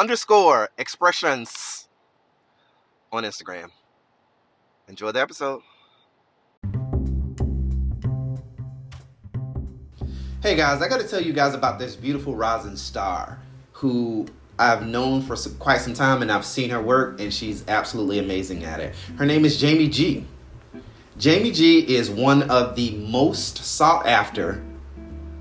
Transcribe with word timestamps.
underscore 0.00 0.70
expressions 0.78 1.86
on 3.12 3.22
Instagram. 3.22 3.66
Enjoy 4.88 5.12
the 5.12 5.20
episode. 5.20 5.60
Hey 10.42 10.56
guys, 10.56 10.80
I 10.80 10.88
got 10.88 11.02
to 11.02 11.06
tell 11.06 11.20
you 11.20 11.34
guys 11.34 11.52
about 11.52 11.78
this 11.78 11.96
beautiful 11.96 12.34
rising 12.34 12.76
star 12.76 13.40
who 13.72 14.26
I've 14.58 14.86
known 14.86 15.20
for 15.20 15.36
some, 15.36 15.56
quite 15.56 15.82
some 15.82 15.92
time 15.92 16.22
and 16.22 16.32
I've 16.32 16.46
seen 16.46 16.70
her 16.70 16.80
work 16.80 17.20
and 17.20 17.32
she's 17.32 17.62
absolutely 17.68 18.20
amazing 18.20 18.64
at 18.64 18.80
it. 18.80 18.94
Her 19.18 19.26
name 19.26 19.44
is 19.44 19.60
Jamie 19.60 19.90
G. 19.90 20.24
Jamie 21.18 21.52
G 21.52 21.80
is 21.94 22.08
one 22.08 22.50
of 22.50 22.74
the 22.74 22.92
most 22.92 23.58
sought 23.58 24.06
after 24.06 24.64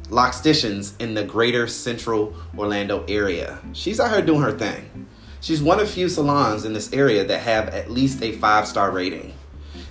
Locticians 0.09 0.99
in 0.99 1.13
the 1.13 1.23
greater 1.23 1.67
central 1.67 2.33
Orlando 2.57 3.05
area. 3.07 3.59
She's 3.73 3.99
out 3.99 4.11
here 4.11 4.21
doing 4.21 4.41
her 4.41 4.57
thing. 4.57 5.07
She's 5.41 5.61
one 5.61 5.79
of 5.79 5.89
few 5.89 6.09
salons 6.09 6.65
in 6.65 6.73
this 6.73 6.91
area 6.91 7.23
that 7.25 7.41
have 7.41 7.69
at 7.69 7.89
least 7.89 8.21
a 8.21 8.33
five 8.33 8.67
star 8.67 8.91
rating. 8.91 9.33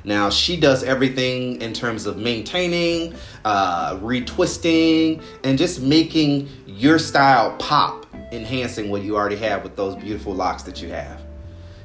Now, 0.04 0.30
she 0.30 0.56
does 0.56 0.82
everything 0.84 1.60
in 1.60 1.72
terms 1.72 2.06
of 2.06 2.16
maintaining, 2.16 3.14
uh, 3.44 3.96
retwisting, 3.96 5.22
and 5.44 5.58
just 5.58 5.80
making 5.80 6.48
your 6.66 6.98
style 6.98 7.56
pop, 7.58 8.06
enhancing 8.32 8.90
what 8.90 9.02
you 9.02 9.16
already 9.16 9.36
have 9.36 9.62
with 9.62 9.76
those 9.76 9.96
beautiful 9.96 10.34
locks 10.34 10.62
that 10.64 10.80
you 10.80 10.88
have. 10.90 11.20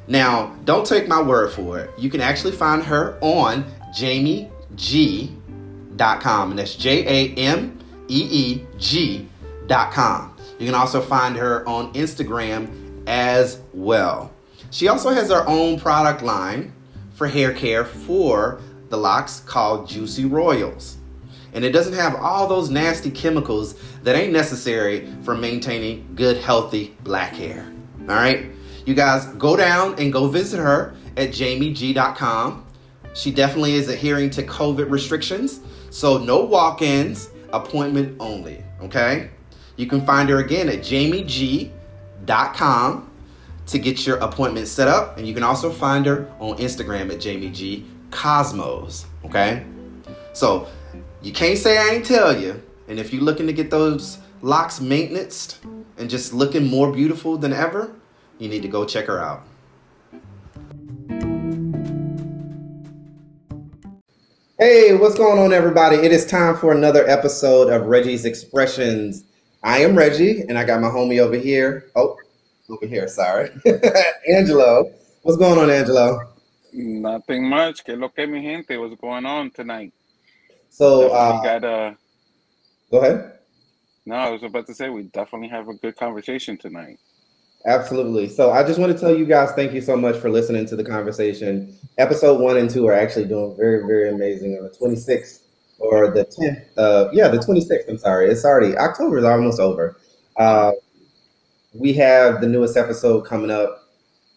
Now, 0.07 0.55
don't 0.65 0.85
take 0.85 1.07
my 1.07 1.21
word 1.21 1.51
for 1.51 1.79
it. 1.79 1.89
You 1.97 2.09
can 2.09 2.21
actually 2.21 2.53
find 2.53 2.83
her 2.83 3.17
on 3.21 3.65
jamieg.com, 3.95 5.29
and 6.49 6.59
that's 6.59 6.75
J 6.75 7.05
A 7.07 7.33
M 7.35 7.79
eeg.com. 8.07 9.27
You 10.59 10.65
can 10.65 10.75
also 10.75 11.01
find 11.01 11.35
her 11.35 11.67
on 11.67 11.93
Instagram 11.93 13.03
as 13.07 13.59
well. 13.73 14.31
She 14.71 14.87
also 14.87 15.09
has 15.09 15.29
her 15.29 15.47
own 15.47 15.79
product 15.79 16.21
line 16.21 16.73
for 17.13 17.27
hair 17.27 17.53
care 17.53 17.85
for 17.85 18.59
the 18.89 18.97
locks 18.97 19.39
called 19.41 19.87
Juicy 19.87 20.25
Royals. 20.25 20.97
And 21.53 21.63
it 21.63 21.71
doesn't 21.71 21.93
have 21.93 22.15
all 22.15 22.47
those 22.47 22.69
nasty 22.69 23.11
chemicals 23.11 23.75
that 24.01 24.15
ain't 24.15 24.33
necessary 24.33 25.07
for 25.23 25.35
maintaining 25.35 26.07
good, 26.15 26.37
healthy 26.37 26.95
black 27.03 27.33
hair. 27.33 27.71
All 28.01 28.15
right? 28.15 28.47
You 28.85 28.93
guys 28.95 29.25
go 29.37 29.55
down 29.55 29.99
and 29.99 30.11
go 30.11 30.27
visit 30.27 30.57
her 30.57 30.95
at 31.15 31.29
jamieg.com. 31.29 32.65
She 33.13 33.31
definitely 33.31 33.75
is 33.75 33.89
adhering 33.89 34.31
to 34.31 34.43
COVID 34.43 34.89
restrictions, 34.89 35.59
so 35.91 36.17
no 36.17 36.43
walk 36.43 36.81
ins, 36.81 37.29
appointment 37.53 38.17
only. 38.19 38.61
Okay? 38.81 39.29
You 39.77 39.87
can 39.87 40.05
find 40.05 40.27
her 40.29 40.39
again 40.39 40.67
at 40.69 40.79
jamieg.com 40.79 41.69
to 43.65 43.79
get 43.79 44.05
your 44.05 44.17
appointment 44.17 44.67
set 44.67 44.89
up. 44.89 45.17
And 45.17 45.25
you 45.27 45.33
can 45.33 45.43
also 45.43 45.71
find 45.71 46.05
her 46.05 46.29
on 46.39 46.57
Instagram 46.57 47.11
at 47.11 47.19
jamieg 47.19 47.85
cosmos. 48.11 49.05
Okay? 49.25 49.63
So 50.33 50.67
you 51.21 51.31
can't 51.31 51.57
say 51.57 51.77
I 51.77 51.95
ain't 51.95 52.05
tell 52.05 52.37
you. 52.37 52.61
And 52.87 52.99
if 52.99 53.13
you're 53.13 53.23
looking 53.23 53.47
to 53.47 53.53
get 53.53 53.69
those 53.69 54.17
locks 54.41 54.81
maintenance 54.81 55.59
and 55.97 56.09
just 56.09 56.33
looking 56.33 56.67
more 56.67 56.91
beautiful 56.91 57.37
than 57.37 57.53
ever, 57.53 57.95
you 58.39 58.49
need 58.49 58.63
to 58.63 58.67
go 58.67 58.83
check 58.85 59.05
her 59.05 59.21
out. 59.21 59.47
Hey, 64.63 64.93
what's 64.93 65.15
going 65.15 65.39
on, 65.39 65.51
everybody? 65.51 65.97
It 65.97 66.13
is 66.13 66.25
time 66.25 66.55
for 66.55 66.71
another 66.71 67.05
episode 67.05 67.69
of 67.69 67.87
Reggie's 67.87 68.23
Expressions. 68.23 69.25
I 69.61 69.79
am 69.79 69.93
Reggie, 69.93 70.43
and 70.47 70.57
I 70.57 70.63
got 70.63 70.79
my 70.79 70.87
homie 70.87 71.19
over 71.19 71.35
here. 71.35 71.91
Oh, 71.97 72.15
over 72.69 72.87
here, 72.87 73.09
sorry. 73.09 73.49
Angelo. 74.33 74.89
What's 75.23 75.37
going 75.37 75.59
on, 75.59 75.69
Angelo? 75.69 76.31
Nothing 76.71 77.49
much. 77.49 77.83
Que 77.83 77.97
lo 77.97 78.07
que 78.07 78.25
mi 78.25 78.41
gente? 78.41 78.77
What's 78.77 78.95
going 78.95 79.25
on 79.25 79.51
tonight? 79.51 79.91
So, 80.69 81.11
uh, 81.13 81.41
we 81.41 81.45
got 81.45 81.65
uh 81.65 81.93
go 82.89 82.99
ahead. 82.99 83.39
No, 84.05 84.15
I 84.15 84.29
was 84.29 84.43
about 84.43 84.65
to 84.67 84.73
say 84.73 84.87
we 84.87 85.03
definitely 85.03 85.49
have 85.49 85.67
a 85.67 85.73
good 85.73 85.97
conversation 85.97 86.57
tonight. 86.57 86.99
Absolutely. 87.65 88.27
So 88.27 88.51
I 88.51 88.63
just 88.63 88.77
want 88.77 88.91
to 88.91 88.99
tell 88.99 89.15
you 89.15 89.25
guys 89.25 89.51
thank 89.53 89.71
you 89.73 89.79
so 89.79 89.95
much 89.95 90.17
for 90.17 90.29
listening 90.29 90.65
to 90.65 90.75
the 90.75 90.83
conversation. 90.83 91.73
Episode 91.97 92.41
one 92.41 92.57
and 92.57 92.69
two 92.69 92.85
are 92.87 92.93
actually 92.93 93.25
doing 93.25 93.55
very, 93.55 93.85
very 93.87 94.09
amazing 94.09 94.57
on 94.57 94.63
the 94.63 94.69
26th 94.69 95.43
or 95.79 96.11
the 96.11 96.25
10th. 96.25 96.65
Uh, 96.77 97.09
yeah, 97.13 97.29
the 97.29 97.37
26th. 97.39 97.87
I'm 97.87 97.97
sorry. 97.97 98.29
It's 98.29 98.43
already 98.43 98.77
October 98.77 99.17
is 99.17 99.23
almost 99.23 99.61
over. 99.61 99.95
Uh, 100.37 100.71
we 101.73 101.93
have 101.93 102.41
the 102.41 102.47
newest 102.47 102.77
episode 102.77 103.21
coming 103.21 103.51
up. 103.51 103.89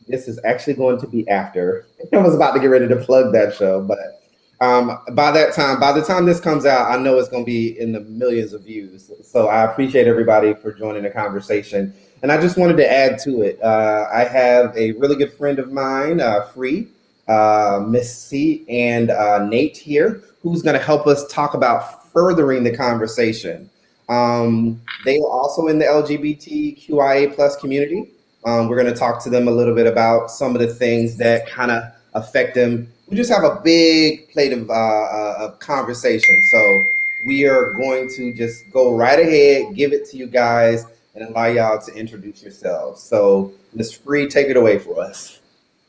This 0.09 0.29
is 0.29 0.41
actually 0.45 0.75
going 0.75 1.01
to 1.01 1.09
be 1.09 1.29
after. 1.29 1.87
I 2.13 2.19
was 2.19 2.35
about 2.35 2.53
to 2.55 2.61
get 2.61 2.69
ready 2.69 2.89
to 2.89 2.97
plug 2.97 3.33
that 3.33 3.55
show, 3.55 3.83
but 3.83 4.23
um, 4.61 4.99
by 5.13 5.33
that 5.33 5.55
time, 5.55 5.81
by 5.81 5.93
the 5.93 6.03
time 6.03 6.27
this 6.27 6.41
comes 6.41 6.67
out, 6.67 6.91
I 6.91 6.99
know 7.03 7.19
it's 7.19 7.29
going 7.29 7.45
to 7.45 7.47
be 7.47 7.79
in 7.79 7.93
the 7.93 8.01
millions 8.01 8.53
of 8.55 8.65
views. 8.65 9.11
So 9.23 9.49
I 9.49 9.65
appreciate 9.71 10.07
everybody 10.07 10.55
for 10.55 10.73
joining 10.73 11.03
the 11.03 11.11
conversation. 11.11 11.95
And 12.23 12.33
I 12.33 12.41
just 12.41 12.57
wanted 12.57 12.77
to 12.79 12.91
add 12.91 13.19
to 13.21 13.43
it. 13.43 13.63
Uh, 13.63 14.09
I 14.13 14.25
have 14.25 14.77
a 14.77 14.93
really 14.93 15.17
good 15.17 15.33
friend 15.35 15.59
of 15.59 15.71
mine, 15.71 16.21
uh, 16.21 16.43
Free, 16.47 16.89
uh, 17.29 17.85
Miss 17.87 18.17
C, 18.17 18.65
and 18.69 19.11
uh, 19.11 19.45
Nate 19.47 19.77
here, 19.77 20.23
who's 20.43 20.63
going 20.63 20.79
to 20.79 20.83
help 20.83 21.07
us 21.07 21.27
talk 21.29 21.55
about 21.55 22.11
furthering 22.13 22.65
the 22.65 22.75
conversation. 22.75 23.69
Um, 24.09 24.81
they 25.05 25.19
are 25.19 25.29
also 25.29 25.67
in 25.67 25.79
the 25.79 25.85
LGBTQIA 25.85 27.35
plus 27.35 27.57
community. 27.57 28.11
Um, 28.45 28.69
we're 28.69 28.81
going 28.81 28.93
to 28.93 28.99
talk 28.99 29.23
to 29.25 29.31
them 29.31 29.49
a 29.49 29.51
little 29.51 29.75
bit 29.75 29.87
about 29.87 30.31
some 30.31 30.55
of 30.55 30.61
the 30.61 30.73
things 30.73 31.17
that 31.19 31.47
kind 31.49 31.71
of 31.71 31.83
affect 32.15 32.55
them. 32.55 32.91
We 33.09 33.17
just 33.17 33.31
have 33.31 33.45
a 33.45 33.61
big 33.63 34.31
plate 34.31 34.53
of, 34.53 34.71
uh, 34.71 34.73
uh, 34.73 35.37
of 35.41 35.59
conversation. 35.59 36.43
So 36.51 36.85
we 37.27 37.47
are 37.47 37.73
going 37.73 38.09
to 38.17 38.33
just 38.35 38.71
go 38.71 38.97
right 38.97 39.19
ahead, 39.19 39.75
give 39.75 39.93
it 39.93 40.09
to 40.11 40.17
you 40.17 40.27
guys 40.27 40.87
and 41.17 41.31
allow 41.31 41.47
y'all 41.47 41.81
to 41.81 41.95
introduce 41.95 42.43
yourselves. 42.43 43.03
So, 43.03 43.53
Ms. 43.75 43.93
Free, 43.93 44.29
take 44.29 44.49
it 44.49 44.57
away 44.57 44.79
for 44.79 45.01
us. 45.01 45.41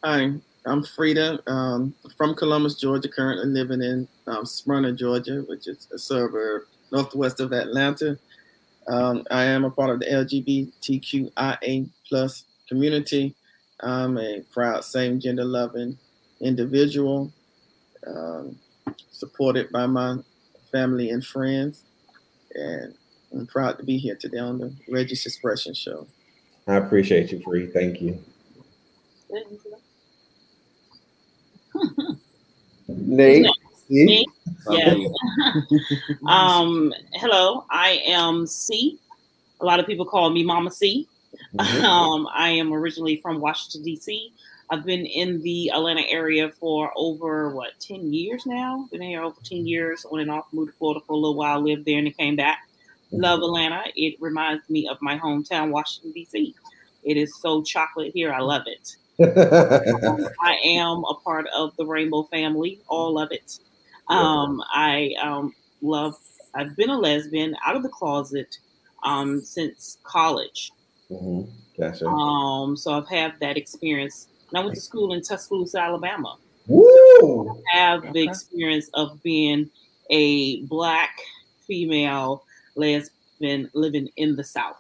Hi, 0.04 0.32
I'm 0.66 0.84
Frida 0.84 1.40
um, 1.48 1.94
from 2.18 2.34
Columbus, 2.34 2.76
Georgia, 2.76 3.10
currently 3.10 3.48
living 3.48 3.82
in 3.82 4.08
um, 4.26 4.46
Smyrna, 4.46 4.94
Georgia, 4.94 5.44
which 5.48 5.68
is 5.68 5.88
a 5.94 6.00
suburb 6.00 6.64
northwest 6.92 7.42
of 7.42 7.52
Atlanta. 7.52 8.18
Um, 8.88 9.26
I 9.30 9.44
am 9.44 9.66
a 9.66 9.70
part 9.70 9.90
of 9.90 10.00
the 10.00 10.06
LGBTQIA 10.06 11.90
plus 12.08 12.46
community. 12.70 13.36
I'm 13.82 14.18
a 14.18 14.42
proud 14.54 14.86
same 14.86 15.20
gender 15.20 15.44
loving 15.44 15.98
individual. 16.40 17.32
Um, 18.06 18.58
supported 19.12 19.72
by 19.72 19.86
my 19.88 20.18
family 20.72 21.10
and 21.10 21.26
friends. 21.26 21.84
And 22.54 22.94
I'm 23.38 23.46
proud 23.46 23.78
to 23.78 23.84
be 23.84 23.98
here 23.98 24.16
today 24.16 24.40
on 24.40 24.58
the 24.58 24.74
Reggie's 24.90 25.24
Expression 25.26 25.76
Show. 25.76 26.08
I 26.68 26.76
appreciate 26.76 27.32
you, 27.32 27.40
Free. 27.42 27.68
Thank 27.68 28.02
you. 28.02 28.20
Nate. 32.88 33.46
Me? 33.90 34.26
Yeah. 34.72 34.96
um, 36.28 36.92
hello, 37.14 37.66
I 37.70 38.02
am 38.08 38.48
C. 38.48 39.00
A 39.62 39.66
lot 39.66 39.80
of 39.80 39.86
people 39.86 40.06
call 40.06 40.32
me 40.32 40.44
Mama 40.44 40.72
C. 40.72 41.08
Mm-hmm. 41.56 41.86
Um, 41.86 42.28
I 42.34 42.50
am 42.50 42.74
originally 42.74 43.22
from 43.22 43.40
Washington, 43.40 43.84
D.C. 43.84 44.34
I've 44.72 44.84
been 44.84 45.06
in 45.06 45.42
the 45.44 45.70
Atlanta 45.70 46.02
area 46.10 46.50
for 46.50 46.92
over 46.96 47.52
what 47.52 47.80
10 47.80 48.12
years 48.12 48.48
now. 48.48 48.88
Been 48.92 49.02
here 49.02 49.22
over 49.22 49.40
10 49.44 49.68
years, 49.68 50.06
on 50.06 50.20
and 50.20 50.32
off, 50.32 50.48
moved 50.52 50.72
to 50.72 50.78
Florida 50.78 51.02
for 51.06 51.14
a 51.14 51.16
little 51.16 51.36
while, 51.36 51.62
lived 51.62 51.86
there 51.86 52.00
and 52.00 52.08
then 52.08 52.14
came 52.14 52.36
back. 52.36 52.67
Love 53.12 53.40
Atlanta. 53.40 53.84
It 53.96 54.16
reminds 54.20 54.70
me 54.70 54.88
of 54.88 54.98
my 55.02 55.18
hometown, 55.18 55.72
Washington, 55.72 56.12
D.C. 56.12 56.56
It 57.04 57.18
is 57.18 57.40
so 57.40 57.64
chocolate 57.64 58.12
here. 58.14 58.34
I 58.34 58.42
love 58.42 58.64
it. 58.66 58.96
um, 59.20 60.28
I 60.42 60.58
am 60.66 61.04
a 61.10 61.16
part 61.24 61.48
of 61.56 61.76
the 61.78 61.86
Rainbow 61.86 62.24
family, 62.24 62.82
all 62.88 63.20
of 63.20 63.32
it. 63.32 63.60
Um, 64.10 64.62
I 64.74 65.14
um, 65.22 65.54
love, 65.82 66.16
I've 66.54 66.76
been 66.76 66.90
a 66.90 66.98
lesbian 66.98 67.56
out 67.66 67.76
of 67.76 67.84
the 67.84 67.90
closet 67.90 68.58
um, 69.04 69.42
since 69.42 69.98
college. 70.04 70.72
Mm-hmm. 71.10 71.50
Gotcha. 71.80 72.08
Um, 72.08 72.76
so 72.76 72.94
I've 72.94 73.08
had 73.08 73.40
that 73.40 73.58
experience. 73.58 74.28
And 74.50 74.60
I 74.60 74.64
went 74.64 74.76
to 74.76 74.82
school 74.82 75.14
in 75.14 75.22
Tuscaloosa, 75.22 75.80
Alabama. 75.80 76.38
Woo! 76.68 77.64
I 77.74 77.78
have 77.78 78.00
okay. 78.00 78.12
the 78.12 78.24
experience 78.24 78.90
of 78.94 79.22
being 79.24 79.70
a 80.10 80.62
black 80.64 81.18
female 81.66 82.44
lesbian 82.78 83.10
been 83.40 83.70
living 83.74 84.10
in 84.18 84.36
the 84.36 84.44
South. 84.44 84.78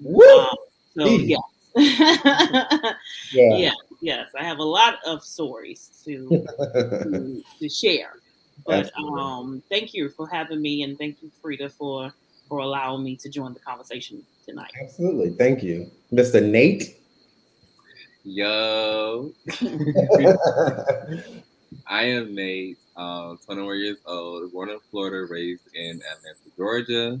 Woo! 0.00 0.22
Um, 0.24 0.56
so 0.96 1.08
yes. 1.08 1.40
yeah. 1.76 2.94
yeah, 3.32 3.72
yes, 4.00 4.30
I 4.38 4.44
have 4.44 4.58
a 4.58 4.64
lot 4.64 4.98
of 5.04 5.22
stories 5.22 5.90
to 6.04 6.28
to, 6.28 7.42
to, 7.60 7.68
share. 7.68 8.14
But 8.66 8.90
um, 8.98 9.62
thank 9.68 9.92
you 9.92 10.08
for 10.08 10.26
having 10.26 10.62
me, 10.62 10.84
and 10.84 10.96
thank 10.96 11.22
you, 11.22 11.30
Frida, 11.42 11.68
for 11.70 12.12
for 12.48 12.60
allowing 12.60 13.04
me 13.04 13.16
to 13.16 13.28
join 13.28 13.52
the 13.52 13.60
conversation 13.60 14.22
tonight. 14.46 14.70
Absolutely, 14.80 15.30
thank 15.30 15.62
you, 15.62 15.90
Mr. 16.12 16.42
Nate. 16.42 16.96
Yo, 18.24 19.32
I 21.86 22.04
am 22.04 22.34
Nate, 22.34 22.78
um, 22.96 23.38
21 23.44 23.78
years 23.78 23.98
old, 24.06 24.52
born 24.52 24.70
in 24.70 24.78
Florida, 24.90 25.26
raised 25.30 25.62
in 25.74 26.00
Atlanta, 26.10 26.56
Georgia. 26.56 27.20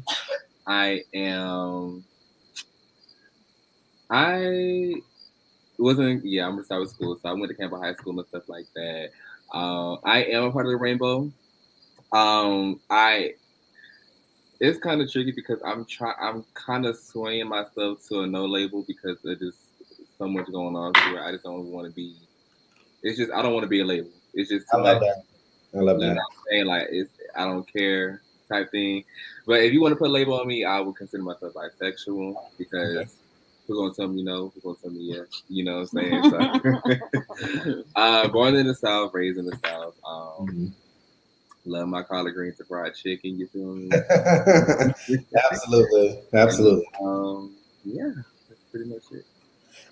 I 0.66 1.02
am. 1.14 2.04
I 4.10 4.94
wasn't. 5.78 6.24
Yeah, 6.24 6.46
I'm 6.46 6.52
gonna 6.52 6.64
start 6.64 6.80
with 6.80 6.90
school. 6.90 7.18
So 7.22 7.28
I 7.28 7.32
went 7.32 7.48
to 7.48 7.54
Campbell 7.54 7.80
High 7.80 7.94
School 7.94 8.18
and 8.18 8.28
stuff 8.28 8.48
like 8.48 8.66
that. 8.74 9.10
Uh, 9.52 9.94
I 10.04 10.24
am 10.24 10.44
a 10.44 10.52
part 10.52 10.66
of 10.66 10.72
the 10.72 10.78
Rainbow. 10.78 11.30
Um, 12.12 12.80
I. 12.90 13.34
It's 14.58 14.78
kind 14.78 15.02
of 15.02 15.12
tricky 15.12 15.32
because 15.32 15.60
I'm 15.64 15.84
trying. 15.84 16.16
I'm 16.18 16.44
kind 16.54 16.86
of 16.86 16.96
swaying 16.96 17.48
myself 17.48 17.98
to 18.08 18.20
a 18.20 18.26
no 18.26 18.46
label 18.46 18.84
because 18.86 19.18
it 19.24 19.38
is 19.42 19.54
so 20.16 20.26
much 20.26 20.50
going 20.50 20.74
on 20.74 20.94
where 21.12 21.22
I 21.22 21.32
just 21.32 21.44
don't 21.44 21.66
want 21.66 21.86
to 21.86 21.92
be. 21.92 22.16
It's 23.02 23.18
just 23.18 23.30
I 23.30 23.42
don't 23.42 23.52
want 23.52 23.64
to 23.64 23.68
be 23.68 23.80
a 23.80 23.84
label. 23.84 24.10
It's 24.32 24.48
just 24.48 24.66
I 24.72 24.78
love 24.78 25.00
that. 25.00 25.25
I 25.76 25.80
love 25.80 26.00
that. 26.00 26.12
I'm 26.12 26.42
saying 26.50 26.66
like 26.66 26.88
it's 26.90 27.10
I 27.36 27.44
don't 27.44 27.70
care 27.70 28.22
type 28.48 28.70
thing. 28.70 29.04
But 29.46 29.62
if 29.62 29.72
you 29.72 29.80
want 29.80 29.92
to 29.92 29.96
put 29.96 30.08
a 30.08 30.12
label 30.12 30.40
on 30.40 30.46
me, 30.46 30.64
I 30.64 30.80
would 30.80 30.96
consider 30.96 31.22
myself 31.22 31.54
bisexual 31.54 32.36
because 32.58 32.96
okay. 32.96 33.10
who's 33.66 33.76
gonna 33.76 33.94
tell 33.94 34.08
me 34.08 34.22
no? 34.22 34.52
Who's 34.54 34.62
gonna 34.62 34.76
tell 34.82 34.90
me 34.90 35.00
yes? 35.00 35.42
You 35.48 35.64
know 35.64 35.80
what 35.80 35.88
I'm 35.92 36.32
saying? 36.56 37.00
So, 37.66 37.82
uh, 37.96 38.28
born 38.28 38.54
in 38.56 38.66
the 38.66 38.74
South, 38.74 39.12
raised 39.14 39.38
in 39.38 39.46
the 39.46 39.58
South. 39.64 39.94
Um, 40.06 40.46
mm-hmm. 40.46 40.66
Love 41.66 41.88
my 41.88 42.02
collard 42.02 42.34
greens 42.34 42.58
and 42.60 42.68
fried 42.68 42.94
chicken. 42.94 43.38
You 43.38 43.48
feel 43.48 43.74
me? 43.74 43.90
absolutely, 45.50 46.20
absolutely. 46.32 46.86
Um, 47.02 47.56
yeah, 47.84 48.12
that's 48.48 48.62
pretty 48.70 48.88
much 48.88 49.02
it. 49.12 49.24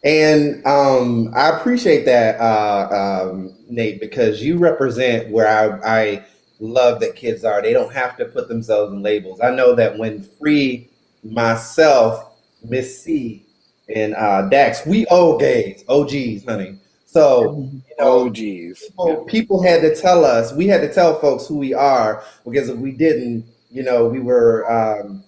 And 0.05 0.65
um, 0.67 1.33
I 1.35 1.49
appreciate 1.49 2.05
that, 2.05 2.39
uh, 2.39 3.31
um, 3.31 3.57
Nate, 3.71 4.01
because 4.01 4.43
you 4.43 4.59
represent 4.59 5.31
where 5.31 5.49
I, 5.49 6.03
I 6.03 6.25
love 6.61 7.01
that 7.01 7.17
kids 7.17 7.43
are. 7.43 7.63
They 7.63 7.73
don't 7.73 7.93
have 7.93 8.17
to 8.19 8.27
put 8.27 8.49
themselves 8.49 8.93
in 8.93 9.03
labels. 9.03 9.41
I 9.41 9.51
know 9.51 9.75
that 9.75 9.97
when 9.97 10.23
Free, 10.23 10.91
myself, 11.23 12.37
Miss 12.63 13.03
C, 13.03 13.47
and 13.95 14.15
uh, 14.15 14.43
Dax, 14.51 14.85
we 14.87 15.07
owe 15.11 15.39
gays, 15.39 15.85
OGs, 15.89 16.45
honey. 16.45 16.79
So, 17.07 17.71
you 17.73 17.83
know, 17.99 18.27
OGs. 18.27 18.37
People, 18.81 19.25
people 19.27 19.63
had 19.63 19.81
to 19.83 19.95
tell 19.95 20.25
us, 20.25 20.53
we 20.53 20.67
had 20.67 20.83
to 20.83 20.93
tell 20.93 21.19
folks 21.19 21.47
who 21.47 21.57
we 21.57 21.73
are 21.73 22.25
because 22.45 22.69
if 22.69 22.77
we 22.77 22.93
didn't, 22.93 23.47
you 23.71 23.83
know, 23.83 24.07
we 24.07 24.21
were 24.21 24.71
um, 24.71 25.25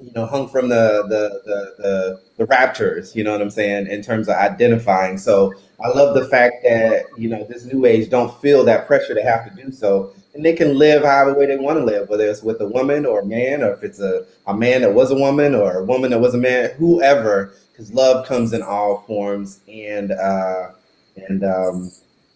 you 0.00 0.10
know, 0.14 0.26
hung 0.26 0.48
from 0.48 0.68
the, 0.68 1.04
the 1.08 1.40
the 1.44 1.82
the 1.82 2.20
the, 2.38 2.46
raptors. 2.46 3.14
You 3.14 3.24
know 3.24 3.32
what 3.32 3.40
I'm 3.40 3.50
saying 3.50 3.86
in 3.86 4.02
terms 4.02 4.28
of 4.28 4.36
identifying. 4.36 5.18
So 5.18 5.54
I 5.82 5.88
love 5.88 6.14
the 6.14 6.26
fact 6.28 6.56
that 6.64 7.06
you 7.16 7.28
know 7.28 7.44
this 7.44 7.64
new 7.64 7.84
age 7.84 8.10
don't 8.10 8.34
feel 8.40 8.64
that 8.64 8.86
pressure 8.86 9.14
to 9.14 9.22
have 9.22 9.44
to 9.48 9.62
do 9.62 9.70
so, 9.70 10.12
and 10.34 10.44
they 10.44 10.52
can 10.52 10.76
live 10.76 11.04
however 11.04 11.38
way 11.38 11.46
they 11.46 11.56
want 11.56 11.78
to 11.78 11.84
live, 11.84 12.08
whether 12.08 12.28
it's 12.28 12.42
with 12.42 12.60
a 12.60 12.66
woman 12.66 13.06
or 13.06 13.20
a 13.20 13.26
man, 13.26 13.62
or 13.62 13.72
if 13.72 13.82
it's 13.82 14.00
a 14.00 14.26
a 14.46 14.54
man 14.54 14.80
that 14.82 14.92
was 14.92 15.10
a 15.10 15.16
woman 15.16 15.54
or 15.54 15.78
a 15.78 15.84
woman 15.84 16.10
that 16.10 16.20
was 16.20 16.34
a 16.34 16.38
man, 16.38 16.70
whoever. 16.76 17.54
Because 17.72 17.92
love 17.92 18.24
comes 18.26 18.52
in 18.52 18.62
all 18.62 19.02
forms 19.06 19.60
and 19.66 20.12
uh, 20.12 20.70
and 21.16 21.44
um, 21.44 21.90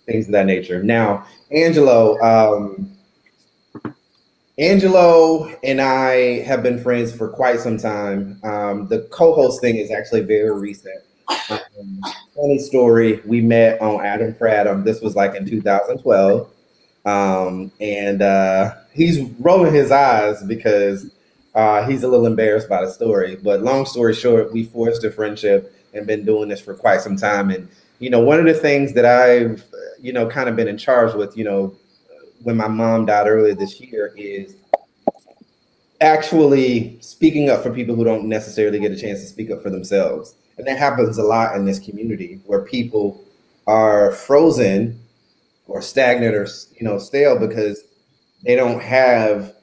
things 0.07 0.27
of 0.27 0.33
that 0.33 0.47
nature. 0.47 0.83
Now, 0.83 1.27
Angelo. 1.51 2.19
Um, 2.21 2.98
Angelo 4.59 5.47
and 5.63 5.81
I 5.81 6.41
have 6.41 6.65
been 6.65 6.83
friends 6.83 7.13
for 7.15 7.29
quite 7.29 7.61
some 7.61 7.79
time. 7.79 8.41
Um, 8.43 8.89
the 8.89 9.07
co-host 9.11 9.61
thing 9.61 9.77
is 9.77 9.93
actually 9.93 10.23
very 10.23 10.53
recent. 10.53 11.01
Um, 11.49 12.01
funny 12.35 12.59
story: 12.59 13.21
we 13.25 13.41
met 13.41 13.81
on 13.81 14.05
Adam 14.05 14.35
for 14.35 14.49
Adam. 14.49 14.83
This 14.83 15.01
was 15.01 15.15
like 15.15 15.37
in 15.37 15.47
2012, 15.47 16.51
um, 17.05 17.71
and 17.81 18.21
uh, 18.21 18.75
he's 18.93 19.21
rolling 19.39 19.73
his 19.73 19.93
eyes 19.93 20.43
because 20.43 21.09
uh, 21.55 21.87
he's 21.87 22.03
a 22.03 22.09
little 22.09 22.27
embarrassed 22.27 22.69
by 22.69 22.85
the 22.85 22.91
story. 22.91 23.37
But 23.37 23.63
long 23.63 23.87
story 23.87 24.15
short, 24.15 24.53
we 24.53 24.65
forged 24.65 25.05
a 25.05 25.13
friendship 25.13 25.73
and 25.95 26.05
been 26.05 26.25
doing 26.25 26.49
this 26.49 26.61
for 26.61 26.75
quite 26.75 27.01
some 27.01 27.17
time. 27.17 27.51
And 27.51 27.69
you 28.01 28.11
know, 28.11 28.21
one 28.21 28.41
of 28.41 28.47
the 28.47 28.55
things 28.55 28.93
that 28.95 29.05
I've 29.05 29.65
you 30.01 30.13
know 30.13 30.29
kind 30.29 30.49
of 30.49 30.57
been 30.57 30.69
in 30.69 30.79
charge 30.79 31.15
with, 31.15 31.37
you 31.37 31.45
know, 31.45 31.77
when 32.43 32.57
my 32.57 32.69
mom 32.69 33.07
died 33.07 33.27
earlier 33.27 33.55
this 33.55 33.81
year 33.81 34.13
is 34.17 34.55
actually 36.01 36.99
speaking 37.01 37.51
up 37.51 37.63
for 37.63 37.73
people 37.73 37.95
who 37.95 38.05
don't 38.05 38.27
necessarily 38.27 38.79
get 38.79 38.93
a 38.93 38.97
chance 38.97 39.21
to 39.21 39.27
speak 39.27 39.51
up 39.51 39.63
for 39.63 39.71
themselves. 39.71 40.35
And 40.57 40.67
that 40.67 40.79
happens 40.79 41.19
a 41.19 41.23
lot 41.23 41.57
in 41.57 41.65
this 41.65 41.79
community 41.79 42.41
where 42.47 42.63
people 42.63 43.25
are 43.67 44.13
frozen 44.13 45.01
or 45.67 45.83
stagnant 45.83 46.35
or 46.35 46.49
you 46.79 46.87
know 46.87 46.99
stale 46.99 47.39
because 47.39 47.85
they 48.45 48.57
don't 48.57 48.81
have 48.81 49.55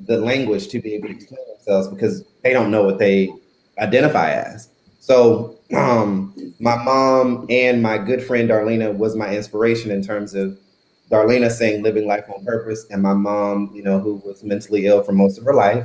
the 0.00 0.18
language 0.18 0.68
to 0.68 0.80
be 0.80 0.94
able 0.94 1.08
to 1.08 1.14
explain 1.14 1.40
themselves 1.48 1.88
because 1.88 2.24
they 2.42 2.52
don't 2.52 2.70
know 2.70 2.82
what 2.82 2.98
they 2.98 3.32
identify 3.78 4.30
as. 4.32 4.68
So 5.00 5.58
um, 5.74 6.34
my 6.58 6.82
mom 6.82 7.46
and 7.48 7.82
my 7.82 7.98
good 7.98 8.22
friend 8.22 8.48
Darlena 8.48 8.94
was 8.94 9.16
my 9.16 9.34
inspiration 9.34 9.90
in 9.90 10.02
terms 10.02 10.34
of 10.34 10.58
Darlena 11.12 11.50
saying 11.50 11.82
living 11.82 12.06
life 12.06 12.24
on 12.34 12.42
purpose, 12.42 12.86
and 12.90 13.02
my 13.02 13.12
mom, 13.12 13.70
you 13.74 13.82
know, 13.82 13.98
who 13.98 14.14
was 14.24 14.42
mentally 14.42 14.86
ill 14.86 15.02
for 15.02 15.12
most 15.12 15.36
of 15.36 15.44
her 15.44 15.52
life 15.52 15.84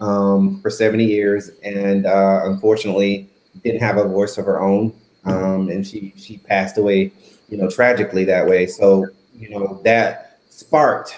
um, 0.00 0.60
for 0.62 0.70
70 0.70 1.04
years, 1.04 1.50
and 1.64 2.06
uh, 2.06 2.42
unfortunately 2.44 3.28
didn't 3.64 3.80
have 3.80 3.96
a 3.96 4.06
voice 4.06 4.38
of 4.38 4.44
her 4.44 4.60
own, 4.60 4.92
um, 5.24 5.68
and 5.68 5.84
she 5.84 6.14
she 6.16 6.38
passed 6.38 6.78
away, 6.78 7.10
you 7.48 7.58
know, 7.58 7.68
tragically 7.68 8.24
that 8.24 8.46
way. 8.46 8.66
So 8.66 9.08
you 9.36 9.50
know 9.50 9.80
that 9.82 10.38
sparked 10.48 11.16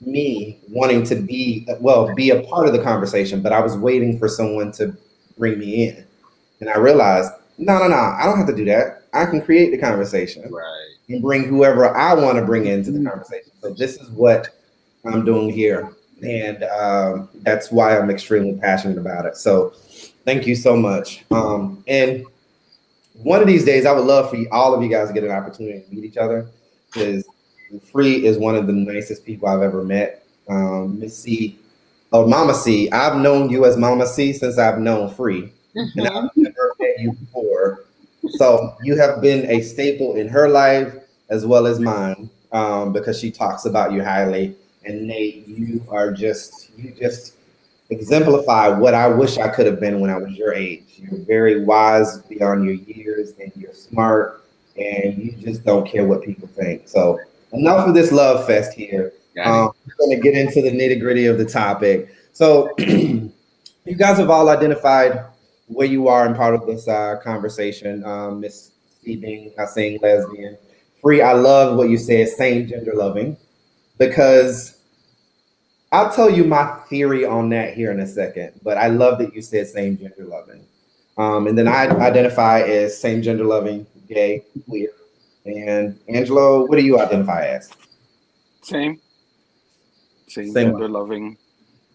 me 0.00 0.60
wanting 0.68 1.02
to 1.04 1.16
be 1.16 1.66
well 1.80 2.14
be 2.14 2.30
a 2.30 2.42
part 2.42 2.68
of 2.68 2.72
the 2.72 2.82
conversation, 2.82 3.42
but 3.42 3.52
I 3.52 3.60
was 3.60 3.76
waiting 3.76 4.20
for 4.20 4.28
someone 4.28 4.70
to 4.72 4.96
bring 5.36 5.58
me 5.58 5.88
in, 5.88 6.06
and 6.60 6.70
I 6.70 6.78
realized 6.78 7.32
no, 7.58 7.76
no, 7.78 7.88
no, 7.88 7.96
I 7.96 8.22
don't 8.24 8.38
have 8.38 8.46
to 8.48 8.54
do 8.54 8.64
that. 8.66 9.02
I 9.12 9.26
can 9.26 9.42
create 9.42 9.72
the 9.72 9.78
conversation. 9.78 10.48
Right 10.48 10.93
and 11.08 11.22
bring 11.22 11.44
whoever 11.44 11.94
I 11.94 12.14
want 12.14 12.38
to 12.38 12.44
bring 12.44 12.66
into 12.66 12.90
the 12.90 12.98
mm-hmm. 12.98 13.08
conversation. 13.08 13.52
So 13.60 13.74
this 13.74 13.96
is 13.96 14.10
what 14.10 14.48
I'm 15.04 15.24
doing 15.24 15.50
here, 15.50 15.92
and 16.22 16.62
um, 16.64 17.28
that's 17.42 17.70
why 17.70 17.98
I'm 17.98 18.10
extremely 18.10 18.58
passionate 18.58 18.98
about 18.98 19.26
it. 19.26 19.36
So 19.36 19.74
thank 20.24 20.46
you 20.46 20.54
so 20.54 20.76
much. 20.76 21.24
Um, 21.30 21.84
and 21.86 22.24
one 23.14 23.40
of 23.40 23.46
these 23.46 23.64
days, 23.64 23.86
I 23.86 23.92
would 23.92 24.06
love 24.06 24.30
for 24.30 24.36
you, 24.36 24.48
all 24.50 24.74
of 24.74 24.82
you 24.82 24.88
guys 24.88 25.08
to 25.08 25.14
get 25.14 25.24
an 25.24 25.30
opportunity 25.30 25.80
to 25.80 25.94
meet 25.94 26.04
each 26.04 26.16
other 26.16 26.46
because 26.92 27.24
Free 27.92 28.24
is 28.24 28.38
one 28.38 28.54
of 28.54 28.66
the 28.66 28.72
nicest 28.72 29.24
people 29.24 29.48
I've 29.48 29.62
ever 29.62 29.82
met. 29.82 30.24
Um, 30.48 30.98
Miss 31.00 31.18
C, 31.18 31.58
oh 32.12 32.26
Mama 32.26 32.54
C, 32.54 32.90
I've 32.90 33.16
known 33.16 33.50
you 33.50 33.64
as 33.64 33.76
Mama 33.76 34.06
C 34.06 34.32
since 34.32 34.58
I've 34.58 34.78
known 34.78 35.12
Free, 35.14 35.52
Mm-hmm. 35.76 35.98
and 35.98 36.08
I've 36.08 36.30
never 36.36 36.74
met 36.78 37.00
you 37.00 37.12
before. 37.12 37.83
So 38.30 38.76
you 38.82 38.96
have 38.98 39.20
been 39.20 39.48
a 39.50 39.62
staple 39.62 40.16
in 40.16 40.28
her 40.28 40.48
life 40.48 40.94
as 41.28 41.46
well 41.46 41.66
as 41.66 41.80
mine, 41.80 42.30
um, 42.52 42.92
because 42.92 43.18
she 43.18 43.30
talks 43.30 43.64
about 43.64 43.92
you 43.92 44.02
highly. 44.02 44.56
And 44.84 45.06
Nate, 45.06 45.46
you 45.48 45.82
are 45.88 46.12
just 46.12 46.70
you 46.76 46.90
just 46.90 47.34
exemplify 47.90 48.68
what 48.68 48.94
I 48.94 49.08
wish 49.08 49.38
I 49.38 49.48
could 49.48 49.66
have 49.66 49.80
been 49.80 50.00
when 50.00 50.10
I 50.10 50.18
was 50.18 50.32
your 50.32 50.52
age. 50.52 50.84
You're 50.96 51.20
very 51.20 51.64
wise 51.64 52.18
beyond 52.22 52.64
your 52.64 52.74
years, 52.74 53.32
and 53.40 53.52
you're 53.56 53.74
smart, 53.74 54.44
and 54.76 55.18
you 55.18 55.32
just 55.32 55.64
don't 55.64 55.86
care 55.86 56.06
what 56.06 56.22
people 56.22 56.48
think. 56.48 56.88
So 56.88 57.20
enough 57.52 57.88
of 57.88 57.94
this 57.94 58.12
love 58.12 58.46
fest 58.46 58.74
here. 58.74 59.12
Um, 59.44 59.70
we're 59.86 60.06
going 60.06 60.16
to 60.16 60.22
get 60.22 60.34
into 60.36 60.62
the 60.62 60.70
nitty 60.70 61.00
gritty 61.00 61.26
of 61.26 61.38
the 61.38 61.44
topic. 61.44 62.14
So, 62.32 62.70
you 62.78 63.30
guys 63.96 64.18
have 64.18 64.30
all 64.30 64.48
identified 64.48 65.24
where 65.66 65.86
you 65.86 66.08
are 66.08 66.26
in 66.26 66.34
part 66.34 66.54
of 66.54 66.66
this 66.66 66.88
uh, 66.88 67.16
conversation. 67.22 68.04
Um, 68.04 68.40
Miss 68.40 68.72
C 69.02 69.16
being 69.16 69.52
uh, 69.58 69.66
saying 69.66 70.00
lesbian, 70.02 70.56
free. 71.00 71.22
I 71.22 71.32
love 71.32 71.76
what 71.76 71.90
you 71.90 71.98
said, 71.98 72.28
same 72.28 72.66
gender 72.66 72.92
loving, 72.94 73.36
because 73.98 74.78
I'll 75.92 76.12
tell 76.12 76.30
you 76.30 76.44
my 76.44 76.64
theory 76.88 77.24
on 77.24 77.48
that 77.50 77.74
here 77.74 77.92
in 77.92 78.00
a 78.00 78.06
second. 78.06 78.60
But 78.62 78.78
I 78.78 78.88
love 78.88 79.18
that 79.18 79.34
you 79.34 79.42
said 79.42 79.68
same 79.68 79.96
gender 79.96 80.24
loving. 80.24 80.64
Um, 81.16 81.46
and 81.46 81.56
then 81.56 81.68
I 81.68 81.86
identify 81.88 82.62
as 82.62 82.98
same 82.98 83.22
gender 83.22 83.44
loving, 83.44 83.86
gay, 84.08 84.44
queer. 84.68 84.90
And 85.46 85.98
Angelo, 86.08 86.66
what 86.66 86.76
do 86.76 86.82
you 86.82 86.98
identify 86.98 87.46
as? 87.46 87.70
Same. 88.62 89.00
Same, 90.26 90.50
Same 90.50 90.70
gender 90.70 90.88
loving. 90.88 91.36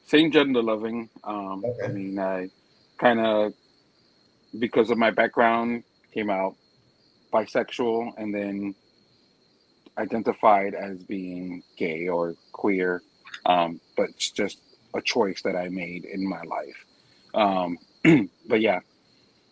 Same 0.06 0.32
gender 0.32 0.62
loving. 0.62 1.10
Um, 1.24 1.66
I 1.84 1.88
mean, 1.90 2.18
I 2.18 2.50
kind 3.00 3.20
of, 3.20 3.54
because 4.58 4.90
of 4.90 4.98
my 4.98 5.12
background, 5.12 5.84
came 6.14 6.30
out 6.30 6.56
bisexual 7.32 8.12
and 8.18 8.34
then 8.34 8.76
identified 9.98 10.74
as 10.74 10.98
being 11.04 11.62
gay 11.78 12.08
or 12.08 12.36
queer. 12.52 13.02
Um, 13.46 13.80
but 13.96 14.10
it's 14.10 14.32
just 14.32 14.60
a 14.96 15.02
choice 15.02 15.42
that 15.44 15.56
I 15.56 15.70
made 15.70 16.06
in 16.06 16.28
my 16.28 16.42
life. 16.42 16.86
Um, 17.34 17.78
but 18.48 18.62
yeah, 18.62 18.80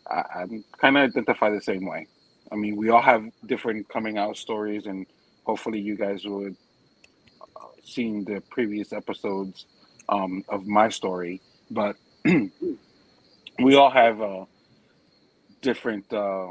I, 0.10 0.24
I'm 0.36 0.64
kind 0.80 0.98
of 0.98 1.04
identify 1.04 1.50
the 1.50 1.62
same 1.62 1.86
way. 1.86 2.08
I 2.52 2.56
mean, 2.56 2.76
we 2.78 2.90
all 2.90 3.02
have 3.02 3.26
different 3.46 3.90
coming 3.90 4.18
out 4.18 4.38
stories, 4.38 4.86
and 4.86 5.06
hopefully, 5.44 5.80
you 5.80 5.98
guys 5.98 6.26
would 6.26 6.56
uh, 7.42 7.66
seen 7.84 8.24
the 8.24 8.42
previous 8.50 8.94
episodes 8.94 9.66
um, 10.10 10.44
of 10.48 10.66
my 10.66 10.90
story, 10.90 11.42
but 11.70 11.98
we 13.62 13.76
all 13.76 13.90
have 13.90 14.22
a 14.22 14.46
different 15.62 16.12
uh, 16.14 16.48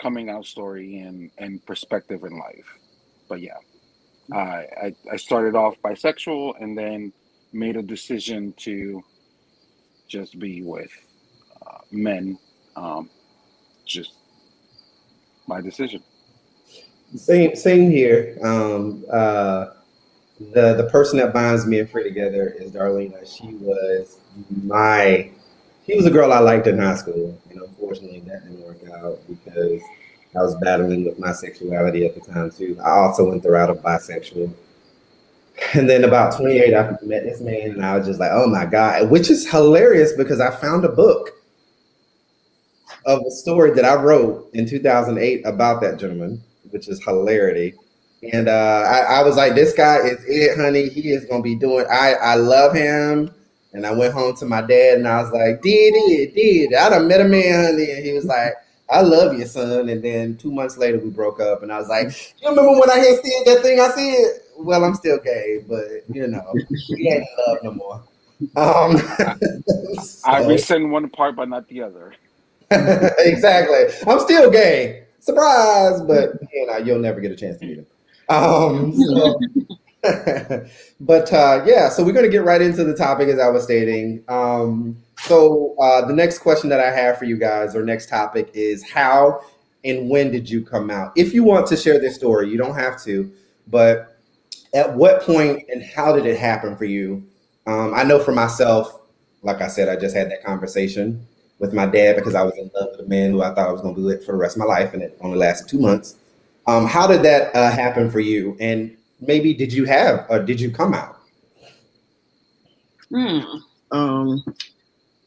coming 0.00 0.28
out 0.28 0.44
story 0.44 0.98
and, 0.98 1.30
and 1.38 1.64
perspective 1.66 2.24
in 2.24 2.38
life. 2.38 2.78
But 3.28 3.40
yeah, 3.40 3.58
I, 4.32 4.66
I, 4.82 4.94
I 5.12 5.16
started 5.16 5.54
off 5.54 5.76
bisexual 5.82 6.60
and 6.60 6.76
then 6.76 7.12
made 7.52 7.76
a 7.76 7.82
decision 7.82 8.52
to 8.58 9.02
just 10.08 10.38
be 10.38 10.62
with 10.62 10.90
uh, 11.66 11.78
men. 11.90 12.38
Um, 12.76 13.10
just 13.86 14.14
my 15.46 15.60
decision. 15.60 16.02
Same, 17.14 17.54
same 17.54 17.90
here. 17.90 18.38
Um, 18.42 19.04
uh, 19.12 19.66
the 20.52 20.74
the 20.74 20.88
person 20.90 21.18
that 21.18 21.32
binds 21.32 21.66
me 21.66 21.78
and 21.78 21.88
Free 21.88 22.02
together 22.02 22.56
is 22.58 22.72
Darlena. 22.72 23.24
She 23.26 23.54
was 23.54 24.16
my, 24.64 25.30
she 25.86 25.96
was 25.96 26.06
a 26.06 26.10
girl 26.10 26.32
I 26.32 26.38
liked 26.38 26.66
in 26.66 26.78
high 26.78 26.96
school, 26.96 27.38
and 27.50 27.60
unfortunately 27.60 28.20
that 28.20 28.44
didn't 28.44 28.64
work 28.64 28.78
out 28.94 29.18
because 29.28 29.80
I 30.34 30.42
was 30.42 30.54
battling 30.56 31.04
with 31.04 31.18
my 31.18 31.32
sexuality 31.32 32.06
at 32.06 32.14
the 32.14 32.20
time 32.32 32.50
too. 32.50 32.78
I 32.82 32.90
also 32.90 33.28
went 33.28 33.42
the 33.42 33.50
route 33.50 33.70
of 33.70 33.78
bisexual. 33.78 34.52
And 35.74 35.88
then 35.88 36.04
about 36.04 36.34
28, 36.36 36.74
I 36.74 36.96
met 37.02 37.24
this 37.24 37.40
man, 37.40 37.72
and 37.72 37.84
I 37.84 37.96
was 37.96 38.06
just 38.06 38.18
like, 38.18 38.30
oh 38.32 38.46
my 38.46 38.64
God, 38.64 39.10
which 39.10 39.30
is 39.30 39.48
hilarious 39.48 40.12
because 40.14 40.40
I 40.40 40.50
found 40.50 40.84
a 40.84 40.88
book 40.88 41.30
of 43.06 43.20
a 43.26 43.30
story 43.30 43.70
that 43.72 43.84
I 43.84 43.94
wrote 43.94 44.50
in 44.54 44.66
2008 44.66 45.42
about 45.44 45.80
that 45.82 45.98
gentleman, 45.98 46.42
which 46.70 46.88
is 46.88 47.02
hilarity. 47.04 47.74
And 48.32 48.48
uh, 48.48 48.84
I, 48.86 49.20
I 49.20 49.22
was 49.22 49.36
like, 49.36 49.54
this 49.54 49.72
guy 49.74 49.98
is 49.98 50.24
it, 50.26 50.56
honey. 50.58 50.88
He 50.88 51.10
is 51.10 51.24
gonna 51.26 51.42
be 51.42 51.56
doing. 51.56 51.86
I 51.90 52.14
I 52.14 52.34
love 52.36 52.72
him. 52.72 53.34
And 53.74 53.86
I 53.86 53.92
went 53.92 54.12
home 54.12 54.36
to 54.36 54.44
my 54.44 54.60
dad, 54.60 54.98
and 54.98 55.08
I 55.08 55.22
was 55.22 55.32
like, 55.32 55.62
did 55.62 55.94
it, 55.94 56.34
did. 56.34 56.74
I 56.74 56.90
done 56.90 57.08
met 57.08 57.20
a 57.20 57.24
man, 57.24 57.64
honey, 57.64 57.90
and 57.90 58.04
he 58.04 58.12
was 58.12 58.26
like, 58.26 58.52
I 58.90 59.00
love 59.00 59.38
you, 59.38 59.46
son. 59.46 59.88
And 59.88 60.02
then 60.02 60.36
two 60.36 60.52
months 60.52 60.76
later, 60.76 60.98
we 60.98 61.08
broke 61.08 61.40
up, 61.40 61.62
and 61.62 61.72
I 61.72 61.78
was 61.78 61.88
like, 61.88 62.08
you 62.42 62.48
remember 62.50 62.72
when 62.78 62.90
I 62.90 62.98
had 62.98 63.16
said 63.16 63.42
that 63.46 63.62
thing 63.62 63.80
I 63.80 63.88
said? 63.88 64.40
Well, 64.58 64.84
I'm 64.84 64.94
still 64.94 65.18
gay, 65.18 65.64
but 65.66 65.86
you 66.14 66.26
know, 66.26 66.44
we 66.90 67.08
ain't 67.08 67.22
in 67.22 67.26
love 67.46 67.58
no 67.62 67.70
more. 67.72 68.02
Um, 68.56 68.96
I 70.24 70.42
so- 70.42 70.48
rescind 70.48 70.90
one 70.92 71.08
part, 71.08 71.36
but 71.36 71.48
not 71.48 71.66
the 71.68 71.82
other. 71.82 72.14
exactly. 72.70 73.84
I'm 74.06 74.20
still 74.20 74.50
gay. 74.50 75.04
Surprise, 75.20 76.00
but 76.02 76.34
you 76.52 76.66
know, 76.66 76.76
you'll 76.78 76.98
never 76.98 77.20
get 77.20 77.32
a 77.32 77.36
chance 77.36 77.58
to 77.58 77.66
meet 77.66 77.78
him. 77.78 77.86
Um, 78.28 78.92
so- 78.94 79.38
but 81.00 81.32
uh, 81.32 81.62
yeah, 81.64 81.88
so 81.88 82.04
we're 82.04 82.12
going 82.12 82.24
to 82.24 82.30
get 82.30 82.44
right 82.44 82.60
into 82.60 82.82
the 82.82 82.94
topic 82.94 83.28
as 83.28 83.38
I 83.38 83.48
was 83.48 83.62
stating. 83.62 84.24
Um, 84.28 84.96
so 85.18 85.76
uh, 85.80 86.04
the 86.06 86.12
next 86.12 86.38
question 86.40 86.68
that 86.70 86.80
I 86.80 86.90
have 86.90 87.18
for 87.18 87.24
you 87.24 87.36
guys, 87.36 87.76
or 87.76 87.84
next 87.84 88.08
topic, 88.08 88.50
is 88.52 88.82
how 88.88 89.40
and 89.84 90.10
when 90.10 90.32
did 90.32 90.50
you 90.50 90.64
come 90.64 90.90
out? 90.90 91.12
If 91.16 91.32
you 91.32 91.44
want 91.44 91.68
to 91.68 91.76
share 91.76 92.00
this 92.00 92.16
story, 92.16 92.50
you 92.50 92.58
don't 92.58 92.74
have 92.74 93.00
to, 93.04 93.30
but 93.68 94.16
at 94.74 94.92
what 94.92 95.22
point 95.22 95.64
and 95.68 95.82
how 95.82 96.12
did 96.12 96.26
it 96.26 96.38
happen 96.38 96.76
for 96.76 96.84
you? 96.84 97.24
Um, 97.66 97.94
I 97.94 98.02
know 98.02 98.18
for 98.18 98.32
myself, 98.32 99.02
like 99.42 99.60
I 99.60 99.68
said, 99.68 99.88
I 99.88 99.96
just 99.96 100.16
had 100.16 100.30
that 100.30 100.44
conversation 100.44 101.24
with 101.60 101.72
my 101.72 101.86
dad 101.86 102.16
because 102.16 102.34
I 102.34 102.42
was 102.42 102.56
in 102.56 102.70
love 102.74 102.88
with 102.92 103.06
a 103.06 103.08
man 103.08 103.30
who 103.30 103.42
I 103.42 103.54
thought 103.54 103.68
I 103.68 103.72
was 103.72 103.82
going 103.82 103.94
to 103.94 104.00
be 104.00 104.04
with 104.04 104.26
for 104.26 104.32
the 104.32 104.38
rest 104.38 104.56
of 104.56 104.60
my 104.60 104.64
life, 104.66 104.94
and 104.94 105.02
it 105.02 105.16
only 105.20 105.38
lasted 105.38 105.68
two 105.68 105.78
months. 105.78 106.16
Um, 106.66 106.86
how 106.86 107.06
did 107.06 107.22
that 107.22 107.54
uh, 107.54 107.70
happen 107.70 108.10
for 108.10 108.20
you? 108.20 108.56
And 108.58 108.96
maybe 109.22 109.54
did 109.54 109.72
you 109.72 109.84
have 109.84 110.26
or 110.28 110.40
did 110.42 110.60
you 110.60 110.70
come 110.70 110.94
out? 110.94 111.18
Hmm. 113.10 113.40
Um, 113.90 114.42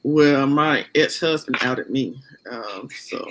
well, 0.04 0.48
my 0.48 0.86
ex-husband 0.96 1.58
outed 1.62 1.90
me, 1.90 2.20
um, 2.50 2.90
so 2.96 3.28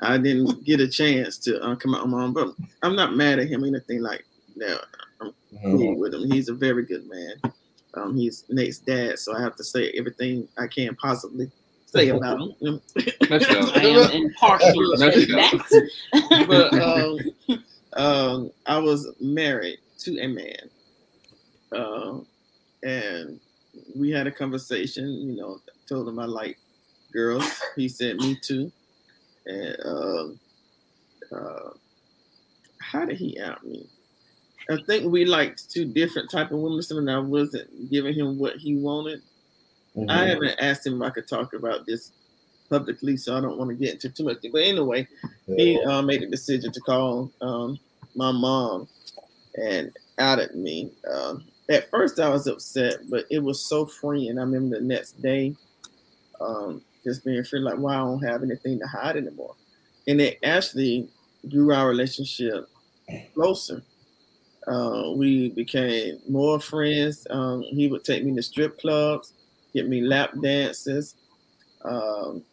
I 0.00 0.16
didn't 0.16 0.64
get 0.64 0.80
a 0.80 0.88
chance 0.88 1.38
to 1.38 1.60
uh, 1.62 1.76
come 1.76 1.94
out 1.94 2.02
on 2.02 2.10
my 2.10 2.22
own. 2.22 2.32
But 2.32 2.54
I'm 2.82 2.96
not 2.96 3.16
mad 3.16 3.38
at 3.38 3.48
him 3.48 3.64
or 3.64 3.66
anything 3.66 4.00
like 4.00 4.24
that. 4.56 4.80
I'm 5.20 5.32
cool 5.62 5.98
with 5.98 6.14
him. 6.14 6.30
He's 6.30 6.48
a 6.48 6.54
very 6.54 6.84
good 6.84 7.08
man. 7.08 7.52
Um, 7.94 8.16
he's 8.16 8.44
Nate's 8.48 8.78
dad, 8.78 9.18
so 9.18 9.36
I 9.36 9.42
have 9.42 9.56
to 9.56 9.64
say 9.64 9.90
everything 9.90 10.48
I 10.56 10.68
can 10.68 10.94
possibly 10.96 11.50
say 11.86 12.08
about 12.08 12.40
him. 12.40 12.80
Nutshell. 13.28 13.70
I 13.74 13.86
am 13.86 14.10
impartial 14.12 14.96
Not 14.96 15.12
to 15.12 15.20
you. 15.20 15.26
that. 15.26 15.90
but 16.46 16.74
um, 16.80 17.64
um, 17.94 18.50
I 18.66 18.78
was 18.78 19.08
married 19.20 19.78
to 20.00 20.18
a 20.20 20.26
man, 20.26 20.70
uh, 21.72 22.18
and 22.82 23.40
we 23.94 24.10
had 24.10 24.26
a 24.26 24.32
conversation. 24.32 25.08
You 25.08 25.36
know, 25.36 25.60
told 25.88 26.08
him 26.08 26.18
I 26.18 26.26
like 26.26 26.58
girls. 27.12 27.44
He 27.76 27.88
said 27.88 28.16
me 28.16 28.36
too. 28.40 28.70
And 29.46 29.76
um, 29.84 30.40
uh, 31.32 31.70
how 32.78 33.04
did 33.04 33.16
he 33.16 33.38
out 33.40 33.64
me? 33.64 33.86
I 34.70 34.76
think 34.86 35.10
we 35.10 35.24
liked 35.24 35.70
two 35.70 35.84
different 35.84 36.30
type 36.30 36.50
of 36.50 36.58
women, 36.58 36.82
and 36.90 37.10
I 37.10 37.18
wasn't 37.18 37.90
giving 37.90 38.14
him 38.14 38.38
what 38.38 38.56
he 38.56 38.76
wanted. 38.76 39.22
Mhm. 39.96 40.10
I 40.10 40.26
haven't 40.26 40.56
asked 40.60 40.86
him 40.86 41.02
if 41.02 41.06
I 41.08 41.10
could 41.10 41.26
talk 41.26 41.54
about 41.54 41.86
this 41.86 42.12
publicly, 42.68 43.16
so 43.16 43.36
I 43.36 43.40
don't 43.40 43.58
want 43.58 43.70
to 43.70 43.76
get 43.76 43.94
into 43.94 44.10
too 44.10 44.24
much. 44.24 44.38
But 44.52 44.62
anyway, 44.62 45.08
he 45.56 45.80
uh, 45.82 46.02
made 46.02 46.22
a 46.22 46.26
decision 46.26 46.70
to 46.72 46.80
call 46.80 47.32
um, 47.40 47.78
my 48.14 48.30
mom 48.30 48.88
and 49.54 49.96
outed 50.18 50.54
me. 50.54 50.92
Um, 51.10 51.44
at 51.68 51.90
first, 51.90 52.18
I 52.18 52.28
was 52.28 52.46
upset, 52.46 52.98
but 53.08 53.26
it 53.30 53.38
was 53.38 53.64
so 53.64 53.86
freeing. 53.86 54.38
I 54.38 54.42
remember 54.42 54.78
the 54.78 54.84
next 54.84 55.20
day, 55.22 55.54
um, 56.40 56.82
just 57.04 57.24
being 57.24 57.44
free, 57.44 57.60
like, 57.60 57.78
wow, 57.78 58.06
I 58.06 58.10
don't 58.10 58.24
have 58.24 58.42
anything 58.42 58.78
to 58.80 58.86
hide 58.86 59.16
anymore. 59.16 59.54
And 60.08 60.20
it 60.20 60.38
actually 60.42 61.08
grew 61.48 61.72
our 61.72 61.88
relationship 61.88 62.68
closer. 63.34 63.82
Uh, 64.66 65.12
we 65.16 65.50
became 65.50 66.18
more 66.28 66.60
friends. 66.60 67.26
Um, 67.30 67.62
he 67.62 67.88
would 67.88 68.04
take 68.04 68.24
me 68.24 68.34
to 68.36 68.42
strip 68.42 68.78
clubs, 68.78 69.32
get 69.72 69.88
me 69.88 70.00
lap 70.00 70.32
dances. 70.42 71.14
Um, 71.82 72.44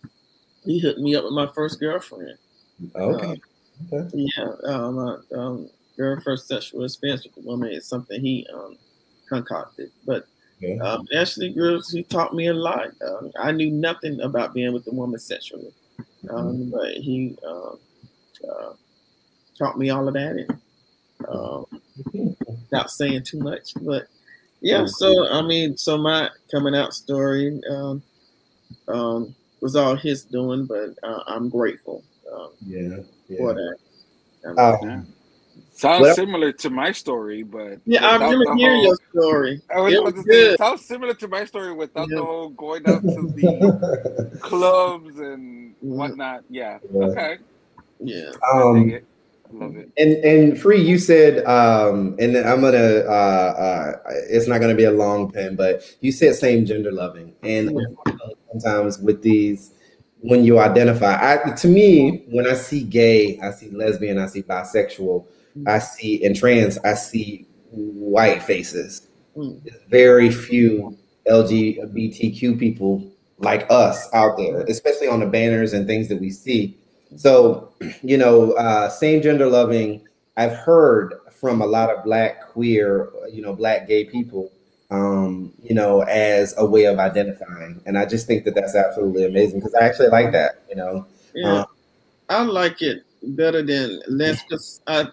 he 0.64 0.80
hooked 0.80 1.00
me 1.00 1.16
up 1.16 1.24
with 1.24 1.34
my 1.34 1.48
first 1.54 1.80
girlfriend. 1.80 2.38
Okay. 2.96 3.42
Yeah, 4.14 4.52
um, 4.66 4.98
uh, 5.00 5.18
um, 5.38 5.70
very 5.98 6.22
first 6.22 6.48
sexual 6.48 6.84
experience 6.84 7.26
with 7.26 7.44
a 7.44 7.48
woman 7.48 7.72
is 7.72 7.88
something 7.88 8.22
he 8.22 8.48
um, 8.54 8.78
concocted. 9.28 9.92
But 10.06 10.28
Yeah. 10.60 10.78
um, 10.84 11.08
Ashley 11.14 11.54
Grills, 11.54 11.90
he 11.92 12.04
taught 12.04 12.34
me 12.34 12.48
a 12.48 12.54
lot. 12.54 12.90
Um, 13.02 13.32
I 13.40 13.52
knew 13.52 13.70
nothing 13.72 14.20
about 14.22 14.54
being 14.54 14.74
with 14.74 14.88
a 14.88 14.92
woman 14.92 15.20
sexually, 15.20 15.74
um, 16.30 16.70
but 16.72 16.94
he 16.94 17.38
um, 17.46 17.80
uh, 18.50 18.74
taught 19.58 19.78
me 19.78 19.90
all 19.90 20.08
of 20.08 20.14
that, 20.16 20.38
and 20.38 20.60
um, 21.28 21.66
without 22.70 22.90
saying 22.92 23.24
too 23.24 23.40
much. 23.40 23.74
But 23.82 24.08
yeah, 24.62 24.86
so 24.86 25.28
I 25.30 25.42
mean, 25.42 25.78
so 25.78 25.98
my 25.98 26.30
coming 26.52 26.76
out 26.76 26.94
story 26.94 27.62
um, 27.70 28.02
um, 28.88 29.36
was 29.62 29.76
all 29.76 29.96
his 29.96 30.24
doing, 30.24 30.66
but 30.66 30.96
uh, 31.04 31.24
I'm 31.28 31.50
grateful 31.50 32.04
um, 32.34 32.50
Yeah. 32.66 32.98
for 33.38 33.54
that. 33.54 33.78
Yeah. 34.44 34.78
Um, 34.92 35.08
Sounds 35.78 36.02
Well- 36.02 36.16
similar 36.16 36.52
to 36.54 36.70
my 36.72 36.92
story, 36.92 37.44
but 37.44 37.78
yeah, 37.86 38.04
I 38.04 38.14
without 38.14 38.32
remember 38.32 38.46
the 38.46 38.56
hearing 38.58 38.76
whole- 38.78 38.86
your 38.86 38.98
story. 39.12 39.62
I 39.76 39.80
was 39.80 39.94
It 39.94 39.98
about 40.00 40.16
was 40.16 40.26
to 40.26 40.32
say, 40.34 40.56
sounds 40.58 40.86
similar 40.86 41.14
to 41.14 41.28
my 41.28 41.46
story 41.46 41.72
without 41.74 42.10
Yeah. 42.10 42.16
the 42.16 42.24
whole 42.26 42.50
going 42.50 42.82
out 42.90 43.04
to 43.04 43.22
the 43.36 44.38
clubs 44.42 45.20
and 45.20 45.76
whatnot. 45.82 46.44
Yeah. 46.50 46.80
Yeah. 46.92 47.06
Okay. 47.06 47.38
Yeah. 48.00 48.32
I 48.52 48.60
um, 48.60 48.84
dig 48.90 48.94
it. 48.96 49.06
I 49.52 49.56
love 49.64 49.78
it. 49.78 49.90
And 49.98 50.14
and 50.26 50.60
free, 50.60 50.82
you 50.82 50.98
said, 50.98 51.46
um, 51.46 52.16
and 52.20 52.34
then 52.36 52.48
I'm 52.48 52.60
gonna. 52.62 53.04
Uh, 53.08 53.54
uh, 54.02 54.14
it's 54.30 54.48
not 54.48 54.60
gonna 54.60 54.74
be 54.74 54.86
a 54.86 54.92
long 54.92 55.30
pen, 55.32 55.56
but 55.56 55.84
you 56.02 56.12
said 56.12 56.34
same 56.34 56.66
gender 56.66 56.92
loving, 56.92 57.34
and 57.44 57.72
sometimes 58.52 58.98
with 58.98 59.22
these, 59.22 59.72
when 60.22 60.44
you 60.44 60.58
identify, 60.60 61.14
I, 61.46 61.52
to 61.52 61.68
me, 61.68 62.26
when 62.32 62.48
I 62.48 62.56
see 62.56 62.82
gay, 62.84 63.40
I 63.40 63.52
see 63.52 63.70
lesbian, 63.70 64.18
I 64.18 64.26
see 64.26 64.42
bisexual, 64.42 65.26
I 65.66 65.80
see 65.80 66.24
in 66.24 66.34
trans, 66.34 66.78
I 66.80 66.94
see 66.94 67.48
white 67.72 68.44
faces. 68.44 69.08
Mm. 69.36 69.64
There's 69.64 69.82
very 69.90 70.32
few 70.32 70.98
LGBTQ 71.30 72.60
people 72.60 73.10
like 73.40 73.68
us 73.70 74.08
out 74.14 74.38
there, 74.38 74.62
especially 74.62 75.08
on 75.08 75.20
the 75.20 75.26
banners 75.26 75.74
and 75.74 75.86
things 75.86 76.08
that 76.10 76.20
we 76.20 76.30
see. 76.32 76.78
So, 77.16 77.74
you 78.02 78.18
know, 78.18 78.54
uh, 78.54 78.90
same 78.90 79.22
gender 79.22 79.48
loving, 79.48 80.08
I've 80.36 80.54
heard 80.54 81.14
from 81.32 81.62
a 81.62 81.66
lot 81.66 81.90
of 81.90 82.04
black 82.04 82.48
queer, 82.50 83.10
you 83.32 83.42
know, 83.42 83.54
black 83.54 83.88
gay 83.88 84.06
people, 84.06 84.52
um, 84.90 85.54
you 85.62 85.76
know, 85.76 86.02
as 86.02 86.54
a 86.58 86.66
way 86.66 86.86
of 86.86 87.00
identifying. 87.00 87.82
And 87.86 87.98
I 87.98 88.06
just 88.06 88.28
think 88.28 88.44
that 88.46 88.56
that's 88.56 88.76
absolutely 88.76 89.26
amazing 89.26 89.60
because 89.60 89.76
I 89.76 89.86
actually 89.86 90.10
like 90.10 90.32
that, 90.32 90.64
you 90.70 90.76
know. 90.76 91.06
Yeah, 91.34 91.54
Uh, 91.54 91.66
I 92.30 92.44
like 92.44 92.82
it 92.82 93.04
better 93.22 93.62
than 93.62 94.02
less 94.08 94.44
because 94.50 94.82
I 94.88 95.08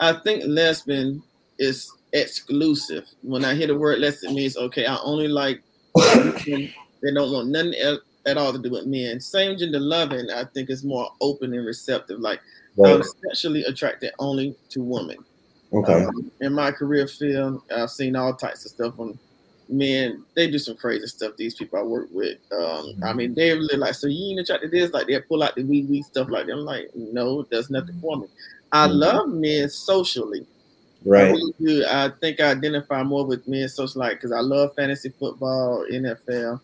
I 0.00 0.12
think 0.24 0.44
lesbian 0.46 1.22
is 1.58 1.90
exclusive. 2.12 3.04
When 3.22 3.44
I 3.44 3.54
hear 3.54 3.66
the 3.66 3.76
word 3.78 3.98
lesbian, 3.98 4.32
it 4.32 4.36
means 4.36 4.56
okay, 4.56 4.86
I 4.86 4.98
only 5.02 5.28
like 5.28 5.62
women. 5.94 6.72
they 7.02 7.12
don't 7.12 7.32
want 7.32 7.48
nothing 7.48 7.74
el- 7.80 8.00
at 8.26 8.36
all 8.36 8.52
to 8.52 8.58
do 8.58 8.70
with 8.70 8.86
men. 8.86 9.20
Same 9.20 9.56
gender 9.56 9.80
loving, 9.80 10.30
I 10.30 10.44
think, 10.54 10.70
is 10.70 10.84
more 10.84 11.08
open 11.20 11.54
and 11.54 11.64
receptive. 11.66 12.20
Like 12.20 12.40
I'm 12.84 13.00
Right. 13.00 13.04
sexually 13.26 13.64
attracted 13.64 14.12
only 14.18 14.54
to 14.70 14.82
women. 14.82 15.16
Okay. 15.72 16.04
Um, 16.04 16.30
in 16.40 16.52
my 16.52 16.70
career 16.70 17.06
field, 17.08 17.62
I've 17.70 17.90
seen 17.90 18.16
all 18.16 18.34
types 18.34 18.64
of 18.64 18.70
stuff 18.72 18.98
on 18.98 19.18
men. 19.68 20.24
They 20.34 20.50
do 20.50 20.58
some 20.58 20.76
crazy 20.76 21.06
stuff. 21.06 21.36
These 21.36 21.54
people 21.56 21.78
I 21.78 21.82
work 21.82 22.08
with. 22.12 22.38
Um, 22.52 22.94
I 23.04 23.12
mean, 23.12 23.34
they 23.34 23.50
really 23.52 23.76
like. 23.76 23.94
So 23.94 24.06
you 24.06 24.30
ain't 24.30 24.40
attracted 24.40 24.70
to 24.70 24.78
this? 24.78 24.92
Like 24.92 25.06
they 25.06 25.20
pull 25.20 25.42
out 25.42 25.56
the 25.56 25.64
wee 25.64 25.84
wee 25.84 26.02
stuff 26.02 26.28
like 26.30 26.46
that. 26.46 26.52
I'm 26.52 26.60
like, 26.60 26.90
no, 26.94 27.42
there's 27.50 27.70
nothing 27.70 27.98
for 28.00 28.16
me. 28.16 28.26
I 28.72 28.86
Mhm. 28.86 28.98
love 28.98 29.28
men 29.28 29.68
socially. 29.68 30.46
I 31.04 31.08
Right. 31.08 31.32
really 31.32 31.54
do. 31.58 31.84
I 31.86 32.10
think 32.20 32.40
I 32.40 32.50
identify 32.50 33.02
more 33.02 33.24
with 33.24 33.46
men 33.48 33.68
socially 33.68 34.06
like 34.06 34.18
because 34.18 34.32
I 34.32 34.40
love 34.40 34.74
fantasy 34.76 35.10
football, 35.18 35.84
NFL. 35.90 36.60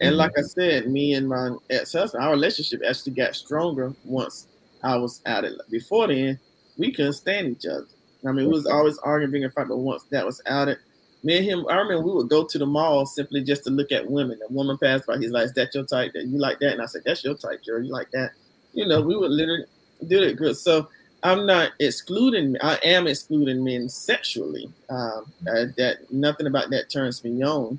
And 0.00 0.14
Mhm. 0.14 0.18
like 0.18 0.38
I 0.38 0.42
said, 0.42 0.90
me 0.90 1.14
and 1.14 1.28
my 1.28 1.56
ex-husband, 1.70 2.22
our 2.22 2.30
relationship 2.30 2.82
actually 2.86 3.12
got 3.12 3.34
stronger 3.34 3.92
once 4.04 4.46
I 4.82 4.96
was 4.96 5.20
out 5.26 5.44
it. 5.44 5.54
Before 5.70 6.06
then, 6.06 6.38
we 6.78 6.92
couldn't 6.92 7.14
stand 7.14 7.48
each 7.48 7.66
other. 7.66 7.86
I 8.26 8.32
mean, 8.32 8.46
we 8.46 8.52
was 8.52 8.66
always 8.66 8.98
arguing, 8.98 9.32
being 9.32 9.44
in 9.44 9.50
fight, 9.50 9.68
but 9.68 9.78
once 9.78 10.04
that 10.10 10.24
was 10.24 10.40
out 10.46 10.68
it, 10.68 10.78
me 11.22 11.36
and 11.36 11.44
him, 11.44 11.66
I 11.68 11.76
remember 11.76 12.06
we 12.06 12.12
would 12.14 12.28
go 12.30 12.44
to 12.44 12.58
the 12.58 12.64
mall 12.66 13.04
simply 13.04 13.42
just 13.42 13.64
to 13.64 13.70
look 13.70 13.92
at 13.92 14.08
women. 14.10 14.38
A 14.48 14.52
woman 14.52 14.78
passed 14.78 15.06
by, 15.06 15.18
he's 15.18 15.30
like, 15.32 15.46
Is 15.46 15.52
that 15.54 15.74
your 15.74 15.84
type? 15.84 16.12
That 16.14 16.26
you 16.26 16.38
like 16.38 16.60
that? 16.60 16.72
And 16.72 16.82
I 16.82 16.86
said, 16.86 17.02
That's 17.04 17.24
your 17.24 17.34
type, 17.34 17.60
girl. 17.66 17.82
You 17.82 17.92
like 17.92 18.10
that? 18.12 18.30
You 18.72 18.86
know, 18.86 19.02
we 19.02 19.16
would 19.16 19.30
literally 19.30 19.64
do 20.06 20.22
it 20.22 20.36
good. 20.36 20.56
So 20.56 20.88
I'm 21.22 21.46
not 21.46 21.72
excluding. 21.78 22.56
I 22.62 22.76
am 22.82 23.06
excluding 23.06 23.62
men 23.62 23.88
sexually. 23.88 24.70
Um, 24.88 25.32
uh, 25.46 25.66
that 25.76 26.10
nothing 26.10 26.46
about 26.46 26.70
that 26.70 26.90
turns 26.90 27.22
me 27.24 27.42
on. 27.42 27.78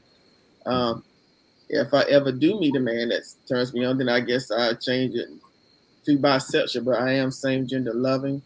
Um, 0.66 1.04
if 1.70 1.94
I 1.94 2.04
ever 2.04 2.32
do 2.32 2.60
meet 2.60 2.76
a 2.76 2.80
man 2.80 3.10
that 3.10 3.24
turns 3.48 3.74
me 3.74 3.86
on, 3.86 3.98
then 3.98 4.10
I 4.10 4.20
guess 4.20 4.52
I 4.52 4.74
change 4.74 5.16
it 5.16 5.30
to 6.06 6.18
bisexual. 6.18 6.86
But 6.86 7.00
I 7.00 7.14
am 7.14 7.32
same 7.32 7.68
gender 7.68 7.94
loving. 7.94 8.42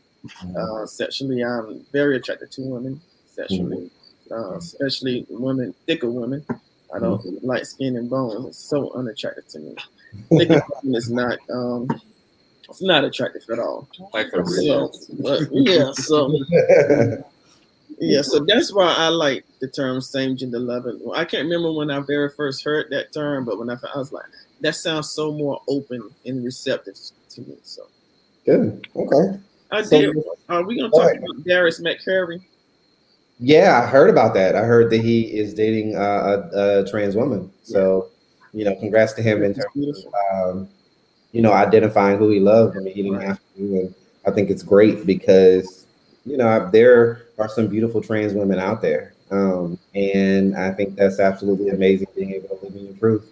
Uh, 0.57 0.85
sexually, 0.85 1.43
I'm 1.43 1.85
very 1.91 2.17
attracted 2.17 2.51
to 2.51 2.61
women. 2.61 3.01
Sexually, 3.27 3.91
uh, 4.31 4.55
especially 4.55 5.25
women, 5.29 5.73
thicker 5.85 6.09
women. 6.09 6.45
I 6.93 6.99
don't 6.99 7.43
like 7.43 7.65
skin 7.65 7.97
and 7.97 8.09
bones. 8.09 8.45
It's 8.47 8.57
so 8.57 8.91
unattractive 8.93 9.47
to 9.49 9.59
me. 9.59 9.75
Thicker 10.37 10.63
women 10.81 10.95
is 10.95 11.09
not. 11.09 11.39
Um, 11.51 11.89
it's 12.69 12.81
not 12.81 13.03
attractive 13.03 13.43
at 13.51 13.59
all. 13.59 13.87
Like 14.13 14.29
for 14.31 14.45
So, 14.45 14.61
real. 14.61 14.93
but 15.19 15.41
yeah, 15.51 15.91
so 15.93 16.31
yeah, 17.99 18.21
so 18.21 18.39
that's 18.45 18.73
why 18.73 18.93
I 18.93 19.07
like 19.09 19.45
the 19.61 19.67
term 19.67 20.01
same 20.01 20.35
gender 20.35 20.59
loving. 20.59 20.99
Well, 21.01 21.17
I 21.17 21.25
can't 21.25 21.43
remember 21.43 21.71
when 21.71 21.91
I 21.91 21.99
very 21.99 22.29
first 22.29 22.63
heard 22.63 22.87
that 22.89 23.13
term, 23.13 23.45
but 23.45 23.57
when 23.59 23.69
I, 23.69 23.77
I 23.93 23.97
was 23.97 24.11
like, 24.11 24.25
that 24.61 24.75
sounds 24.75 25.11
so 25.11 25.31
more 25.31 25.61
open 25.67 26.09
and 26.25 26.43
receptive 26.43 26.95
to 27.29 27.41
me. 27.41 27.57
So 27.63 27.83
Good. 28.45 28.87
Okay. 28.95 29.39
I 29.71 29.81
So- 29.83 29.99
did. 30.01 30.15
Are 30.49 30.63
we 30.63 30.77
gonna 30.77 30.89
talk 30.89 30.99
Alright. 31.01 31.17
about 31.17 31.43
Darius 31.45 31.81
McCrary? 31.81 32.41
Yeah, 33.39 33.81
I 33.83 33.87
heard 33.87 34.09
about 34.09 34.33
that. 34.35 34.55
I 34.55 34.61
heard 34.61 34.89
that 34.91 35.01
he 35.01 35.23
is 35.23 35.53
dating 35.53 35.95
uh, 35.95 36.49
a, 36.53 36.79
a 36.81 36.85
trans 36.89 37.15
woman. 37.17 37.51
So, 37.63 38.07
you 38.53 38.63
know, 38.63 38.73
congrats 38.75 39.11
to 39.13 39.21
him 39.21 39.43
in 39.43 39.53
terms 39.55 40.05
of, 40.05 40.13
um, 40.57 40.69
you 41.35 41.41
know, 41.41 41.51
identifying 41.51 42.17
who 42.17 42.29
he 42.29 42.39
loved. 42.39 42.77
I 42.77 42.79
mean, 42.79 42.93
he 42.93 43.03
didn't 43.03 43.19
have 43.19 43.39
to. 43.57 43.61
And 43.61 43.95
I 44.25 44.31
think 44.31 44.49
it's 44.49 44.63
great 44.63 45.05
because, 45.05 45.85
you 46.25 46.37
know, 46.37 46.69
there 46.71 47.23
are 47.37 47.49
some 47.49 47.67
beautiful 47.67 48.01
trans 48.01 48.33
women 48.33 48.57
out 48.57 48.81
there. 48.81 49.13
Um, 49.31 49.77
and 49.93 50.55
I 50.55 50.71
think 50.71 50.95
that's 50.95 51.19
absolutely 51.19 51.69
amazing 51.69 52.07
being 52.15 52.31
able 52.31 52.55
to 52.55 52.65
live 52.65 52.75
in 52.75 52.85
your 52.85 52.95
truth. 52.95 53.31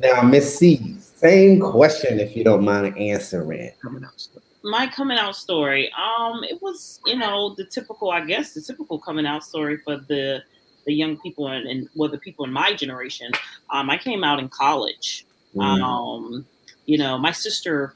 Now, 0.00 0.22
Miss 0.22 0.58
C, 0.58 0.96
same 0.98 1.60
question 1.60 2.18
if 2.20 2.34
you 2.34 2.42
don't 2.42 2.64
mind 2.64 2.96
answering. 2.96 3.70
Coming 3.82 4.04
out. 4.04 4.18
stuff. 4.18 4.42
my 4.62 4.86
coming 4.86 5.18
out 5.18 5.36
story 5.36 5.92
um 5.92 6.42
it 6.42 6.60
was 6.62 7.00
you 7.06 7.16
know 7.16 7.54
the 7.56 7.64
typical 7.66 8.10
i 8.10 8.20
guess 8.24 8.52
the 8.52 8.60
typical 8.60 8.98
coming 8.98 9.26
out 9.26 9.44
story 9.44 9.76
for 9.84 9.98
the 10.08 10.42
the 10.86 10.92
young 10.92 11.16
people 11.20 11.46
and, 11.48 11.68
and 11.68 11.88
well 11.94 12.10
the 12.10 12.18
people 12.18 12.44
in 12.44 12.52
my 12.52 12.72
generation 12.74 13.30
um 13.70 13.88
i 13.90 13.96
came 13.96 14.24
out 14.24 14.38
in 14.40 14.48
college 14.48 15.24
Mm-hmm. 15.54 15.82
um 15.82 16.46
you 16.86 16.98
know 16.98 17.18
my 17.18 17.32
sister 17.32 17.94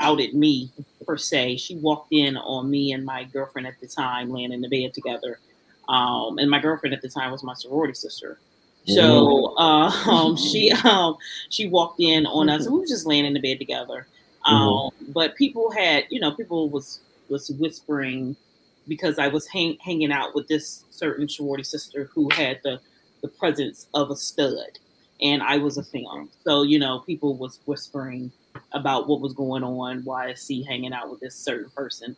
outed 0.00 0.34
me 0.34 0.70
per 1.06 1.16
se. 1.16 1.56
She 1.56 1.76
walked 1.76 2.12
in 2.12 2.36
on 2.36 2.70
me 2.70 2.92
and 2.92 3.04
my 3.04 3.24
girlfriend 3.24 3.66
at 3.66 3.80
the 3.80 3.86
time 3.86 4.30
laying 4.30 4.52
in 4.52 4.60
the 4.60 4.68
bed 4.68 4.92
together. 4.94 5.38
Um 5.88 6.38
and 6.38 6.50
my 6.50 6.58
girlfriend 6.58 6.94
at 6.94 7.02
the 7.02 7.08
time 7.08 7.30
was 7.30 7.42
my 7.42 7.54
sorority 7.54 7.94
sister. 7.94 8.38
So 8.86 9.56
uh, 9.56 9.90
um, 10.08 10.36
she 10.48 10.70
um, 10.84 11.16
she 11.50 11.68
walked 11.68 12.00
in 12.00 12.26
on 12.26 12.48
us. 12.48 12.68
We 12.68 12.78
were 12.78 12.86
just 12.86 13.06
laying 13.06 13.24
in 13.24 13.34
the 13.34 13.40
bed 13.40 13.58
together. 13.58 14.06
Um, 14.46 14.90
But 15.08 15.34
people 15.34 15.70
had, 15.72 16.04
you 16.08 16.20
know, 16.20 16.32
people 16.32 16.68
was 16.70 17.00
was 17.28 17.50
whispering 17.50 18.36
because 18.86 19.18
I 19.18 19.26
was 19.28 19.48
hang, 19.48 19.76
hanging 19.80 20.12
out 20.12 20.34
with 20.34 20.46
this 20.46 20.84
certain 20.90 21.28
sorority 21.28 21.64
sister 21.64 22.08
who 22.14 22.28
had 22.32 22.60
the 22.62 22.80
the 23.22 23.28
presence 23.28 23.88
of 23.94 24.10
a 24.10 24.16
stud, 24.16 24.78
and 25.20 25.42
I 25.42 25.56
was 25.56 25.78
a 25.78 25.82
femme. 25.82 26.30
So 26.44 26.62
you 26.62 26.78
know, 26.78 27.00
people 27.00 27.36
was 27.36 27.60
whispering 27.66 28.30
about 28.72 29.08
what 29.08 29.20
was 29.20 29.32
going 29.32 29.64
on. 29.64 30.02
Why 30.04 30.30
is 30.30 30.44
she 30.46 30.62
hanging 30.62 30.92
out 30.92 31.10
with 31.10 31.20
this 31.20 31.34
certain 31.34 31.70
person? 31.70 32.16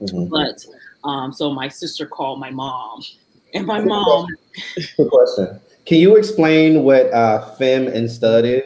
Mhm. 0.00 0.28
But 0.28 0.64
um, 1.08 1.32
so 1.32 1.52
my 1.52 1.68
sister 1.68 2.06
called 2.06 2.40
my 2.40 2.50
mom, 2.50 3.02
and 3.54 3.66
my 3.66 3.80
mom 3.80 4.26
Good 4.96 5.10
question. 5.10 5.60
Can 5.84 5.98
you 5.98 6.16
explain 6.16 6.82
what 6.82 7.12
uh, 7.12 7.54
femme 7.54 7.86
and 7.88 8.10
stud 8.10 8.44
is? 8.44 8.62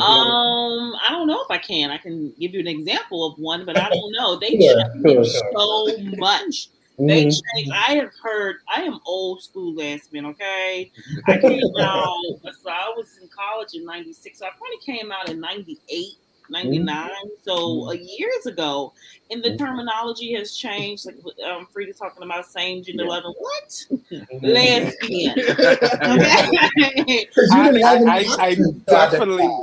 Um, 0.00 0.94
I 0.94 1.08
don't 1.10 1.26
know 1.26 1.42
if 1.42 1.50
I 1.50 1.58
can. 1.58 1.90
I 1.90 1.98
can 1.98 2.32
give 2.38 2.54
you 2.54 2.60
an 2.60 2.66
example 2.66 3.26
of 3.26 3.38
one, 3.38 3.64
but 3.64 3.78
I 3.78 3.88
don't 3.88 4.12
know. 4.12 4.38
They 4.38 4.58
Sure, 4.58 5.24
sure, 5.24 5.24
so 5.24 5.96
much. 6.16 6.68
They 6.98 7.24
Mhm. 7.26 7.40
changed. 7.54 7.72
I 7.72 7.94
have 7.96 8.12
heard. 8.22 8.56
I 8.74 8.82
am 8.82 9.00
old 9.06 9.42
school 9.42 9.74
lesbian. 9.74 10.26
Okay, 10.26 10.90
I 11.26 11.38
came 11.38 11.60
out. 11.80 12.16
So 12.62 12.70
I 12.70 12.92
was 12.96 13.18
in 13.20 13.28
college 13.28 13.74
in 13.74 13.84
'96. 13.84 14.38
So 14.38 14.46
I 14.46 14.50
probably 14.50 14.78
came 14.84 15.10
out 15.12 15.28
in 15.28 15.40
'98. 15.40 16.16
99 16.50 17.08
so 17.44 17.88
uh, 17.88 17.92
years 17.92 18.46
ago 18.46 18.92
and 19.30 19.42
the 19.42 19.56
terminology 19.56 20.34
has 20.34 20.54
changed 20.56 21.06
like 21.06 21.16
um 21.46 21.66
Frida 21.72 21.92
talking 21.94 22.24
about 22.24 22.44
same 22.46 22.82
gender 22.82 23.04
Yeah. 23.04 23.10
loving 23.10 23.32
what 23.38 23.86
lesbian 24.42 25.38
okay 25.38 27.28
I- 27.52 27.70
I- 27.70 28.04
I- 28.06 28.26
I 28.38 28.50
options 28.50 28.84
to 28.84 28.96
identify. 28.96 29.10
definitely- 29.10 29.58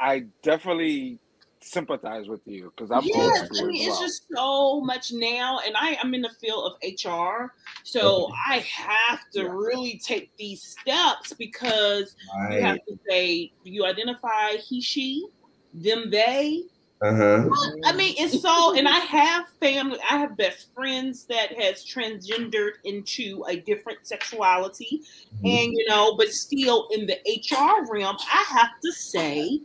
I 0.00 0.24
definitely 0.42 1.18
sympathize 1.62 2.28
with 2.28 2.40
you 2.46 2.72
because 2.74 2.90
I'm 2.90 3.04
Yes, 3.04 3.48
I 3.60 3.64
mean 3.64 3.88
it's 3.88 3.98
just 4.00 4.24
so 4.34 4.80
much 4.80 5.12
now, 5.12 5.60
and 5.64 5.76
I 5.76 5.96
am 6.02 6.14
in 6.14 6.22
the 6.22 6.30
field 6.40 6.72
of 6.72 6.78
HR, 6.82 7.52
so 7.84 8.24
Okay. 8.24 8.34
I 8.48 8.58
have 8.58 9.20
to 9.34 9.42
Yeah. 9.42 9.48
really 9.50 10.00
take 10.04 10.30
these 10.36 10.62
steps 10.80 11.32
because 11.32 12.14
you 12.50 12.60
have 12.62 12.78
to 12.88 12.98
say 13.08 13.52
you 13.64 13.84
identify 13.84 14.56
he, 14.56 14.80
she, 14.80 15.26
them, 15.74 16.10
they. 16.10 16.62
Uh-huh. 17.00 17.48
I 17.84 17.96
mean, 17.96 18.14
it's 18.16 18.40
so, 18.40 18.76
and 18.76 18.86
I 18.86 18.98
have 19.00 19.46
family, 19.58 19.98
I 20.08 20.18
have 20.18 20.36
best 20.36 20.68
friends 20.72 21.24
that 21.26 21.52
has 21.60 21.84
transgendered 21.84 22.74
into 22.84 23.44
a 23.48 23.56
different 23.56 24.06
sexuality, 24.06 25.02
Mm-hmm. 25.34 25.46
and 25.46 25.72
you 25.72 25.84
know, 25.88 26.14
but 26.16 26.28
still 26.28 26.86
in 26.92 27.06
the 27.06 27.18
HR 27.26 27.92
realm, 27.92 28.16
I 28.20 28.44
have 28.48 28.70
to 28.84 28.92
say, 28.92 29.58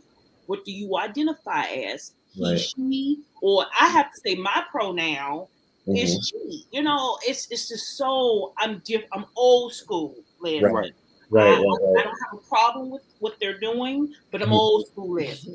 what 0.48 0.64
do 0.64 0.72
you 0.72 0.96
identify 0.96 1.64
as? 1.92 2.12
He, 2.34 2.42
Right. 2.42 2.58
she, 2.58 3.18
or 3.42 3.66
I 3.78 3.86
have 3.88 4.10
to 4.12 4.20
say 4.24 4.34
my 4.34 4.64
pronoun 4.70 5.46
Mhm. 5.86 5.96
is 6.02 6.10
she. 6.26 6.64
You 6.70 6.82
know, 6.82 7.18
it's 7.22 7.46
it's 7.50 7.68
just 7.68 7.96
so 7.96 8.52
I'm 8.58 8.80
diff- 8.84 9.06
I'm 9.12 9.26
old 9.36 9.72
school, 9.74 10.14
Liz. 10.40 10.62
Right. 10.62 10.72
Right. 10.72 10.92
Right, 11.30 11.46
I, 11.46 11.60
right, 11.60 12.00
I 12.00 12.02
don't 12.04 12.18
have 12.24 12.38
a 12.38 12.48
problem 12.48 12.88
with 12.90 13.02
what 13.18 13.34
they're 13.38 13.60
doing, 13.60 14.12
but 14.32 14.40
I'm 14.42 14.48
Mhm. 14.48 14.52
old 14.52 14.86
school, 14.88 15.14
Liz. 15.14 15.46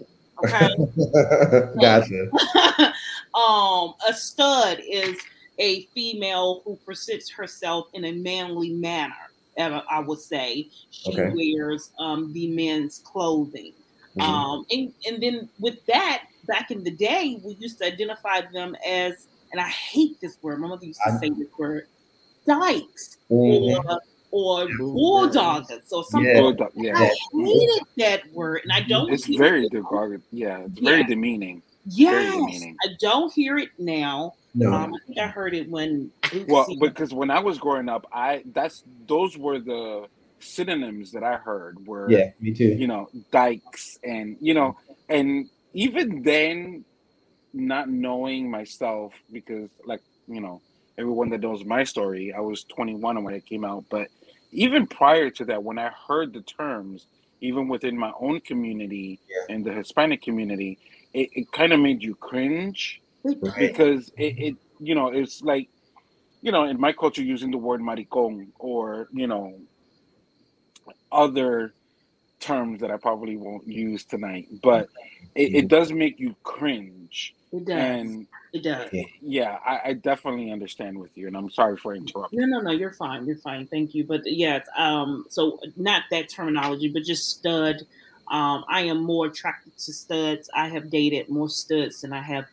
Okay. 0.43 0.69
gotcha. 1.81 2.29
um, 3.33 3.95
a 4.07 4.13
stud 4.13 4.79
is 4.87 5.17
a 5.57 5.85
female 5.95 6.61
who 6.65 6.75
presents 6.85 7.31
herself 7.31 7.87
in 7.93 8.05
a 8.05 8.11
manly 8.11 8.73
manner. 8.73 9.15
I 9.57 9.99
would 9.99 10.19
say 10.19 10.69
she 10.89 11.11
Okay. 11.11 11.31
wears 11.33 11.91
um, 11.99 12.31
the 12.33 12.47
men's 12.47 12.99
clothing. 12.99 13.73
Mhm. 14.17 14.21
Um, 14.23 14.65
and, 14.71 14.93
and 15.07 15.23
then 15.23 15.49
with 15.59 15.83
that, 15.87 16.23
back 16.45 16.71
in 16.71 16.83
the 16.83 16.91
day, 16.91 17.39
we 17.43 17.55
used 17.55 17.79
to 17.79 17.85
identify 17.85 18.41
them 18.51 18.75
as, 18.85 19.27
and 19.51 19.59
I 19.59 19.67
hate 19.69 20.19
this 20.21 20.37
word. 20.41 20.59
My 20.59 20.67
mother 20.67 20.85
used 20.85 20.99
to 21.05 21.13
I- 21.13 21.17
say 21.19 21.29
this 21.29 21.47
word, 21.57 21.87
dykes 22.45 23.17
Mhm. 23.31 23.83
or 23.85 23.99
or 24.35 24.65
bulldoggers 24.65 25.91
or 25.91 26.03
something. 26.05 26.27
Yeah. 26.27 26.41
Bulldog, 26.41 26.71
yeah. 26.73 26.97
I 26.97 27.11
hated 27.33 27.83
that 27.97 28.33
word, 28.33 28.61
and 28.63 28.71
I 28.71 28.81
don't. 28.81 29.11
It's 29.13 29.27
very 29.27 29.65
it- 29.65 29.71
derogatory. 29.71 30.21
Yeah, 30.31 30.65
it's 30.65 30.79
very 30.79 31.03
demeaning. 31.03 31.61
Yes, 31.85 32.33
demeaning. 32.33 32.75
I 32.83 32.95
don't 32.99 33.31
hear 33.31 33.59
it 33.59 33.69
now. 33.77 34.33
No. 34.55 34.73
Um, 34.73 34.93
I 34.95 34.97
think 35.05 35.19
I 35.19 35.27
heard 35.27 35.53
it 35.53 35.69
when. 35.69 36.11
Well, 36.47 36.65
because 36.79 37.13
when 37.13 37.29
I 37.29 37.39
was 37.39 37.59
growing 37.59 37.89
up, 37.89 38.07
I 38.11 38.43
that's 38.53 38.83
those 39.07 39.37
were 39.37 39.59
the 39.59 40.07
synonyms 40.43 41.11
that 41.11 41.23
I 41.23 41.35
heard 41.37 41.85
were 41.87 42.09
yeah, 42.11 42.31
me 42.39 42.53
too. 42.53 42.73
you 42.75 42.87
know 42.87 43.07
dykes 43.31 43.97
and 44.03 44.37
you 44.41 44.53
know 44.53 44.75
and 45.09 45.49
even 45.73 46.21
then 46.23 46.85
not 47.53 47.89
knowing 47.89 48.49
myself 48.49 49.13
because 49.31 49.69
like 49.85 50.01
you 50.27 50.41
know 50.41 50.61
everyone 50.97 51.29
that 51.29 51.41
knows 51.41 51.63
my 51.65 51.83
story 51.83 52.33
i 52.33 52.39
was 52.39 52.63
21 52.65 53.23
when 53.23 53.33
it 53.33 53.45
came 53.45 53.63
out 53.65 53.83
but 53.89 54.07
even 54.51 54.87
prior 54.87 55.29
to 55.29 55.45
that 55.45 55.63
when 55.63 55.77
i 55.79 55.89
heard 56.07 56.33
the 56.33 56.41
terms 56.41 57.07
even 57.41 57.67
within 57.67 57.97
my 57.97 58.11
own 58.19 58.39
community 58.41 59.19
Yeah. 59.29 59.55
and 59.55 59.65
the 59.65 59.71
hispanic 59.73 60.21
community 60.21 60.79
it, 61.13 61.29
it 61.33 61.51
kind 61.51 61.73
of 61.73 61.79
made 61.79 62.01
you 62.03 62.15
cringe 62.15 63.01
Right. 63.23 63.57
because 63.57 64.09
it, 64.17 64.37
it 64.37 64.55
you 64.79 64.95
know 64.95 65.07
it's 65.07 65.41
like 65.41 65.69
you 66.41 66.51
know 66.51 66.63
in 66.65 66.79
my 66.79 66.91
culture 66.91 67.23
using 67.23 67.51
the 67.51 67.57
word 67.57 67.81
maricon 67.81 68.47
or 68.59 69.07
you 69.13 69.27
know 69.27 69.53
other 71.13 71.73
terms 72.39 72.81
that 72.81 72.91
i 72.91 72.97
probably 72.97 73.37
won't 73.37 73.65
use 73.67 74.03
tonight 74.03 74.47
but 74.61 74.89
it, 75.35 75.55
it 75.55 75.67
does 75.69 75.91
make 75.91 76.19
you 76.19 76.35
cringe 76.43 77.33
it 77.53 77.65
does. 77.65 77.77
and 77.77 78.27
it 78.51 78.63
does. 78.63 78.89
yeah 79.21 79.57
I, 79.65 79.79
I 79.89 79.93
definitely 79.93 80.51
understand 80.51 80.99
with 80.99 81.15
you 81.17 81.27
and 81.27 81.37
i'm 81.37 81.49
sorry 81.49 81.77
for 81.77 81.95
interrupting 81.95 82.39
No, 82.41 82.45
no, 82.45 82.59
no. 82.61 82.71
You're 82.71 82.93
fine. 82.93 83.25
You're 83.25 83.37
fine. 83.37 83.65
Thank 83.67 83.95
you. 83.95 84.03
But 84.05 84.21
yes, 84.25 84.67
um, 84.77 85.25
so 85.29 85.59
not 85.77 86.03
that 86.11 86.29
terminology, 86.29 86.89
but 86.89 87.03
just 87.03 87.23
stud. 87.23 87.77
Um, 88.29 88.63
I 88.69 88.81
am 88.81 89.03
more 89.03 89.27
attracted 89.27 89.73
to 89.77 89.93
studs. 89.93 90.49
I 90.55 90.67
have 90.69 90.89
dated 90.89 91.29
more 91.29 91.49
studs 91.49 92.01
than 92.01 92.13
I 92.13 92.21
have 92.21 92.45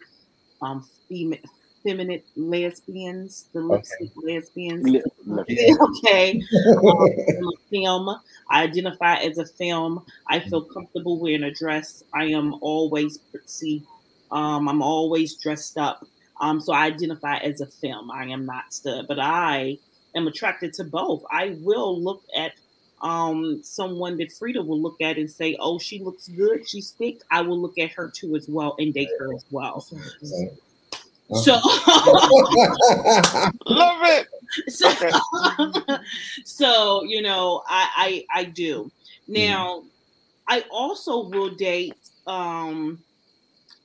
um 0.62 0.86
femi- 1.10 1.42
feminine 1.82 2.22
lesbians, 2.36 3.48
the 3.52 3.60
lipstick 3.60 4.10
lesbians. 4.16 4.84
Li- 4.86 5.02
li- 5.26 5.76
okay. 5.80 6.42
Um, 6.86 7.10
I'm 7.38 7.48
a 7.48 7.56
femme. 7.70 8.08
I 8.50 8.62
identify 8.64 9.16
as 9.16 9.38
a 9.38 9.46
femme. 9.46 10.00
I 10.28 10.40
feel 10.40 10.62
comfortable 10.62 11.18
wearing 11.20 11.42
a 11.44 11.50
dress. 11.52 12.02
I 12.14 12.26
am 12.26 12.54
always 12.60 13.18
pretty. 13.30 13.84
Um, 14.30 14.68
I'm 14.68 14.82
always 14.82 15.36
dressed 15.36 15.76
up. 15.78 16.06
Um, 16.40 16.60
so 16.60 16.72
I 16.72 16.86
identify 16.86 17.36
as 17.38 17.60
a 17.60 17.66
femme. 17.66 18.10
I 18.10 18.24
am 18.26 18.46
not 18.46 18.72
stud, 18.72 19.06
but 19.08 19.18
I 19.20 19.78
am 20.14 20.26
attracted 20.26 20.72
to 20.74 20.84
both. 20.84 21.22
I 21.30 21.56
will 21.60 22.02
look 22.02 22.22
at 22.36 22.52
um 23.02 23.62
someone 23.62 24.18
that 24.18 24.32
Frida 24.32 24.62
will 24.62 24.80
look 24.80 25.00
at 25.00 25.16
and 25.18 25.30
say, 25.30 25.56
"Oh, 25.60 25.78
she 25.78 26.00
looks 26.02 26.28
good. 26.28 26.68
She's 26.68 26.90
thick." 26.92 27.20
I 27.30 27.42
will 27.42 27.60
look 27.60 27.78
at 27.78 27.92
her 27.92 28.10
too 28.14 28.36
as 28.36 28.48
well 28.48 28.74
and 28.78 28.92
date 28.92 29.14
her 29.18 29.32
as 29.34 29.44
well. 29.50 29.86
So, 31.34 31.52
love 33.66 34.00
it 34.02 34.26
so, 34.68 34.88
Okay. 34.90 35.10
so 36.44 37.04
you 37.04 37.22
know, 37.22 37.62
I, 37.68 38.24
I 38.32 38.40
I 38.40 38.44
do. 38.44 38.90
Now, 39.28 39.84
I 40.48 40.64
also 40.70 41.28
will 41.28 41.50
date 41.50 41.94
um 42.26 42.98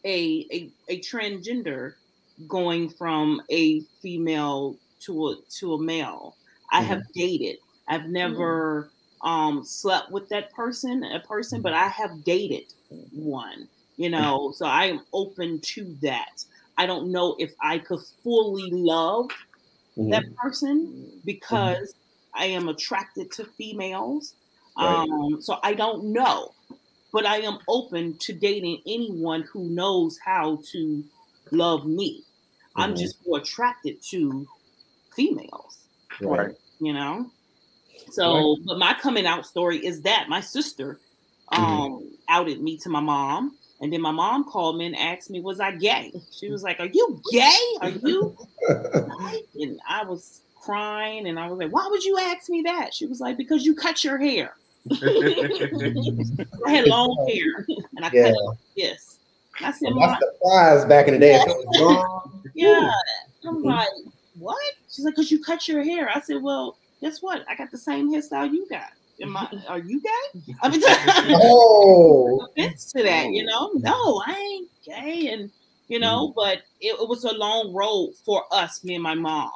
a, 0.06 0.48
a 0.52 0.72
a 0.90 1.00
transgender 1.02 1.94
going 2.48 2.90
from 2.90 3.42
a 3.52 3.82
female 4.02 4.78
to 5.02 5.30
a 5.30 5.36
to 5.60 5.74
a 5.74 5.82
male. 5.82 6.36
I 6.72 6.82
have 6.82 7.02
dated. 7.14 7.58
I've 7.88 8.08
never 8.08 8.92
um 9.22 9.64
slept 9.64 10.12
with 10.12 10.30
that 10.30 10.52
person, 10.54 11.04
a 11.04 11.20
person, 11.20 11.62
but 11.62 11.74
I 11.74 11.88
have 11.88 12.24
dated 12.24 12.64
one. 13.12 13.68
You 13.98 14.10
know, 14.10 14.52
so 14.56 14.66
I 14.66 14.86
am 14.86 15.02
open 15.14 15.60
to 15.62 15.96
that. 16.02 16.44
I 16.78 16.86
don't 16.86 17.12
know 17.12 17.36
if 17.40 17.54
I 17.62 17.80
could 17.80 18.02
fully 18.24 18.70
love 18.72 19.30
Mhm. 19.98 20.12
that 20.12 20.24
person 20.36 21.22
because 21.26 21.96
I 22.36 22.46
am 22.48 22.68
attracted 22.70 23.32
to 23.34 23.46
females. 23.58 24.36
Right. 24.80 25.02
Um, 25.02 25.42
so 25.42 25.58
I 25.64 25.74
don't 25.74 26.12
know, 26.14 26.56
but 27.14 27.26
I 27.26 27.38
am 27.42 27.60
open 27.68 28.18
to 28.20 28.34
dating 28.34 28.82
anyone 28.88 29.44
who 29.44 29.70
knows 29.70 30.18
how 30.24 30.62
to 30.72 31.06
love 31.52 31.86
me. 31.86 32.26
I'm 32.76 32.92
Mhm. 32.92 32.96
just 32.96 33.18
more 33.26 33.40
attracted 33.40 34.02
to 34.12 34.48
females, 35.16 35.90
right 36.22 36.56
you 36.80 36.94
know. 36.94 37.32
So, 38.12 38.58
but 38.66 38.78
my 38.80 38.96
coming 38.96 39.26
out 39.26 39.46
story 39.46 39.86
is 39.86 40.04
that 40.04 40.30
my 40.30 40.42
sister 40.42 41.02
um 41.52 42.18
outed 42.30 42.62
me 42.62 42.78
to 42.80 42.90
my 42.90 43.00
mom. 43.00 43.58
And 43.82 43.92
then 43.92 44.02
my 44.02 44.12
mom 44.12 44.46
called 44.46 44.78
me 44.78 44.86
and 44.86 44.96
asked 44.96 45.30
me, 45.30 45.42
was 45.42 45.60
I 45.60 45.72
gay? 45.76 46.14
She 46.32 46.50
was 46.50 46.64
like, 46.64 46.80
Are 46.80 46.90
you 46.92 47.22
gay? 47.32 47.58
Are 47.82 47.90
you 47.90 48.36
and 49.56 49.80
I 49.88 50.04
was 50.04 50.42
crying 50.56 51.28
and 51.28 51.40
I 51.40 51.50
was 51.50 51.60
like, 51.60 51.72
Why 51.72 51.88
would 51.90 52.04
you 52.04 52.18
ask 52.18 52.50
me 52.50 52.62
that? 52.64 52.94
She 52.94 53.06
was 53.06 53.20
like, 53.20 53.38
Because 53.38 53.66
you 53.66 53.76
cut 53.76 54.04
your 54.04 54.18
hair. 54.18 54.56
I 54.92 56.72
had 56.72 56.86
long 56.88 57.16
hair 57.28 57.66
and 57.96 58.06
I 58.06 58.10
Yeah. 58.14 58.24
cut 58.24 58.36
it. 58.76 58.98
And 59.58 59.68
I 59.68 59.72
said, 59.72 59.90
Mom, 59.94 60.08
that's 60.10 60.20
the 60.20 60.34
prize 60.42 60.86
back 60.86 61.08
in 61.08 61.14
the 61.16 61.20
day. 61.20 61.36
If 61.36 61.44
it 61.44 61.48
was 61.48 61.80
wrong, 61.82 62.44
yeah. 62.54 62.92
I'm 63.48 63.62
like, 63.62 63.90
What? 64.38 64.58
She's 64.90 65.06
like, 65.06 65.16
Because 65.16 65.32
you 65.32 65.44
cut 65.44 65.68
your 65.68 65.84
hair. 65.84 66.10
I 66.14 66.22
said, 66.22 66.42
Well, 66.42 66.78
guess 67.02 67.22
what? 67.22 67.44
I 67.50 67.56
got 67.56 67.72
the 67.72 67.78
same 67.78 68.12
hairstyle 68.12 68.52
you 68.52 68.68
got. 68.70 68.90
Am 69.22 69.38
I 69.38 69.48
are 69.68 69.80
you 69.80 70.02
gay? 70.02 70.54
I 70.62 70.70
mean 70.70 70.82
oh, 71.42 72.48
offense 72.52 72.92
to 72.94 73.04
that, 73.04 73.32
you 73.32 73.46
know. 73.46 73.72
No, 73.76 74.24
I 74.26 74.34
ain't 74.34 74.70
gay, 74.86 75.30
and 75.32 75.52
you 75.88 76.00
know, 76.00 76.34
but 76.36 76.60
it, 76.82 77.00
it 77.00 77.08
was 77.08 77.24
a 77.24 77.34
long 77.34 77.74
road 77.74 78.14
for 78.26 78.44
us, 78.52 78.84
me 78.84 78.96
and 78.96 79.04
my 79.04 79.16
mom, 79.16 79.52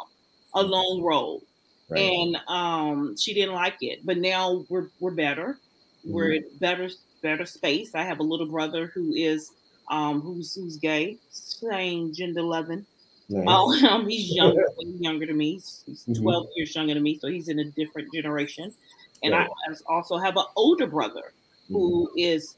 a 0.54 0.64
long 0.64 1.02
road, 1.02 1.42
right. 1.90 2.00
and 2.02 2.38
um, 2.48 3.18
she 3.18 3.34
didn't 3.34 3.56
like 3.56 3.78
it. 3.82 4.06
But 4.06 4.18
now 4.18 4.66
we're 4.70 4.90
we're 5.00 5.12
better, 5.12 5.58
we're 6.06 6.34
in 6.34 6.46
better 6.60 6.90
better 7.22 7.46
space. 7.46 7.96
I 7.96 8.04
have 8.04 8.20
a 8.20 8.24
little 8.24 8.48
brother 8.48 8.92
who 8.94 9.14
is 9.14 9.52
um 9.90 10.22
who's 10.22 10.54
who's 10.54 10.78
gay, 10.78 11.18
same 11.32 12.14
gender 12.14 12.44
loving. 12.44 12.86
Nice. 13.30 13.46
Oh, 13.48 13.88
um, 13.90 14.08
he's 14.10 14.36
younger, 14.36 14.66
he's 14.80 15.00
younger 15.00 15.26
than 15.28 15.38
me. 15.38 15.54
He's, 15.54 15.84
he's 15.86 16.06
Mhm. 16.06 16.22
12 16.22 16.48
years 16.56 16.76
younger 16.76 16.96
than 16.96 17.04
me, 17.04 17.20
so 17.20 17.28
he's 17.28 17.48
in 17.48 17.60
a 17.60 17.66
different 17.66 18.12
generation. 18.14 18.74
And 19.24 19.34
Right. 19.34 19.50
I 19.70 19.94
also 19.94 20.18
have 20.18 20.38
an 20.38 20.46
older 20.56 20.88
brother 20.88 21.34
who 21.68 22.10
is 22.16 22.56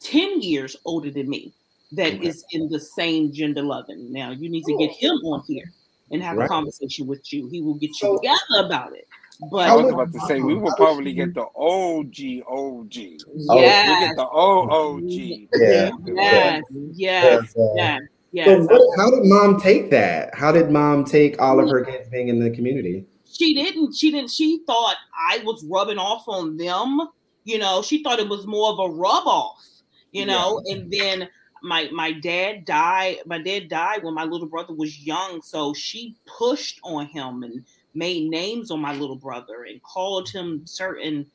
10 0.00 0.40
years 0.42 0.76
older 0.84 1.10
than 1.10 1.28
me. 1.28 1.52
that 1.92 2.14
Okay. 2.14 2.28
is 2.28 2.44
in 2.52 2.68
the 2.68 2.78
same 2.78 3.32
gender 3.32 3.62
loving. 3.62 4.12
Now 4.12 4.30
you 4.30 4.48
need 4.48 4.62
to 4.66 4.76
get 4.78 4.92
him 4.92 5.16
on 5.24 5.42
here 5.48 5.72
and 6.12 6.22
have 6.22 6.36
Right. 6.36 6.44
a 6.44 6.48
conversation 6.48 7.08
with 7.08 7.32
you. 7.32 7.48
He 7.48 7.60
will 7.62 7.74
get 7.74 7.88
you 7.88 7.94
So- 7.94 8.16
together 8.18 8.64
about 8.66 8.92
it. 8.94 9.08
But 9.50 9.68
I 9.68 9.74
was 9.74 9.92
about 9.92 10.12
to 10.12 10.20
say 10.28 10.40
we 10.40 10.54
will 10.54 10.70
probably 10.76 11.12
get 11.12 11.28
you- 11.28 11.32
the 11.32 11.46
OG 11.56 12.42
OG. 12.46 13.18
Oh, 13.26 13.56
We 13.56 13.60
yes, 13.60 14.06
get 14.08 14.16
the 14.16 14.28
OOG. 14.32 15.48
Yeah. 15.52 15.90
yes, 16.06 16.62
yes, 16.94 17.56
uh, 17.56 17.74
yes, 17.74 18.00
yes. 18.30 18.46
So 18.46 18.62
what, 18.72 18.96
how 18.98 19.10
did 19.10 19.24
mom 19.24 19.60
take 19.60 19.90
that? 19.90 20.32
How 20.32 20.52
did 20.52 20.70
mom 20.70 21.04
take 21.04 21.42
all 21.42 21.58
of 21.58 21.68
her 21.70 21.84
kids 21.84 22.08
being 22.08 22.28
in 22.28 22.38
the 22.38 22.50
community? 22.50 23.04
She 23.30 23.54
didn't 23.54 23.94
she 23.94 24.10
didn't 24.10 24.30
she 24.30 24.60
thought 24.66 24.96
i 25.30 25.38
was 25.44 25.64
rubbing 25.64 25.98
off 25.98 26.24
on 26.28 26.56
them 26.56 27.00
you 27.44 27.58
know 27.58 27.82
she 27.82 28.02
thought 28.02 28.18
it 28.18 28.28
was 28.28 28.46
more 28.46 28.70
of 28.72 28.78
a 28.78 28.94
rub 28.94 29.26
off 29.26 29.64
you 30.12 30.26
know 30.26 30.60
and 30.66 30.90
then 30.90 31.28
my 31.62 31.88
my 31.92 32.12
dad 32.12 32.64
died 32.64 33.16
my 33.26 33.38
dad 33.40 33.68
died 33.68 34.02
when 34.02 34.14
my 34.14 34.24
little 34.24 34.48
brother 34.48 34.74
was 34.74 34.98
young 35.06 35.40
so 35.42 35.72
she 35.74 36.16
pushed 36.26 36.80
on 36.84 37.06
him 37.06 37.42
and 37.42 37.64
made 37.94 38.28
names 38.30 38.70
on 38.70 38.80
my 38.80 38.94
little 38.94 39.16
brother 39.16 39.64
and 39.68 39.82
called 39.82 40.28
him 40.28 40.62
certain 40.66 41.26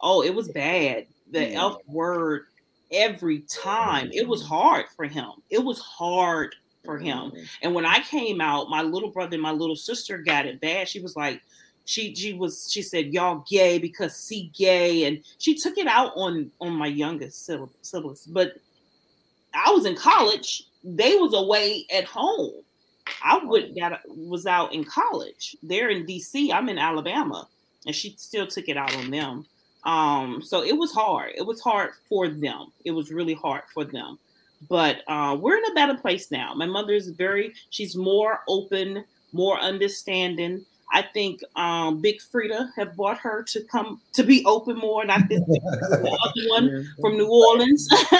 oh 0.00 0.22
it 0.22 0.34
was 0.34 0.48
bad 0.48 1.06
the 1.30 1.48
Yeah. 1.50 1.66
f 1.68 1.76
word 1.86 2.46
every 2.92 3.40
time. 3.42 4.10
It 4.12 4.26
was 4.26 4.42
hard 4.42 4.86
for 4.96 5.04
him. 5.04 5.30
It 5.48 5.62
was 5.62 5.78
hard 5.78 6.54
for 6.84 6.98
him 6.98 7.32
and 7.62 7.74
when 7.74 7.84
I 7.84 8.00
came 8.00 8.40
out, 8.40 8.70
my 8.70 8.82
little 8.82 9.10
brother 9.10 9.34
and 9.34 9.42
my 9.42 9.52
little 9.52 9.76
sister 9.76 10.18
got 10.18 10.46
it 10.46 10.60
bad. 10.60 10.88
She 10.88 11.00
was 11.00 11.16
like, 11.16 11.40
she 11.84 12.14
she 12.14 12.32
was 12.34 12.70
she 12.70 12.82
said 12.82 13.12
y'all 13.12 13.44
gay 13.48 13.78
because 13.78 14.14
see 14.14 14.50
gay, 14.56 15.04
and 15.04 15.22
she 15.38 15.54
took 15.54 15.78
it 15.78 15.86
out 15.86 16.12
on 16.16 16.50
on 16.60 16.72
my 16.72 16.86
youngest 16.86 17.44
sibling- 17.46 17.70
siblings. 17.82 18.26
But 18.26 18.54
I 19.54 19.70
was 19.72 19.86
in 19.86 19.96
college; 19.96 20.64
they 20.84 21.16
was 21.16 21.34
away 21.34 21.86
at 21.92 22.04
home. 22.04 22.62
I 23.24 23.38
would 23.42 23.74
got 23.74 24.00
was 24.06 24.46
out 24.46 24.72
in 24.72 24.84
college. 24.84 25.56
They're 25.62 25.88
in 25.88 26.06
D.C. 26.06 26.52
I'm 26.52 26.68
in 26.68 26.78
Alabama, 26.78 27.48
and 27.86 27.94
she 27.94 28.14
still 28.18 28.46
took 28.46 28.68
it 28.68 28.76
out 28.76 28.94
on 28.96 29.10
them. 29.10 29.46
Um, 29.84 30.42
so 30.42 30.62
it 30.62 30.76
was 30.76 30.92
hard. 30.92 31.32
It 31.34 31.46
was 31.46 31.60
hard 31.60 31.92
for 32.08 32.28
them. 32.28 32.66
It 32.84 32.90
was 32.90 33.10
really 33.10 33.34
hard 33.34 33.62
for 33.72 33.84
them 33.84 34.18
but 34.68 35.02
uh, 35.08 35.36
we're 35.40 35.56
in 35.56 35.64
a 35.70 35.74
better 35.74 35.94
place 35.96 36.30
now. 36.30 36.54
My 36.54 36.66
mother 36.66 36.92
is 36.92 37.08
very, 37.08 37.54
she's 37.70 37.96
more 37.96 38.40
open, 38.48 39.04
more 39.32 39.58
understanding. 39.58 40.64
I 40.92 41.02
think 41.02 41.40
um, 41.56 42.00
Big 42.00 42.20
Frida 42.20 42.72
have 42.76 42.96
brought 42.96 43.18
her 43.18 43.42
to 43.44 43.62
come 43.64 44.00
to 44.12 44.24
be 44.24 44.44
open 44.44 44.76
more, 44.76 45.04
not 45.04 45.28
this 45.28 45.40
the 45.46 46.18
other 46.24 46.48
one 46.48 46.88
from 47.00 47.16
New 47.16 47.28
Orleans. 47.28 47.88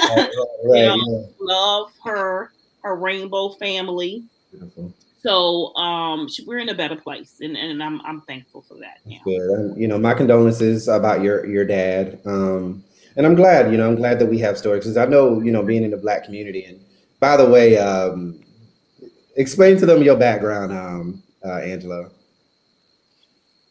Right, 0.62 0.85
Yeah. 0.85 0.96
yeah. 0.96 1.22
Love 1.40 1.90
her, 2.05 2.53
her 2.83 2.94
rainbow 2.96 3.50
family. 3.50 4.22
Beautiful. 4.53 4.92
So 5.22 5.74
um, 5.74 6.29
she, 6.29 6.44
we're 6.44 6.59
in 6.59 6.68
a 6.70 6.74
better 6.74 6.96
place, 6.96 7.40
and, 7.40 7.57
and 7.57 7.83
I'm 7.83 8.00
I'm 8.03 8.22
thankful 8.22 8.62
for 8.62 8.74
that. 8.74 8.98
Now. 9.05 9.18
Good. 9.24 9.74
You 9.76 9.87
know, 9.87 9.98
my 9.98 10.14
condolences 10.14 10.88
about 10.88 11.22
your 11.22 11.44
your 11.46 11.64
dad. 11.64 12.20
Um, 12.24 12.83
and 13.16 13.26
I'm 13.26 13.34
glad. 13.34 13.70
You 13.72 13.78
know, 13.78 13.88
I'm 13.88 13.96
glad 13.96 14.18
that 14.20 14.26
we 14.26 14.38
have 14.38 14.58
stories 14.58 14.84
because 14.84 14.96
I 14.96 15.06
know 15.06 15.40
you 15.40 15.52
know 15.52 15.62
being 15.62 15.84
in 15.84 15.90
the 15.90 15.96
black 15.96 16.24
community. 16.24 16.64
And 16.64 16.80
by 17.20 17.36
the 17.36 17.48
way, 17.48 17.78
um, 17.78 18.40
explain 19.36 19.76
to 19.78 19.86
them 19.86 20.02
your 20.02 20.16
background, 20.16 20.72
um, 20.72 21.22
uh, 21.44 21.58
Angela. 21.58 22.10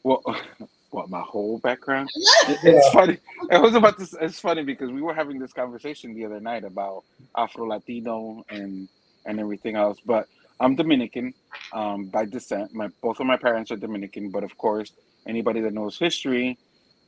Well, 0.04 0.21
what 0.91 1.10
my 1.10 1.21
whole 1.21 1.60
background? 1.60 2.10
It- 2.49 2.60
It's 2.63 2.89
funny. 2.89 3.17
I 3.52 3.60
was 3.60 3.75
about 3.75 3.97
to. 3.99 4.08
It's 4.21 4.39
funny 4.39 4.63
because 4.63 4.91
we 4.91 5.02
were 5.02 5.13
having 5.13 5.39
this 5.39 5.54
conversation 5.54 6.13
the 6.13 6.25
other 6.25 6.39
night 6.39 6.63
about 6.63 7.04
Afro 7.38 7.67
Latino 7.67 8.43
and 8.49 8.88
and 9.25 9.39
everything 9.39 9.75
else. 9.75 9.99
But 10.06 10.28
I'm 10.60 10.75
Dominican 10.75 11.34
um, 11.73 12.06
by 12.06 12.25
descent. 12.25 12.73
My 12.73 12.88
both 13.02 13.19
of 13.19 13.28
my 13.28 13.38
parents 13.38 13.71
are 13.71 13.78
Dominican, 13.78 14.30
but 14.32 14.43
of 14.43 14.58
course, 14.58 14.91
anybody 15.28 15.62
that 15.62 15.73
knows 15.73 15.97
history 15.99 16.58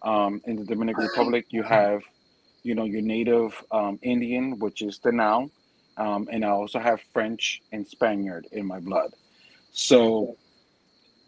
um, 0.04 0.42
in 0.46 0.56
the 0.58 0.66
Dominican 0.66 1.04
Republic, 1.06 1.46
you 1.50 1.64
have, 1.64 2.02
you 2.64 2.76
know, 2.76 2.86
your 2.86 3.02
native 3.02 3.64
um, 3.72 4.00
Indian, 4.02 4.60
which 4.60 4.82
is 4.82 5.00
the 5.00 5.12
noun, 5.12 5.52
um, 5.98 6.28
and 6.32 6.46
I 6.46 6.50
also 6.50 6.80
have 6.80 7.02
French 7.14 7.62
and 7.72 7.88
Spaniard 7.88 8.48
in 8.52 8.66
my 8.66 8.80
blood. 8.80 9.12
So 9.72 10.38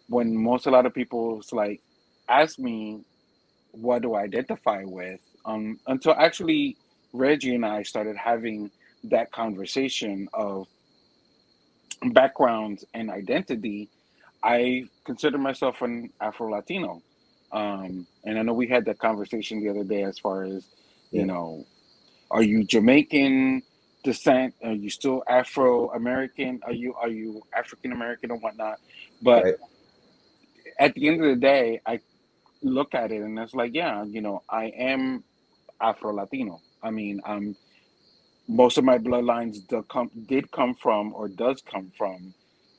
when 0.10 0.36
most 0.36 0.68
a 0.68 0.72
lot 0.72 0.86
of 0.86 0.94
people 0.94 1.42
like 1.52 1.82
ask 2.30 2.60
me 2.60 3.04
what 3.72 4.02
do 4.02 4.14
I 4.14 4.24
identify 4.24 4.84
with, 4.86 5.22
um, 5.46 5.80
until 5.88 6.14
actually 6.14 6.78
Reggie 7.12 7.56
and 7.56 7.66
I 7.66 7.84
started 7.84 8.16
having 8.16 8.70
that 9.06 9.32
conversation 9.32 10.28
of 10.34 10.68
background 12.12 12.84
and 12.94 13.10
identity, 13.10 13.90
I 14.44 14.86
consider 15.06 15.38
myself 15.38 15.82
an 15.82 16.12
Afro 16.22 16.52
Latino. 16.52 17.02
Um, 17.52 18.08
and 18.24 18.38
I 18.38 18.42
know 18.42 18.54
we 18.54 18.68
had 18.68 18.86
that 18.86 19.00
conversation 19.00 19.62
the 19.62 19.70
other 19.70 19.84
day 19.84 20.04
as 20.04 20.20
far 20.20 20.44
as, 20.44 20.66
you 21.14 21.26
know, 21.26 21.66
are 22.32 22.44
you 22.44 22.64
Jamaican 22.64 23.64
descent? 24.04 24.56
Are 24.64 24.74
you 24.74 24.90
still 24.90 25.24
Afro 25.30 25.92
American? 25.92 26.60
Are 26.64 26.74
you 26.74 26.94
are 26.96 27.10
you 27.10 27.42
African 27.56 27.92
American 27.92 28.32
or 28.32 28.38
whatnot? 28.38 28.80
But 29.22 29.44
Right. 29.44 29.56
at 30.80 30.94
the 30.96 31.08
end 31.08 31.24
of 31.24 31.30
the 31.30 31.36
day, 31.36 31.82
I 31.86 32.00
look 32.62 32.96
at 32.96 33.12
it 33.12 33.22
and 33.22 33.38
it's 33.40 33.54
like, 33.54 33.74
yeah, 33.74 34.04
you 34.04 34.22
know, 34.22 34.42
I 34.50 34.66
am 34.66 35.24
Afro 35.80 36.14
Latino. 36.14 36.62
I 36.82 36.92
mean, 36.92 37.22
I'm 37.26 37.56
most 38.48 38.78
of 38.78 38.84
my 38.84 38.98
bloodlines 38.98 39.58
come, 39.90 40.12
did 40.28 40.52
come 40.52 40.76
from 40.76 41.14
or 41.14 41.28
does 41.30 41.62
come 41.62 41.92
from 41.98 42.34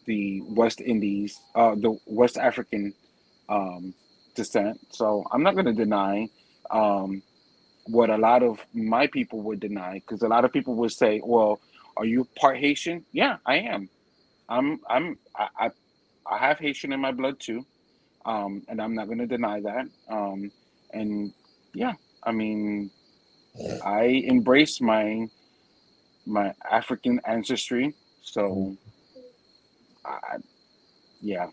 the 0.07 0.42
West 0.42 0.81
Indies, 0.81 1.38
uh, 1.55 1.75
the 1.75 1.99
West 2.07 2.37
African 2.37 2.92
um, 3.49 3.94
descent. 4.35 4.79
So 4.90 5.25
I'm 5.33 5.42
not 5.42 5.55
going 5.55 5.66
to 5.66 5.73
deny 5.73 6.29
um, 6.70 7.23
what 7.87 8.11
a 8.11 8.16
lot 8.16 8.42
of 8.42 8.64
my 8.73 9.07
people 9.07 9.40
would 9.42 9.61
deny 9.61 9.94
because 9.94 10.23
a 10.23 10.29
lot 10.29 10.44
of 10.44 10.53
people 10.53 10.75
would 10.75 10.92
say, 10.92 11.20
"Well, 11.25 11.61
are 11.97 12.05
you 12.05 12.27
part 12.37 12.59
Haitian?" 12.59 13.05
Yeah, 13.12 13.37
I 13.47 13.57
am. 13.57 13.88
I'm. 14.49 14.81
I'm. 14.88 15.18
I. 15.37 15.49
I, 15.59 15.70
I 16.27 16.38
have 16.38 16.59
Haitian 16.59 16.92
in 16.92 17.01
my 17.01 17.12
blood 17.12 17.38
too, 17.38 17.66
um, 18.25 18.62
and 18.68 18.81
I'm 18.81 18.94
not 18.94 19.07
going 19.07 19.18
to 19.18 19.27
deny 19.27 19.61
that. 19.61 19.87
Um, 20.09 20.51
and 20.92 21.33
yeah, 21.75 21.92
I 22.23 22.33
mean, 22.33 22.90
I 23.85 24.05
embrace 24.05 24.81
my 24.81 25.29
my 26.27 26.55
African 26.70 27.20
ancestry. 27.27 27.94
So, 28.23 28.77
I, 30.05 30.37
yeah. 31.20 31.49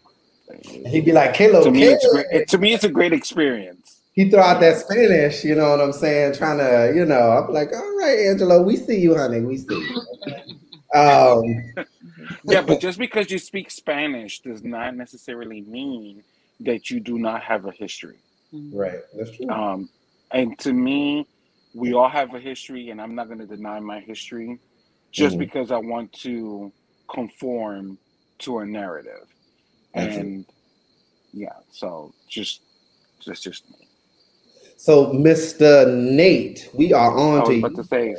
He'd 0.85 1.05
be 1.05 1.11
like, 1.11 1.33
"Kilo, 1.33 1.63
To 1.63 1.71
me, 1.71 1.83
it's 1.83 2.07
great. 2.09 2.25
It, 2.31 2.47
to 2.49 2.57
me, 2.57 2.73
it's 2.73 2.83
a 2.83 2.89
great 2.89 3.13
experience. 3.13 4.00
He 4.13 4.29
throw 4.29 4.41
out 4.41 4.59
that 4.59 4.77
Spanish, 4.77 5.43
you 5.45 5.55
know 5.55 5.69
what 5.69 5.79
I'm 5.81 5.93
saying? 5.93 6.33
Trying 6.35 6.57
to, 6.57 6.93
you 6.95 7.05
know, 7.05 7.31
I'm 7.31 7.53
like, 7.53 7.71
all 7.73 7.97
right, 7.97 8.19
Angelo, 8.27 8.61
we 8.61 8.75
see 8.75 8.99
you, 8.99 9.15
honey, 9.15 9.41
we 9.41 9.57
see 9.57 9.75
you. 9.75 10.01
Um, 10.93 11.73
Yeah, 12.43 12.61
but 12.61 12.81
just 12.81 12.99
because 12.99 13.31
you 13.31 13.39
speak 13.39 13.71
Spanish 13.71 14.41
does 14.41 14.61
not 14.61 14.95
necessarily 14.97 15.61
mean 15.61 16.23
that 16.59 16.89
you 16.91 16.99
do 16.99 17.17
not 17.17 17.41
have 17.43 17.65
a 17.65 17.71
history. 17.71 18.17
right, 18.73 18.99
that's 19.17 19.31
true. 19.37 19.49
Um, 19.49 19.89
and 20.31 20.59
to 20.59 20.73
me, 20.73 21.25
we 21.73 21.93
all 21.93 22.09
have 22.09 22.33
a 22.33 22.39
history, 22.39 22.89
and 22.89 23.01
I'm 23.01 23.15
not 23.15 23.27
going 23.27 23.39
to 23.39 23.45
deny 23.45 23.79
my 23.79 24.01
history 24.01 24.59
just 25.13 25.37
Mhm. 25.37 25.39
because 25.39 25.71
I 25.71 25.77
want 25.77 26.11
to 26.23 26.73
conform 27.09 27.97
to 28.39 28.59
a 28.59 28.65
narrative. 28.65 29.27
Absolutely. 29.95 30.33
And 30.33 30.45
yeah, 31.31 31.55
so 31.69 32.13
just 32.27 32.61
that's 33.25 33.39
just 33.39 33.69
me. 33.69 33.87
So, 34.81 35.13
Mr. 35.13 35.93
Nate, 35.95 36.67
we 36.73 36.91
are 36.91 37.11
I 37.11 37.13
on 37.13 37.39
was 37.41 37.49
to 37.49 37.53
about 37.53 37.69
you. 37.69 37.75
to 37.75 37.83
say. 37.83 38.15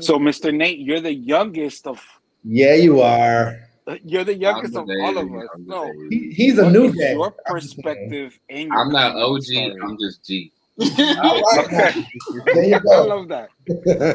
So, 0.00 0.18
Mr. 0.18 0.56
Nate, 0.56 0.78
you're 0.78 1.02
the 1.02 1.12
youngest 1.12 1.86
of 1.86 2.02
Yeah, 2.42 2.76
you 2.76 3.02
are. 3.02 3.58
you're 4.04 4.24
the 4.24 4.34
youngest 4.34 4.74
I'm 4.74 4.82
of 4.84 4.88
the 4.88 5.00
all 5.02 5.18
of 5.18 5.34
us. 5.34 5.48
I'm 5.54 5.66
No. 5.68 5.92
He, 6.08 6.30
he's 6.32 6.56
a 6.56 6.64
what 6.64 6.72
new 6.72 6.88
is 6.88 6.96
day. 6.96 7.12
your 7.12 7.34
perspective 7.44 8.40
and 8.48 8.70
your 8.70 8.80
I'm 8.80 8.90
not 8.90 9.16
OG. 9.16 9.42
story? 9.42 9.74
I'm 9.82 9.98
just 10.00 10.24
G. 10.24 10.50
I 10.80 11.34
like 11.34 11.70
that. 11.72 11.94
Okay. 12.38 12.70
There 12.70 12.80
I 12.90 13.00
love 13.04 13.28
that. 13.28 13.50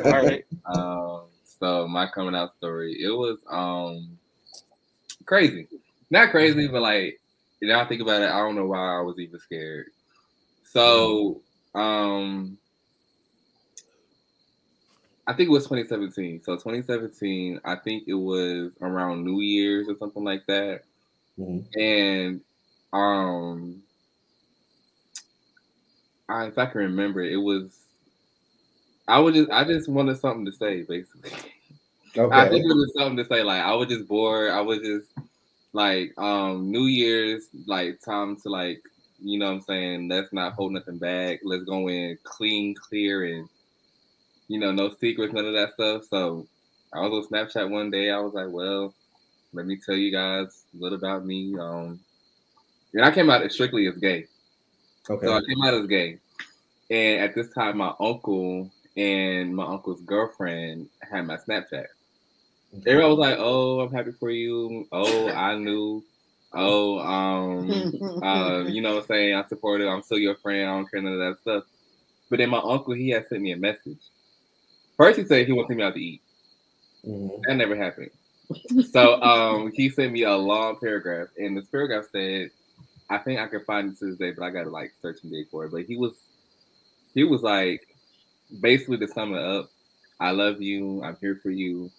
All 0.08 0.26
right. 0.26 0.44
Um, 0.66 1.26
so 1.60 1.88
my 1.88 2.08
coming 2.08 2.34
out 2.34 2.56
story, 2.56 2.94
it 3.00 3.12
was 3.12 3.38
um 3.52 4.18
crazy. 5.26 5.68
Not 6.10 6.32
crazy, 6.32 6.68
but 6.68 6.82
like 6.82 7.20
you 7.60 7.68
know, 7.68 7.80
I 7.80 7.86
think 7.86 8.02
about 8.02 8.24
it, 8.24 8.32
I 8.32 8.40
don't 8.40 8.56
know 8.56 8.66
why 8.66 8.98
I 8.98 9.02
was 9.02 9.20
even 9.20 9.40
scared. 9.40 9.88
So 10.64 11.44
um 11.76 12.58
I 15.26 15.34
think 15.34 15.48
it 15.48 15.52
was 15.52 15.64
2017. 15.64 16.42
So 16.44 16.56
2017, 16.56 17.62
I 17.64 17.76
think 17.78 18.04
it 18.08 18.14
was 18.14 18.72
around 18.82 19.24
New 19.24 19.40
Year's 19.40 19.88
or 19.88 19.96
something 19.98 20.24
like 20.24 20.46
that. 20.48 20.82
Mhm. 21.40 21.66
And 21.76 22.42
um 22.92 23.82
I, 26.30 26.46
if 26.48 26.58
I 26.58 26.66
can 26.66 26.82
remember, 26.82 27.22
it 27.22 27.38
was 27.38 27.80
I 29.08 29.20
would 29.20 29.34
just 29.34 29.50
I 29.50 29.64
just 29.64 29.90
wanted 29.90 30.18
something 30.20 30.46
to 30.46 30.52
say 30.52 30.84
basically. 30.84 31.32
Okay. 32.16 32.36
I 32.36 32.48
think 32.50 32.64
it 32.66 32.76
was 32.76 32.94
something 32.98 33.18
to 33.18 33.26
say. 33.26 33.44
Like 33.44 33.62
I 33.62 33.74
was 33.74 33.88
just 33.88 34.08
bored. 34.08 34.52
I 34.52 34.62
was 34.62 34.80
just 34.80 35.08
like 35.74 36.14
um 36.18 36.70
New 36.72 36.86
Year's, 36.86 37.48
like 37.66 38.00
time 38.02 38.36
to 38.42 38.50
like 38.50 38.82
you 39.24 39.40
know 39.40 39.48
what 39.48 39.54
I'm 39.54 39.62
saying. 39.62 40.10
Let's 40.10 40.34
not 40.34 40.54
hold 40.54 40.74
nothing 40.74 40.98
back. 40.98 41.40
Let's 41.44 41.64
go 41.64 41.88
in 41.90 42.18
clean, 42.24 42.76
clear, 42.76 43.24
and 43.26 43.48
you 44.48 44.60
know 44.60 44.72
no 44.72 44.94
secrets, 45.00 45.34
none 45.34 45.46
of 45.46 45.54
that 45.54 45.74
stuff. 45.74 46.04
So 46.10 46.48
I 46.94 47.00
was 47.02 47.26
on 47.26 47.32
Snapchat 47.32 47.70
one 47.70 47.90
day. 47.90 48.12
I 48.12 48.20
was 48.20 48.34
like, 48.34 48.50
well, 48.50 48.94
let 49.54 49.66
me 49.66 49.78
tell 49.78 49.96
you 49.96 50.12
guys 50.12 50.66
a 50.74 50.82
little 50.84 50.98
about 50.98 51.26
me. 51.26 51.56
Um, 51.58 52.00
and 52.94 53.06
I 53.06 53.12
came 53.12 53.30
out 53.30 53.42
as 53.42 53.54
strictly 53.54 53.88
as 53.88 53.98
gay. 53.98 54.28
Okay. 55.10 55.26
So 55.26 55.34
I 55.34 55.40
came 55.48 55.64
out 55.64 55.74
as 55.74 55.88
gay. 55.88 56.20
And 56.90 57.22
at 57.22 57.34
this 57.34 57.50
time, 57.54 57.78
my 57.78 57.94
uncle 58.00 58.70
and 58.98 59.56
my 59.56 59.66
uncle's 59.66 60.02
girlfriend 60.02 60.90
had 61.02 61.26
my 61.26 61.38
Snapchat. 61.38 61.86
Everyone 62.86 63.12
was 63.12 63.20
like, 63.20 63.38
"Oh, 63.40 63.80
I'm 63.80 63.94
happy 63.94 64.12
for 64.12 64.30
you. 64.30 64.88
Oh, 64.92 65.30
I 65.30 65.56
knew. 65.56 66.04
Oh, 66.54 67.00
um, 67.00 67.88
uh, 68.22 68.66
you 68.68 68.82
know 68.82 68.96
what 68.96 69.04
I'm 69.04 69.08
saying? 69.08 69.36
I 69.36 69.48
supported. 69.48 69.88
I'm 69.88 70.04
still 70.04 70.20
your 70.20 70.36
friend. 70.36 70.70
I 70.70 70.74
don't 70.76 70.90
care 70.92 71.02
none 71.02 71.14
of 71.14 71.20
that 71.20 71.42
stuff." 71.42 71.64
But 72.30 72.38
then 72.40 72.50
my 72.50 72.60
uncle, 72.60 72.94
he 72.94 73.10
had 73.10 73.28
sent 73.28 73.42
me 73.42 73.52
a 73.54 73.58
message. 73.58 74.00
First, 74.98 75.20
he 75.20 75.26
said 75.26 75.46
he 75.48 75.54
wanted 75.54 75.78
me 75.78 75.84
out 75.84 75.96
to 75.96 76.02
eat. 76.02 76.22
Mhm. 77.06 77.42
That 77.48 77.56
never 77.58 77.76
happened. 77.76 78.12
So 78.92 79.22
um, 79.22 79.72
he 79.74 79.90
sent 79.90 80.14
me 80.14 80.24
a 80.24 80.36
long 80.36 80.78
paragraph, 80.80 81.30
and 81.38 81.58
this 81.58 81.68
paragraph 81.68 82.06
said, 82.12 82.52
"I 83.10 83.20
think 83.20 83.40
I 83.40 83.48
can 83.48 83.64
find 83.66 83.92
it 83.94 84.00
to 84.00 84.08
this 84.08 84.18
day, 84.18 84.32
but 84.32 84.44
I 84.44 84.52
got 84.52 84.64
to 84.66 84.70
like 84.70 84.94
search 85.02 85.20
and 85.24 85.32
dig 85.32 85.50
for 85.50 85.66
it." 85.66 85.72
But 85.72 85.84
he 85.86 85.98
was, 85.98 86.14
he 87.14 87.24
was 87.24 87.42
like, 87.44 87.88
basically 88.62 88.98
to 89.00 89.08
sum 89.08 89.34
it 89.36 89.42
up, 89.42 89.72
"I 90.20 90.32
love 90.32 90.62
you. 90.62 91.04
I'm 91.04 91.18
here 91.22 91.40
for 91.44 91.52
you. 91.52 91.92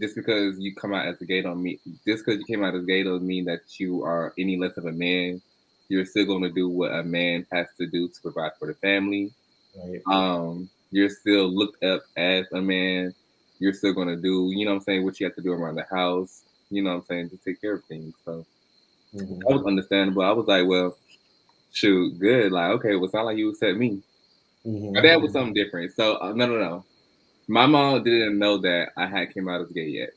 Just 0.00 0.14
because 0.16 0.58
you 0.58 0.74
come 0.74 0.94
out 0.94 1.06
as 1.06 1.20
a 1.20 1.26
gay 1.26 1.42
don't 1.42 1.62
mean 1.62 1.78
just 2.06 2.24
because 2.24 2.40
you 2.40 2.46
came 2.46 2.64
out 2.64 2.74
as 2.74 2.84
gay 2.86 3.02
doesn't 3.02 3.26
mean 3.26 3.44
that 3.44 3.78
you 3.78 4.02
are 4.02 4.32
any 4.38 4.56
less 4.56 4.76
of 4.76 4.86
a 4.86 4.92
man. 4.92 5.42
You're 5.88 6.06
still 6.06 6.24
going 6.24 6.42
to 6.42 6.50
do 6.50 6.68
what 6.68 6.92
a 6.92 7.02
man 7.02 7.46
has 7.52 7.66
to 7.78 7.86
do 7.86 8.08
to 8.08 8.20
provide 8.22 8.52
for 8.58 8.68
the 8.68 8.74
family. 8.74 9.32
Right. 9.76 10.00
Um, 10.06 10.70
you're 10.90 11.10
still 11.10 11.48
looked 11.48 11.82
up 11.84 12.02
as 12.16 12.46
a 12.52 12.60
man. 12.60 13.14
You're 13.58 13.74
still 13.74 13.92
gonna 13.92 14.16
do, 14.16 14.50
you 14.54 14.64
know 14.64 14.72
what 14.72 14.78
I'm 14.78 14.82
saying, 14.84 15.04
what 15.04 15.20
you 15.20 15.26
have 15.26 15.36
to 15.36 15.42
do 15.42 15.52
around 15.52 15.76
the 15.76 15.84
house, 15.90 16.44
you 16.70 16.82
know 16.82 16.94
what 16.94 17.00
I'm 17.00 17.06
saying, 17.06 17.30
to 17.30 17.36
take 17.36 17.60
care 17.60 17.74
of 17.74 17.84
things. 17.84 18.14
So 18.24 18.44
Mhm. 19.14 19.40
that 19.40 19.54
was 19.54 19.66
understandable. 19.66 20.22
I 20.22 20.32
was 20.32 20.46
like, 20.46 20.66
well, 20.66 20.96
shoot, 21.72 22.18
good. 22.18 22.52
Like, 22.52 22.70
okay, 22.72 22.94
well, 22.96 23.04
it's 23.04 23.14
not 23.14 23.26
like 23.26 23.36
you 23.36 23.50
accept 23.50 23.76
me. 23.76 24.02
Mhm. 24.66 24.94
My 24.94 25.00
dad 25.02 25.16
was 25.16 25.32
something 25.32 25.54
different. 25.54 25.92
So 25.92 26.16
uh, 26.20 26.32
no, 26.32 26.46
no, 26.46 26.58
no. 26.58 26.84
My 27.50 27.66
mom 27.66 28.04
didn't 28.04 28.38
know 28.38 28.58
that 28.58 28.90
I 28.96 29.08
had 29.08 29.34
came 29.34 29.48
out 29.48 29.60
as 29.60 29.72
gay 29.72 29.88
yet, 29.88 30.10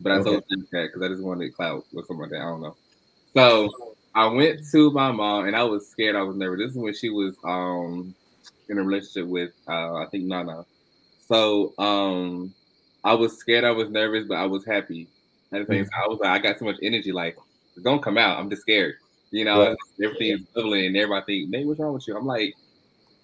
but 0.00 0.12
I 0.12 0.22
told 0.22 0.44
her 0.50 0.56
that 0.72 0.88
because 0.92 1.02
I 1.02 1.08
just 1.08 1.22
wanted 1.22 1.54
clout 1.54 1.86
or 1.94 2.04
something 2.04 2.18
like 2.18 2.30
that. 2.32 2.42
I 2.42 2.44
don't 2.44 2.60
know. 2.60 2.76
So 3.34 3.70
I 4.14 4.26
went 4.26 4.60
to 4.70 4.90
my 4.90 5.10
mom 5.10 5.46
and 5.46 5.56
I 5.56 5.62
was 5.62 5.88
scared. 5.88 6.14
I 6.14 6.20
was 6.20 6.36
nervous. 6.36 6.58
This 6.60 6.70
is 6.72 6.76
when 6.76 6.94
she 6.94 7.08
was 7.08 7.34
um 7.42 8.14
in 8.68 8.76
a 8.76 8.82
relationship 8.82 9.26
with 9.26 9.50
uh 9.66 9.94
I 9.94 10.08
think 10.10 10.24
Nana. 10.24 10.66
So 11.26 11.72
um 11.78 12.52
I 13.02 13.14
was 13.14 13.38
scared. 13.38 13.64
I 13.64 13.70
was 13.70 13.88
nervous, 13.88 14.26
but 14.28 14.36
I 14.36 14.44
was 14.44 14.66
happy. 14.66 15.08
At 15.54 15.66
the 15.66 15.74
same 15.74 15.84
time, 15.86 16.02
I 16.04 16.08
was 16.08 16.18
like, 16.20 16.30
I 16.32 16.38
got 16.38 16.58
so 16.58 16.66
much 16.66 16.76
energy. 16.82 17.12
Like 17.12 17.38
it's 17.76 17.84
gonna 17.84 18.02
come 18.02 18.18
out. 18.18 18.38
I'm 18.38 18.50
just 18.50 18.60
scared. 18.60 18.96
You 19.30 19.46
know, 19.46 19.58
Right. 19.58 19.76
everything 20.04 20.32
is 20.32 20.40
bubbling 20.54 20.84
and 20.84 20.96
everybody 20.98 21.24
think, 21.40 21.50
Nate, 21.50 21.66
what's 21.66 21.80
wrong 21.80 21.94
with 21.94 22.06
you? 22.06 22.14
I'm 22.14 22.26
like, 22.26 22.52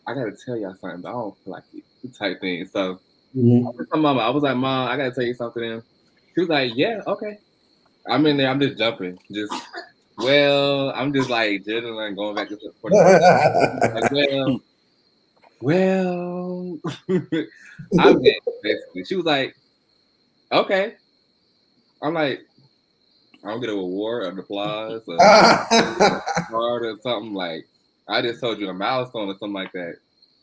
I 0.06 0.14
gotta 0.14 0.32
tell 0.46 0.56
y'all 0.56 0.74
something, 0.80 1.02
but 1.02 1.10
I 1.10 1.12
don't 1.12 1.36
feel 1.44 1.52
like 1.52 1.64
it 1.74 2.14
type 2.18 2.40
thing. 2.40 2.66
So 2.72 2.98
Mhm. 3.36 3.66
I 3.66 3.70
was 3.70 3.86
mama. 3.94 4.20
I 4.20 4.30
was 4.30 4.42
like, 4.42 4.56
Mom, 4.56 4.88
I 4.88 4.96
gotta 4.96 5.12
tell 5.12 5.24
you 5.24 5.34
something. 5.34 5.82
She 6.34 6.40
was 6.40 6.48
like, 6.48 6.72
Yeah, 6.74 7.00
okay. 7.06 7.38
I'm 8.08 8.26
in 8.26 8.36
there. 8.36 8.48
I'm 8.48 8.60
just 8.60 8.78
jumping. 8.78 9.18
Just 9.30 9.54
well, 10.16 10.90
I'm 10.90 11.12
just 11.12 11.30
like 11.30 11.62
and 11.66 12.16
going 12.16 12.34
back 12.34 12.48
to 12.48 12.56
the 12.56 12.72
like, 13.94 14.10
well, 14.10 14.60
well, 15.60 16.78
I'm 17.98 18.22
gay, 18.22 18.38
basically. 18.62 19.04
She 19.04 19.16
was 19.16 19.24
like, 19.24 19.54
okay. 20.52 20.94
I'm 22.02 22.14
like, 22.14 22.40
I 23.44 23.48
don't 23.50 23.60
get 23.60 23.70
an 23.70 23.78
award, 23.78 24.24
an 24.24 24.38
applause, 24.38 25.02
a 25.08 26.20
card 26.50 26.84
or 26.84 26.96
something 27.02 27.34
like. 27.34 27.66
I 28.08 28.22
just 28.22 28.40
told 28.40 28.58
you 28.58 28.68
a 28.68 28.74
milestone 28.74 29.28
or 29.28 29.34
something 29.38 29.52
like 29.52 29.72
that. 29.72 29.94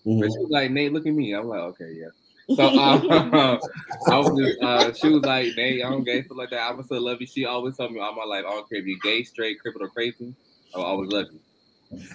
But 0.06 0.12
Mhm. 0.12 0.32
she 0.32 0.40
was 0.40 0.50
like, 0.50 0.72
Nate, 0.72 0.94
look 0.94 1.06
at 1.06 1.14
me. 1.14 1.34
I'm 1.34 1.48
like, 1.48 1.60
okay, 1.60 1.92
yeah. 1.94 2.08
So 2.56 2.64
um, 2.80 3.08
I 4.08 4.18
was 4.18 4.38
just, 4.38 4.62
uh, 4.62 4.94
she 4.94 5.10
was 5.10 5.24
like, 5.24 5.56
Nate, 5.56 5.84
I'm 5.84 6.04
gay, 6.04 6.24
stuff 6.24 6.38
like 6.38 6.50
that. 6.52 6.62
I 6.62 6.72
would 6.74 6.86
still 6.86 7.02
love 7.02 7.20
you. 7.20 7.28
She 7.28 7.46
always 7.46 7.78
told 7.78 7.92
me 7.92 8.00
all 8.00 8.16
my 8.16 8.24
life, 8.24 8.46
I 8.48 8.52
don't 8.52 8.70
care 8.70 8.80
if 8.80 8.86
you're 8.86 9.00
gay, 9.00 9.24
straight, 9.24 9.60
crippled, 9.60 9.84
or 9.84 9.90
crazy. 9.90 10.34
I 10.74 10.78
will 10.78 10.86
always 10.86 11.12
love 11.12 11.28
you. 11.32 11.40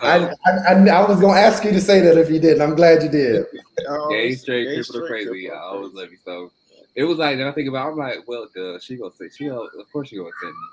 So, 0.01 0.07
I, 0.07 0.31
I, 0.47 0.75
I, 0.75 0.88
I 0.88 1.09
was 1.09 1.21
gonna 1.21 1.38
ask 1.38 1.64
you 1.64 1.73
to 1.73 1.81
say 1.81 2.01
that 2.01 2.18
if 2.18 2.31
you 2.31 2.38
didn't. 2.38 2.62
I'm 2.62 2.75
glad 2.77 3.03
you 3.03 3.09
did. 3.09 3.47
Oh, 3.88 4.11
gay, 4.11 4.33
straight, 4.37 4.66
gay, 4.66 4.75
crippled, 4.77 5.03
or 5.03 5.07
crazy. 5.09 5.49
crippled, 5.49 5.59
I 5.59 5.62
always 5.62 5.92
love 5.92 6.12
you. 6.12 6.18
So 6.25 6.53
it 6.95 7.03
was 7.03 7.18
like, 7.18 7.38
then 7.38 7.49
I 7.49 7.53
think 7.53 7.68
about, 7.68 7.90
I'm 7.90 7.99
like, 7.99 8.18
well, 8.29 8.47
duh, 8.55 8.79
she 8.79 8.97
gonna 8.97 9.11
say, 9.18 9.29
she 9.29 9.49
gonna, 9.49 9.61
of 9.61 9.92
course 9.92 10.09
she 10.09 10.16
gonna 10.16 10.31
send 10.40 10.53
me. 10.53 10.68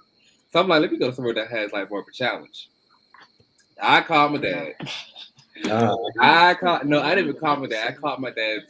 So 0.52 0.60
I'm 0.60 0.68
like, 0.68 0.82
let 0.82 0.92
me 0.92 1.00
go 1.00 1.10
to 1.10 1.16
somewhere 1.16 1.34
that 1.34 1.50
has 1.50 1.72
like 1.72 1.90
more 1.90 2.02
of 2.02 2.08
a 2.08 2.12
challenge. 2.12 2.70
I 3.82 4.02
called 4.02 4.34
my 4.34 4.38
dad. 4.40 4.74
Uh, 5.70 5.96
I 6.20 6.54
called 6.54 6.86
no, 6.86 7.02
I 7.02 7.16
didn't 7.16 7.30
even 7.30 7.40
call 7.40 7.56
my 7.58 7.68
dad. 7.68 7.88
I 7.88 7.92
called 7.94 8.20
my 8.20 8.32
dad's 8.32 8.66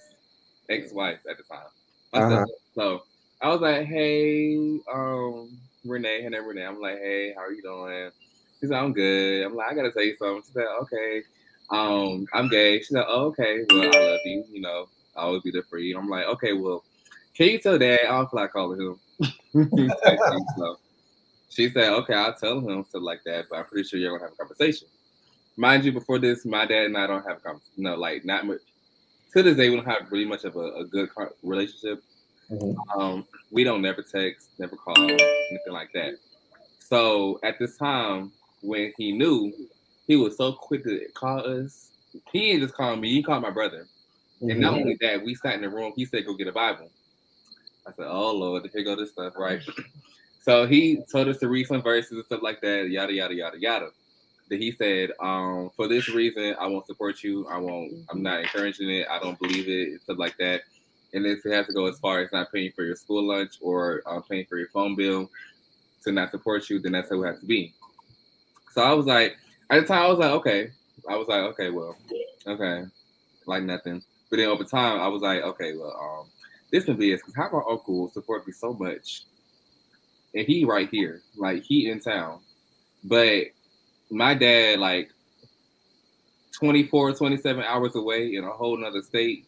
ex-wife 0.70 1.20
at 1.30 1.38
the 1.38 1.44
time. 1.44 1.68
Uh-huh. 2.14 2.46
So 2.76 3.04
I 3.42 3.50
was 3.50 3.62
like, 3.62 3.86
hey, 3.86 4.56
um, 4.92 5.58
Renee, 5.86 6.24
her 6.24 6.30
name 6.30 6.46
Renee. 6.48 6.66
I'm 6.66 6.82
like, 6.82 6.98
hey, 6.98 7.34
how 7.36 7.42
are 7.42 7.52
you 7.52 7.62
doing? 7.62 8.12
She 8.60 8.68
said, 8.68 8.78
I'm 8.78 8.94
good. 8.94 9.46
I'm 9.46 9.56
like, 9.56 9.72
I 9.72 9.76
gotta 9.76 9.92
tell 9.92 10.04
you 10.04 10.16
something. 10.18 10.44
She 10.46 10.54
said, 10.54 10.68
okay. 10.82 11.24
Um, 11.70 12.26
I'm 12.34 12.50
gay. 12.50 12.80
She 12.80 12.86
said, 12.86 13.06
oh, 13.08 13.28
okay. 13.28 13.64
Well, 13.70 13.92
I 13.94 14.00
love 14.00 14.20
you. 14.26 14.44
You 14.52 14.62
know, 14.62 14.90
I'll 15.16 15.28
always 15.28 15.44
be 15.44 15.52
there 15.52 15.64
for 15.64 15.78
you. 15.78 15.98
I'm 15.98 16.10
like, 16.10 16.26
okay, 16.26 16.54
well, 16.54 16.84
can 17.36 17.48
you 17.48 17.60
tell 17.60 17.78
dad? 17.78 18.00
I 18.08 18.12
don't 18.12 18.30
feel 18.30 18.42
like 18.42 18.52
calling 18.52 18.82
him. 18.82 19.00
so 20.58 20.78
she 21.50 21.70
said, 21.70 21.90
okay, 21.94 22.14
I'll 22.14 22.34
tell 22.34 22.60
him 22.60 22.84
stuff 22.90 23.02
like 23.02 23.24
that, 23.26 23.46
but 23.50 23.60
I'm 23.60 23.66
pretty 23.66 23.88
sure 23.88 24.00
you're 24.00 24.12
gonna 24.12 24.30
have 24.30 24.34
a 24.34 24.38
conversation. 24.38 24.88
Mind 25.56 25.84
you, 25.86 25.92
before 25.92 26.20
this, 26.20 26.46
my 26.46 26.66
dad 26.66 26.86
and 26.86 26.98
I 26.98 27.08
don't 27.08 27.26
have 27.26 27.38
a 27.38 27.42
conversation. 27.42 27.84
No, 27.84 27.96
like 27.96 28.26
not 28.26 28.46
much. 28.46 28.62
To 29.34 29.44
this 29.44 29.58
day, 29.58 29.70
we 29.70 29.76
don't 29.76 29.86
have 29.86 30.12
really 30.12 30.26
much 30.26 30.44
of 30.44 30.56
a, 30.56 30.60
a 30.78 30.86
good 30.86 31.10
relationship. 31.44 32.04
mhm. 32.52 32.76
Um, 32.98 33.26
we 33.52 33.64
don't 33.64 33.82
never 33.82 34.02
text, 34.02 34.50
never 34.58 34.76
call, 34.76 34.98
anything 34.98 35.74
like 35.74 35.92
that. 35.94 36.16
So 36.80 37.40
at 37.44 37.60
this 37.60 37.78
time, 37.78 38.32
when 38.62 38.92
he 38.98 39.12
knew, 39.12 39.54
he 40.08 40.16
was 40.16 40.36
so 40.38 40.54
quick 40.54 40.84
to 40.86 41.06
call 41.14 41.46
us. 41.46 41.92
He 42.32 42.48
didn't 42.52 42.62
just 42.62 42.74
call 42.74 42.96
me; 42.96 43.12
he 43.12 43.22
called 43.22 43.44
my 43.44 43.52
brother. 43.52 43.88
And 44.42 44.62
not 44.62 44.74
only 44.74 44.98
that, 45.02 45.24
we 45.24 45.36
sat 45.36 45.56
in 45.56 45.62
the 45.62 45.70
room. 45.70 45.94
He 45.96 46.06
said, 46.06 46.26
"Go 46.26 46.34
get 46.34 46.48
a 46.48 46.52
Bible." 46.52 46.90
I 47.86 47.92
said, 47.92 48.08
"Oh 48.08 48.34
Lord, 48.36 48.68
here 48.74 48.84
go 48.84 48.96
this 48.96 49.12
stuff, 49.12 49.34
right?" 49.38 49.62
so 50.42 50.66
he 50.66 51.04
told 51.12 51.28
us 51.28 51.38
to 51.40 51.50
read 51.50 51.68
some 51.68 51.84
verses 51.84 52.14
and 52.14 52.26
stuff 52.26 52.42
like 52.42 52.62
that, 52.62 52.90
yada 52.90 53.14
yada 53.14 53.36
yada 53.36 53.60
yada. 53.60 53.90
Then 54.50 54.60
he 54.60 54.72
said, 54.72 55.12
um, 55.20 55.70
"For 55.76 55.88
this 55.88 56.10
reason, 56.10 56.56
I 56.60 56.68
won't 56.68 56.88
support 56.88 57.24
you. 57.24 57.48
I 57.48 57.58
won't. 57.58 57.94
I'm 58.10 58.24
not 58.24 58.42
encouraging 58.42 58.90
it. 58.90 59.08
I 59.10 59.20
don't 59.20 59.40
believe 59.40 59.68
it. 59.70 60.02
Stuff 60.02 60.18
like 60.18 60.38
that." 60.38 60.62
And 61.14 61.26
if 61.26 61.46
it 61.46 61.54
has 61.54 61.68
to 61.68 61.74
go 61.74 61.88
as 61.88 62.00
far 62.00 62.20
as 62.20 62.32
not 62.32 62.52
paying 62.52 62.72
for 62.76 62.84
your 62.84 62.96
school 62.96 63.24
lunch 63.24 63.56
or 63.62 64.02
uh, 64.06 64.20
paying 64.22 64.46
for 64.46 64.58
your 64.58 64.70
phone 64.70 64.96
bill 64.96 65.30
to 66.04 66.12
not 66.12 66.32
support 66.32 66.70
you, 66.70 66.80
then 66.80 66.92
that's 66.92 67.10
how 67.10 67.22
it 67.24 67.28
has 67.28 67.40
to 67.40 67.46
be. 67.46 67.74
So 68.74 68.84
I 68.84 68.94
was 68.94 69.06
like, 69.06 69.38
at 69.70 69.82
the 69.82 69.88
time, 69.88 70.04
I 70.04 70.08
was 70.08 70.20
like, 70.20 70.32
okay. 70.32 70.72
I 71.08 71.16
was 71.16 71.28
like, 71.28 71.42
okay, 71.42 71.70
well, 71.70 71.96
okay, 72.46 72.84
like 73.46 73.64
nothing. 73.64 74.04
But 74.30 74.38
then 74.38 74.48
over 74.48 74.64
time, 74.64 75.00
I 75.00 75.08
was 75.08 75.22
like, 75.22 75.42
okay, 75.42 75.76
well, 75.76 75.96
um, 76.00 76.30
this 76.72 76.86
can 76.86 76.98
be 76.98 77.12
it. 77.12 77.18
Because 77.18 77.36
how 77.36 77.50
my 77.52 77.62
uncle 77.70 78.10
support 78.12 78.46
me 78.46 78.54
so 78.54 78.74
much, 78.74 79.24
and 80.36 80.46
he 80.46 80.66
right 80.66 80.90
here, 80.92 81.22
like 81.36 81.64
he 81.64 81.90
in 81.90 82.00
town, 82.00 82.40
but 83.04 83.46
my 84.10 84.34
dad 84.34 84.80
like 84.80 85.12
24, 86.60 87.14
27 87.14 87.64
hours 87.64 87.96
away 87.96 88.36
in 88.36 88.44
a 88.44 88.50
whole 88.50 88.78
nother 88.78 89.02
state, 89.02 89.46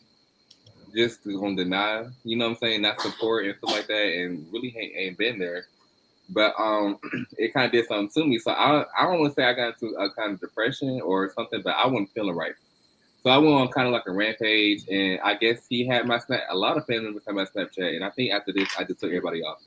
just 0.96 1.24
gonna 1.24 1.56
deny, 1.56 2.06
you 2.24 2.38
know 2.38 2.46
what 2.46 2.52
I'm 2.52 2.58
saying, 2.58 2.82
not 2.82 3.02
support 3.02 3.46
and 3.46 3.56
stuff 3.58 3.72
like 3.72 3.88
that, 3.88 4.08
and 4.08 4.46
really 4.52 4.76
ain't, 4.78 4.94
ain't 4.96 5.18
been 5.18 5.40
there. 5.40 5.66
But 6.30 6.54
um, 6.58 7.00
it 7.38 7.54
kind 7.54 7.66
of 7.66 7.72
did 7.72 7.88
something 7.88 8.10
to 8.22 8.28
me. 8.28 8.40
So 8.40 8.52
I 8.52 8.86
I 8.98 9.04
don't 9.04 9.20
want 9.20 9.36
to 9.36 9.42
say 9.42 9.46
I 9.46 9.54
got 9.54 9.82
into 9.82 9.96
a 9.98 10.12
kind 10.14 10.34
of 10.34 10.40
depression 10.40 11.02
or 11.02 11.32
something, 11.34 11.62
but 11.64 11.76
I 11.76 11.88
wasn't 11.88 12.12
feeling 12.14 12.36
right. 12.36 12.54
So 13.24 13.30
I 13.30 13.38
went 13.38 13.54
on 13.54 13.68
kind 13.68 13.88
of 13.88 13.94
like 13.94 14.08
a 14.08 14.12
rampage, 14.12 14.88
and 14.90 15.20
I 15.22 15.36
guess 15.36 15.66
he 15.70 15.86
had 15.86 16.08
my 16.08 16.18
snap. 16.18 16.42
A 16.50 16.56
lot 16.56 16.78
of 16.78 16.86
family 16.88 17.04
members 17.04 17.24
had 17.26 17.36
my 17.36 17.46
Snapchat, 17.46 17.96
and 17.96 18.04
I 18.04 18.10
think 18.10 18.34
after 18.34 18.52
this, 18.52 18.68
I 18.78 18.84
just 18.84 19.00
took 19.00 19.10
everybody 19.10 19.44
off. 19.44 19.62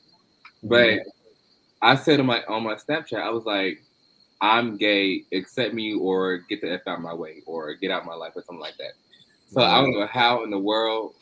But 0.64 1.00
I 1.80 1.94
said 1.94 2.18
on 2.18 2.26
my 2.26 2.42
on 2.44 2.64
my 2.64 2.74
Snapchat, 2.74 3.20
I 3.20 3.30
was 3.30 3.44
like, 3.44 3.83
"I'm 4.44 4.76
gay. 4.76 5.24
Accept 5.32 5.72
me, 5.74 5.94
or 5.94 6.38
get 6.48 6.60
the 6.60 6.72
f 6.72 6.80
out 6.86 6.98
of 6.98 7.02
my 7.02 7.14
way, 7.14 7.42
or 7.46 7.74
get 7.74 7.90
out 7.90 8.02
of 8.02 8.06
my 8.06 8.14
life, 8.14 8.32
or 8.36 8.42
something 8.42 8.60
like 8.60 8.76
that." 8.78 8.92
So 9.46 9.60
I 9.62 9.80
don't 9.80 9.92
know 9.92 10.06
how 10.06 10.42
in 10.44 10.50
the 10.50 10.58
world 10.58 11.14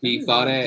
he 0.00 0.20
saw 0.22 0.44
that, 0.44 0.66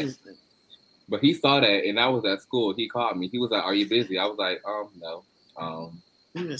But 1.09 1.21
he 1.21 1.33
saw 1.33 1.59
that, 1.59 1.85
and 1.85 1.99
I 1.99 2.07
was 2.07 2.23
at 2.25 2.41
school. 2.41 2.73
He 2.73 2.87
called 2.87 3.17
me. 3.17 3.27
He 3.27 3.37
was 3.39 3.51
like, 3.51 3.63
"Are 3.63 3.73
you 3.73 3.87
busy?" 3.87 4.17
I 4.17 4.25
was 4.25 4.37
like, 4.37 4.61
"Um, 4.65 4.89
no." 4.97 5.23
Um, 5.57 6.01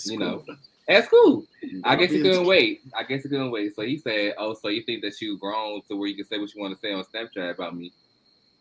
you 0.06 0.18
know, 0.18 0.44
at 0.90 1.06
school. 1.06 1.46
I 1.86 1.96
guess 1.96 2.12
he 2.12 2.22
couldn't 2.22 2.46
wait. 2.46 2.82
I 2.98 3.04
guess 3.04 3.24
he 3.24 3.30
couldn't 3.30 3.52
wait. 3.52 3.76
So 3.76 3.84
he 3.84 3.98
said, 3.98 4.36
"Oh, 4.38 4.54
so 4.54 4.68
you 4.68 4.84
think 4.84 5.02
that 5.04 5.20
you 5.22 5.38
grown 5.38 5.82
to 5.90 5.96
where 5.96 6.08
you 6.10 6.16
can 6.16 6.26
say 6.26 6.38
what 6.38 6.54
you 6.54 6.62
want 6.62 6.74
to 6.74 6.80
say 6.80 6.92
on 6.94 7.04
Snapchat 7.06 7.56
about 7.56 7.76
me?" 7.76 7.94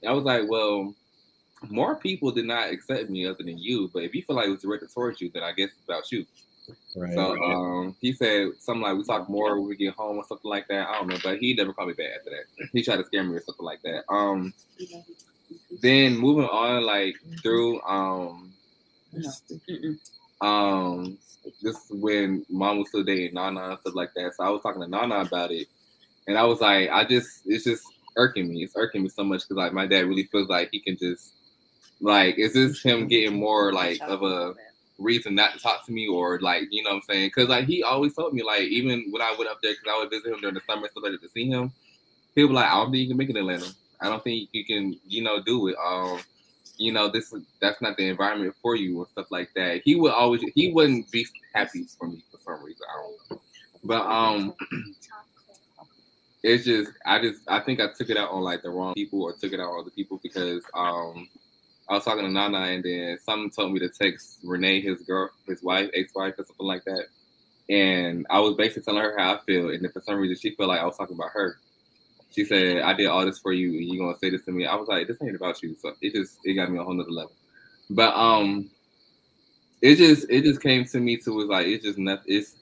I 0.06 0.12
was 0.12 0.24
like, 0.24 0.48
"Well, 0.48 0.94
more 1.68 1.96
people 1.96 2.30
did 2.30 2.46
not 2.46 2.70
accept 2.70 3.10
me 3.10 3.26
other 3.26 3.42
than 3.42 3.58
you. 3.58 3.90
But 3.92 4.04
if 4.04 4.14
you 4.14 4.22
feel 4.22 4.36
like 4.36 4.46
it 4.46 4.50
was 4.50 4.62
directed 4.62 4.92
towards 4.92 5.20
you, 5.20 5.30
then 5.32 5.42
I 5.42 5.52
guess 5.52 5.70
it's 5.76 5.84
about 5.84 6.10
you." 6.12 6.24
Right. 6.96 7.14
So 7.14 7.36
um, 7.42 7.96
he 8.00 8.12
said 8.12 8.48
something 8.58 8.82
like 8.82 8.96
we 8.96 9.04
talk 9.04 9.28
more 9.28 9.58
when 9.60 9.68
we 9.68 9.76
get 9.76 9.94
home 9.94 10.16
or 10.16 10.24
something 10.24 10.50
like 10.50 10.68
that. 10.68 10.88
I 10.88 10.98
don't 10.98 11.08
know, 11.08 11.18
but 11.22 11.38
he 11.38 11.54
never 11.54 11.72
called 11.72 11.88
me 11.88 11.94
back 11.94 12.10
after 12.18 12.30
that. 12.30 12.68
He 12.72 12.82
tried 12.82 12.96
to 12.96 13.04
scare 13.04 13.24
me 13.24 13.36
or 13.36 13.42
something 13.42 13.64
like 13.64 13.82
that. 13.82 14.04
Um, 14.12 14.52
then 15.82 16.16
moving 16.16 16.46
on, 16.46 16.84
like 16.84 17.16
through 17.42 17.80
um, 17.82 18.52
um, 20.40 21.18
this 21.62 21.76
is 21.76 21.90
when 21.90 22.44
mom 22.48 22.78
was 22.78 22.88
still 22.88 23.04
dating 23.04 23.34
Nana 23.34 23.70
and 23.70 23.78
stuff 23.80 23.94
like 23.94 24.14
that. 24.14 24.34
So 24.36 24.44
I 24.44 24.50
was 24.50 24.62
talking 24.62 24.82
to 24.82 24.88
Nana 24.88 25.20
about 25.20 25.50
it, 25.50 25.68
and 26.26 26.36
I 26.36 26.44
was 26.44 26.60
like, 26.60 26.90
I 26.90 27.04
just 27.04 27.42
it's 27.46 27.64
just 27.64 27.84
irking 28.16 28.48
me. 28.48 28.64
It's 28.64 28.76
irking 28.76 29.02
me 29.02 29.08
so 29.08 29.24
much 29.24 29.42
because 29.42 29.56
like 29.56 29.72
my 29.72 29.86
dad 29.86 30.06
really 30.06 30.24
feels 30.24 30.48
like 30.48 30.70
he 30.72 30.80
can 30.80 30.96
just 30.96 31.34
like 32.00 32.38
is 32.38 32.54
this 32.54 32.82
him 32.82 33.08
getting 33.08 33.38
more 33.38 33.72
like 33.72 34.00
of 34.02 34.22
a 34.22 34.54
reason 35.00 35.34
not 35.34 35.54
to 35.54 35.58
talk 35.58 35.84
to 35.86 35.92
me 35.92 36.06
or 36.06 36.38
like 36.40 36.68
you 36.70 36.82
know 36.84 36.90
what 36.90 36.96
I'm 36.96 37.02
saying? 37.02 37.28
Because 37.34 37.48
like 37.48 37.64
he 37.64 37.82
always 37.82 38.14
told 38.14 38.34
me 38.34 38.42
like 38.42 38.62
even 38.62 39.06
when 39.10 39.22
I 39.22 39.34
went 39.36 39.50
up 39.50 39.58
there 39.62 39.72
because 39.72 39.92
I 39.92 39.98
would 39.98 40.10
visit 40.10 40.32
him 40.32 40.40
during 40.40 40.54
the 40.54 40.60
summer 40.68 40.88
so 40.94 41.00
that 41.00 41.20
to 41.20 41.28
see 41.28 41.48
him 41.48 41.72
he 42.34 42.44
was 42.44 42.52
like 42.52 42.66
I 42.66 42.74
don't 42.74 42.90
think 42.90 43.02
you 43.02 43.08
can 43.08 43.16
make 43.16 43.30
it 43.30 43.36
in 43.36 43.42
Atlanta. 43.42 43.72
I 44.00 44.08
don't 44.08 44.22
think 44.22 44.48
you 44.52 44.64
can 44.64 44.98
you 45.06 45.22
know 45.22 45.42
do 45.42 45.68
it. 45.68 45.76
Um 45.84 46.20
you 46.76 46.92
know 46.92 47.08
this 47.08 47.34
that's 47.60 47.82
not 47.82 47.96
the 47.96 48.08
environment 48.08 48.54
for 48.62 48.74
you 48.76 48.98
and 48.98 49.08
stuff 49.08 49.26
like 49.30 49.50
that. 49.54 49.82
He 49.84 49.96
would 49.96 50.12
always 50.12 50.42
he 50.54 50.72
wouldn't 50.72 51.10
be 51.10 51.26
happy 51.54 51.86
for 51.98 52.08
me 52.08 52.22
for 52.30 52.38
some 52.40 52.64
reason 52.64 52.86
I 52.88 53.02
don't 53.02 53.30
know. 53.30 53.42
But 53.84 54.06
um 54.06 54.54
it's 56.42 56.64
just 56.64 56.92
I 57.04 57.20
just 57.20 57.40
I 57.48 57.60
think 57.60 57.80
I 57.80 57.88
took 57.96 58.10
it 58.10 58.16
out 58.16 58.30
on 58.30 58.42
like 58.42 58.62
the 58.62 58.70
wrong 58.70 58.94
people 58.94 59.22
or 59.22 59.32
took 59.32 59.52
it 59.52 59.60
out 59.60 59.70
on 59.70 59.80
other 59.80 59.90
people 59.90 60.20
because 60.22 60.62
um 60.74 61.28
I 61.90 61.94
was 61.94 62.04
talking 62.04 62.24
to 62.24 62.30
Nana, 62.30 62.58
and 62.58 62.84
then 62.84 63.18
someone 63.20 63.50
told 63.50 63.72
me 63.72 63.80
to 63.80 63.88
text 63.88 64.38
Renee, 64.44 64.80
his 64.80 65.02
girl, 65.02 65.28
his 65.48 65.60
wife, 65.62 65.90
ex-wife, 65.92 66.34
or 66.38 66.44
something 66.44 66.66
like 66.66 66.84
that. 66.84 67.06
And 67.68 68.26
I 68.30 68.38
was 68.38 68.54
basically 68.54 68.84
telling 68.84 69.02
her 69.02 69.18
how 69.18 69.34
I 69.34 69.40
feel, 69.44 69.70
and 69.70 69.82
then 69.82 69.90
for 69.90 70.00
some 70.00 70.16
reason 70.16 70.36
she 70.36 70.54
felt 70.54 70.68
like 70.68 70.80
I 70.80 70.86
was 70.86 70.96
talking 70.96 71.16
about 71.16 71.30
her. 71.32 71.58
She 72.30 72.44
said, 72.44 72.82
"I 72.82 72.94
did 72.94 73.06
all 73.06 73.26
this 73.26 73.40
for 73.40 73.52
you, 73.52 73.70
and 73.70 73.84
you're 73.88 74.04
gonna 74.06 74.18
say 74.18 74.30
this 74.30 74.44
to 74.44 74.52
me?" 74.52 74.66
I 74.66 74.76
was 74.76 74.88
like, 74.88 75.08
"This 75.08 75.18
ain't 75.20 75.34
about 75.34 75.62
you." 75.62 75.74
So 75.80 75.92
it 76.00 76.14
just 76.14 76.38
it 76.44 76.54
got 76.54 76.70
me 76.70 76.78
a 76.78 76.84
whole 76.84 76.94
nother 76.94 77.10
level. 77.10 77.32
But 77.90 78.14
um, 78.14 78.70
it 79.82 79.96
just 79.96 80.30
it 80.30 80.44
just 80.44 80.62
came 80.62 80.84
to 80.84 81.00
me 81.00 81.16
to 81.18 81.32
was 81.32 81.48
like 81.48 81.66
it's 81.66 81.84
just 81.84 81.98
nothing. 81.98 82.24
It's 82.28 82.54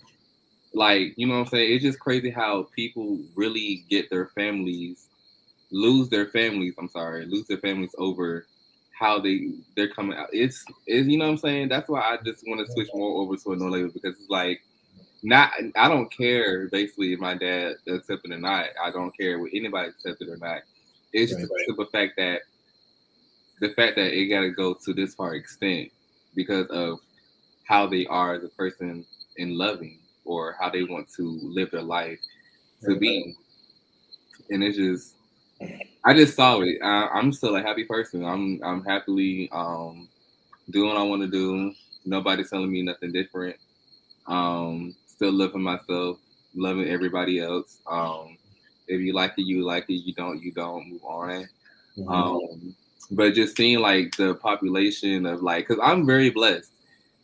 like 0.72 1.12
you 1.16 1.26
know 1.26 1.34
what 1.34 1.40
I'm 1.40 1.46
saying. 1.48 1.74
It's 1.74 1.84
just 1.84 2.00
crazy 2.00 2.30
how 2.30 2.68
people 2.74 3.18
really 3.34 3.84
get 3.90 4.08
their 4.10 4.28
families 4.28 5.08
lose 5.70 6.08
their 6.08 6.26
families. 6.26 6.74
I'm 6.78 6.88
sorry, 6.88 7.26
lose 7.26 7.46
their 7.46 7.58
families 7.58 7.94
over 7.98 8.46
how 8.99 9.20
they 9.20 9.53
they're 9.76 9.88
coming 9.88 10.18
out. 10.18 10.28
It's 10.32 10.64
it's 10.86 11.09
you 11.09 11.18
know 11.18 11.26
what 11.26 11.32
I'm 11.32 11.38
saying. 11.38 11.68
That's 11.68 11.88
why 11.88 12.01
I 12.01 12.18
just 12.24 12.44
want 12.46 12.66
to 12.66 12.72
switch 12.72 12.88
more 12.94 13.20
over 13.20 13.36
to 13.36 13.53
a 13.53 13.57
no 13.57 13.66
label 13.66 13.90
because 13.92 14.16
it's 14.18 14.30
like 14.30 14.61
not 15.22 15.53
I 15.76 15.88
don't 15.88 16.11
care 16.11 16.68
basically 16.68 17.12
if 17.12 17.20
my 17.20 17.34
dad 17.34 17.76
accepted 17.86 18.32
or 18.32 18.38
not. 18.38 18.66
I 18.82 18.90
don't 18.90 19.16
care 19.16 19.38
what 19.38 19.51
anybody 19.55 19.88
accepted 19.88 20.28
or 20.28 20.36
not. 20.36 20.62
It's 21.12 21.32
right, 21.32 21.40
just 21.40 21.53
right. 21.53 21.76
the 21.76 21.86
fact 21.92 22.12
that 22.16 22.40
the 23.61 23.74
fact 23.74 23.96
that 23.96 24.18
it 24.18 24.26
got 24.26 24.40
to 24.40 24.51
go 24.51 24.74
to 24.84 24.92
this 24.92 25.14
far 25.14 25.34
extent 25.34 25.90
because 26.34 26.66
of 26.68 26.99
how 27.64 27.86
they 27.86 28.07
are 28.07 28.34
as 28.34 28.44
a 28.44 28.49
person 28.49 29.05
in 29.36 29.57
loving 29.57 29.99
or 30.24 30.57
how 30.61 30.70
they 30.70 30.84
want 30.84 31.09
to 31.16 31.38
live 31.42 31.70
their 31.70 31.82
life 31.82 32.18
to 32.82 32.92
right, 32.92 33.01
be. 33.01 33.34
And 34.51 34.62
it's 34.62 34.76
just 34.76 35.17
I 36.04 36.14
just 36.14 36.36
saw 36.36 36.61
it. 36.61 36.78
I, 36.82 37.18
am 37.18 37.32
still 37.32 37.56
a 37.56 37.62
happy 37.62 37.84
person. 37.84 38.24
I'm 38.24 38.61
I'm 38.62 38.84
happily 38.84 39.48
um, 39.52 40.09
doing 40.70 40.88
what 40.88 40.98
I 40.98 41.02
want 41.02 41.22
to 41.22 41.28
do. 41.28 41.74
Nobody's 42.04 42.50
telling 42.50 42.70
me 42.70 42.82
nothing 42.82 43.12
different. 43.12 43.56
Um, 44.26 44.94
still 45.06 45.32
loving 45.32 45.62
myself, 45.62 46.18
loving 46.54 46.88
everybody 46.88 47.40
else. 47.40 47.80
Um, 47.86 48.38
if 48.86 49.00
you 49.00 49.12
like 49.12 49.32
it, 49.36 49.42
you 49.42 49.64
like 49.64 49.84
it. 49.88 49.94
You 49.94 50.14
don't, 50.14 50.42
you 50.42 50.52
don't. 50.52 50.88
Move 50.88 51.04
on. 51.04 51.48
Mm-hmm. 51.98 52.09
Um, 52.09 52.74
but 53.11 53.34
just 53.34 53.56
seeing 53.56 53.80
like 53.80 54.16
the 54.16 54.34
population 54.34 55.26
of 55.26 55.42
like, 55.42 55.66
cause 55.66 55.78
I'm 55.82 56.06
very 56.06 56.30
blessed 56.30 56.72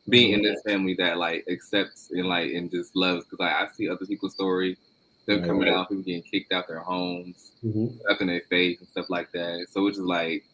being 0.08 0.32
in 0.32 0.42
this 0.42 0.60
family 0.66 0.94
that 0.98 1.18
like 1.18 1.46
accepts 1.48 2.10
and 2.10 2.26
like 2.26 2.52
and 2.52 2.70
just 2.70 2.94
loves. 2.96 3.26
Cause 3.26 3.38
like 3.38 3.52
I 3.52 3.68
see 3.72 3.88
other 3.88 4.06
people's 4.06 4.34
story 4.34 4.76
them 5.26 5.40
right, 5.40 5.48
coming 5.48 5.68
out, 5.68 5.88
people 5.88 6.04
getting 6.04 6.22
kicked 6.22 6.52
out 6.52 6.68
their 6.68 6.80
homes, 6.80 7.52
mm-hmm. 7.64 7.96
up 8.10 8.20
in 8.20 8.28
their 8.28 8.42
face 8.50 8.78
and 8.80 8.88
stuff 8.88 9.06
like 9.08 9.32
that. 9.32 9.66
So 9.70 9.86
it's 9.86 9.96
just 9.96 10.06
like 10.06 10.44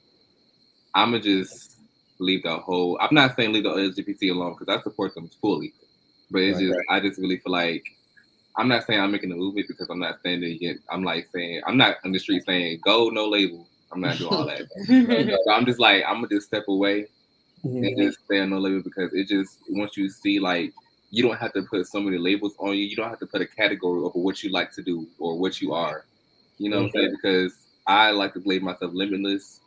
I'ma 0.94 1.18
just 1.18 1.78
leave 2.18 2.42
the 2.42 2.56
whole. 2.58 2.98
I'm 3.00 3.14
not 3.14 3.36
saying 3.36 3.52
leave 3.52 3.64
the 3.64 3.70
LGBT 3.70 4.30
alone 4.32 4.56
because 4.58 4.74
I 4.74 4.82
support 4.82 5.14
them 5.14 5.30
fully, 5.40 5.72
but 6.30 6.42
it's 6.42 6.58
right, 6.58 6.68
just 6.68 6.80
I 6.88 7.00
just 7.00 7.20
really 7.20 7.38
feel 7.38 7.52
like 7.52 7.84
I'm 8.56 8.68
not 8.68 8.86
saying 8.86 9.00
I'm 9.00 9.12
making 9.12 9.32
a 9.32 9.36
movement 9.36 9.68
because 9.68 9.88
I'm 9.90 10.00
not 10.00 10.18
standing 10.20 10.52
against. 10.52 10.84
I'm 10.90 11.04
like 11.04 11.28
saying 11.34 11.62
I'm 11.66 11.76
not 11.76 11.96
on 12.04 12.12
the 12.12 12.18
street 12.18 12.44
saying 12.46 12.80
go 12.84 13.08
no 13.08 13.28
label. 13.28 13.66
I'm 13.92 14.00
not 14.00 14.18
doing 14.18 14.32
all 14.32 14.46
that. 14.46 14.68
so 15.44 15.52
I'm 15.52 15.66
just 15.66 15.80
like 15.80 16.04
I'm 16.06 16.16
gonna 16.16 16.28
just 16.28 16.46
step 16.46 16.64
away 16.68 17.06
mm-hmm. 17.64 17.84
and 17.84 17.98
just 17.98 18.18
stay 18.24 18.40
on 18.40 18.50
no 18.50 18.58
label 18.58 18.82
because 18.82 19.12
it 19.12 19.28
just 19.28 19.58
once 19.68 19.96
you 19.96 20.08
see 20.08 20.38
like 20.38 20.72
you 21.10 21.22
don't 21.22 21.36
have 21.36 21.52
to 21.54 21.62
put 21.62 21.86
so 21.86 22.00
many 22.00 22.18
labels 22.18 22.54
on 22.58 22.70
you. 22.70 22.84
You 22.84 22.96
don't 22.96 23.08
have 23.08 23.18
to 23.18 23.26
put 23.26 23.40
a 23.40 23.46
category 23.46 24.00
over 24.00 24.18
what 24.18 24.42
you 24.42 24.50
like 24.50 24.72
to 24.72 24.82
do 24.82 25.06
or 25.18 25.38
what 25.38 25.60
you 25.60 25.72
are. 25.72 26.04
You 26.58 26.70
know 26.70 26.76
mm-hmm. 26.76 26.84
what 26.84 26.94
I'm 26.94 27.00
saying? 27.00 27.16
Because 27.22 27.54
I 27.86 28.10
like 28.10 28.34
to 28.34 28.42
label 28.44 28.66
myself 28.66 28.92
limitless, 28.94 29.60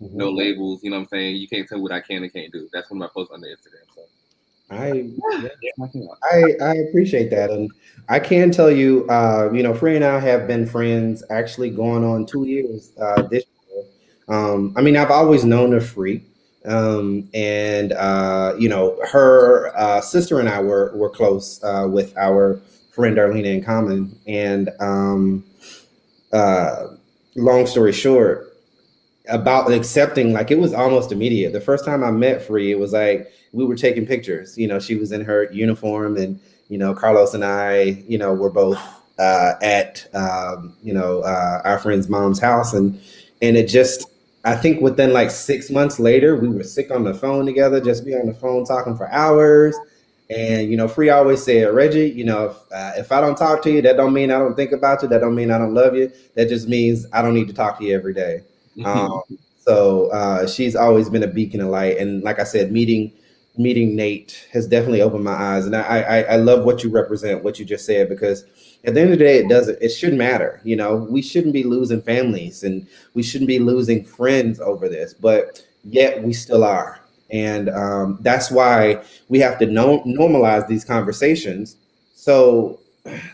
mm-hmm. 0.00 0.16
no 0.16 0.30
labels. 0.30 0.82
You 0.82 0.90
know 0.90 0.96
what 0.96 1.02
I'm 1.02 1.08
saying? 1.08 1.36
You 1.36 1.48
can't 1.48 1.68
tell 1.68 1.80
what 1.80 1.92
I 1.92 2.00
can 2.00 2.22
and 2.22 2.32
can't 2.32 2.52
do. 2.52 2.68
That's 2.72 2.90
one 2.90 2.98
of 2.98 3.08
my 3.08 3.10
posts 3.12 3.32
on 3.32 3.40
the 3.40 3.48
Instagram. 3.48 3.94
So. 3.94 4.02
I, 4.68 5.08
I 6.24 6.42
I 6.60 6.74
appreciate 6.88 7.30
that, 7.30 7.50
and 7.50 7.70
I 8.08 8.18
can 8.18 8.50
tell 8.50 8.68
you, 8.68 9.06
uh, 9.08 9.48
you 9.52 9.62
know, 9.62 9.72
Free 9.72 9.94
and 9.94 10.04
I 10.04 10.18
have 10.18 10.48
been 10.48 10.66
friends 10.66 11.22
actually 11.30 11.70
going 11.70 12.02
on 12.02 12.26
two 12.26 12.46
years 12.46 12.90
uh, 13.00 13.22
this 13.22 13.44
year. 13.70 13.84
Um, 14.26 14.74
I 14.76 14.80
mean, 14.82 14.96
I've 14.96 15.12
always 15.12 15.44
known 15.44 15.72
of 15.72 15.88
Free. 15.88 16.24
Um, 16.66 17.28
and 17.32 17.92
uh, 17.92 18.54
you 18.58 18.68
know, 18.68 18.98
her 19.10 19.76
uh, 19.76 20.00
sister 20.00 20.40
and 20.40 20.48
I 20.48 20.60
were 20.60 20.92
were 20.94 21.10
close 21.10 21.62
uh, 21.62 21.86
with 21.88 22.16
our 22.16 22.60
friend 22.90 23.16
Darlene 23.16 23.44
in 23.44 23.62
common. 23.62 24.18
And 24.26 24.70
um, 24.80 25.44
uh, 26.32 26.88
long 27.36 27.66
story 27.66 27.92
short, 27.92 28.56
about 29.28 29.70
accepting, 29.72 30.32
like 30.32 30.50
it 30.50 30.58
was 30.58 30.72
almost 30.72 31.12
immediate. 31.12 31.52
The 31.52 31.60
first 31.60 31.84
time 31.84 32.02
I 32.02 32.10
met 32.10 32.42
Free, 32.42 32.70
it 32.70 32.78
was 32.78 32.92
like 32.92 33.30
we 33.52 33.64
were 33.64 33.76
taking 33.76 34.06
pictures. 34.06 34.56
You 34.56 34.68
know, 34.68 34.78
she 34.78 34.96
was 34.96 35.12
in 35.12 35.22
her 35.22 35.50
uniform, 35.52 36.16
and 36.16 36.40
you 36.68 36.78
know, 36.78 36.94
Carlos 36.94 37.34
and 37.34 37.44
I, 37.44 38.02
you 38.08 38.18
know, 38.18 38.32
were 38.34 38.50
both 38.50 38.78
uh, 39.18 39.54
at 39.62 40.06
um, 40.14 40.76
you 40.82 40.94
know 40.94 41.20
uh, 41.20 41.62
our 41.64 41.78
friend's 41.78 42.08
mom's 42.08 42.40
house, 42.40 42.72
and 42.72 43.00
and 43.42 43.56
it 43.56 43.68
just 43.68 44.08
I 44.46 44.54
think 44.54 44.80
within 44.80 45.12
like 45.12 45.32
six 45.32 45.70
months 45.70 45.98
later, 45.98 46.36
we 46.36 46.48
were 46.48 46.62
sick 46.62 46.92
on 46.92 47.02
the 47.02 47.12
phone 47.12 47.46
together, 47.46 47.80
just 47.80 48.04
be 48.04 48.14
on 48.14 48.26
the 48.26 48.34
phone 48.34 48.64
talking 48.64 48.96
for 48.96 49.10
hours. 49.10 49.76
And 50.30 50.70
you 50.70 50.76
know, 50.76 50.86
Free 50.86 51.10
always 51.10 51.42
said, 51.42 51.74
Reggie, 51.74 52.10
you 52.10 52.24
know, 52.24 52.46
if, 52.46 52.56
uh, 52.72 52.92
if 52.96 53.10
I 53.10 53.20
don't 53.20 53.36
talk 53.36 53.60
to 53.62 53.70
you, 53.72 53.82
that 53.82 53.96
don't 53.96 54.12
mean 54.12 54.30
I 54.30 54.38
don't 54.38 54.54
think 54.54 54.70
about 54.70 55.02
you. 55.02 55.08
That 55.08 55.20
don't 55.20 55.34
mean 55.34 55.50
I 55.50 55.58
don't 55.58 55.74
love 55.74 55.96
you. 55.96 56.12
That 56.34 56.48
just 56.48 56.68
means 56.68 57.06
I 57.12 57.22
don't 57.22 57.34
need 57.34 57.48
to 57.48 57.54
talk 57.54 57.78
to 57.78 57.84
you 57.84 57.94
every 57.94 58.14
day. 58.14 58.42
Mm-hmm. 58.76 58.86
Um, 58.86 59.22
so 59.58 60.10
uh, 60.10 60.46
she's 60.46 60.76
always 60.76 61.08
been 61.08 61.24
a 61.24 61.28
beacon 61.28 61.60
of 61.60 61.68
light. 61.68 61.98
And 61.98 62.22
like 62.22 62.38
I 62.38 62.44
said, 62.44 62.70
meeting 62.70 63.12
meeting 63.58 63.96
Nate 63.96 64.46
has 64.52 64.68
definitely 64.68 65.02
opened 65.02 65.24
my 65.24 65.32
eyes. 65.32 65.66
And 65.66 65.74
I, 65.74 66.02
I 66.02 66.20
I 66.20 66.36
love 66.36 66.64
what 66.64 66.84
you 66.84 66.90
represent, 66.90 67.42
what 67.42 67.58
you 67.58 67.64
just 67.64 67.84
said, 67.84 68.08
because 68.08 68.44
at 68.86 68.94
the 68.94 69.00
end 69.00 69.12
of 69.12 69.18
the 69.18 69.24
day, 69.24 69.38
it 69.38 69.48
doesn't, 69.48 69.78
it 69.82 69.88
shouldn't 69.88 70.18
matter. 70.18 70.60
You 70.62 70.76
know, 70.76 70.96
we 70.96 71.20
shouldn't 71.20 71.52
be 71.52 71.64
losing 71.64 72.00
families 72.00 72.62
and 72.62 72.86
we 73.14 73.22
shouldn't 73.22 73.48
be 73.48 73.58
losing 73.58 74.04
friends 74.04 74.60
over 74.60 74.88
this, 74.88 75.12
but 75.12 75.66
yet 75.84 76.22
we 76.22 76.32
still 76.32 76.62
are. 76.62 77.00
And 77.30 77.68
um, 77.68 78.18
that's 78.20 78.50
why 78.50 79.02
we 79.28 79.40
have 79.40 79.58
to 79.58 79.66
no- 79.66 80.04
normalize 80.04 80.68
these 80.68 80.84
conversations 80.84 81.76
so 82.14 82.78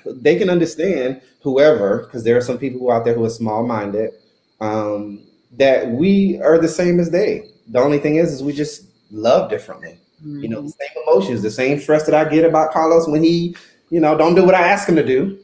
they 0.06 0.36
can 0.36 0.48
understand 0.48 1.20
whoever, 1.42 2.04
because 2.04 2.24
there 2.24 2.36
are 2.36 2.42
some 2.42 2.58
people 2.58 2.90
out 2.90 3.04
there 3.04 3.14
who 3.14 3.24
are 3.24 3.30
small 3.30 3.66
minded, 3.66 4.12
um, 4.60 5.20
that 5.52 5.90
we 5.90 6.40
are 6.40 6.58
the 6.58 6.68
same 6.68 6.98
as 6.98 7.10
they. 7.10 7.48
The 7.68 7.80
only 7.80 7.98
thing 7.98 8.16
is, 8.16 8.32
is 8.32 8.42
we 8.42 8.52
just 8.52 8.86
love 9.10 9.50
differently. 9.50 9.98
Mm-hmm. 10.20 10.40
You 10.40 10.48
know, 10.48 10.62
the 10.62 10.68
mm-hmm. 10.68 10.94
same 10.94 11.02
emotions, 11.06 11.42
the 11.42 11.50
same 11.50 11.78
stress 11.78 12.04
that 12.06 12.14
I 12.14 12.30
get 12.30 12.44
about 12.44 12.72
Carlos 12.72 13.06
when 13.08 13.22
he, 13.22 13.56
you 13.90 14.00
know, 14.00 14.16
don't 14.16 14.34
do 14.34 14.44
what 14.44 14.54
I 14.54 14.68
ask 14.68 14.88
him 14.88 14.96
to 14.96 15.04
do. 15.04 15.38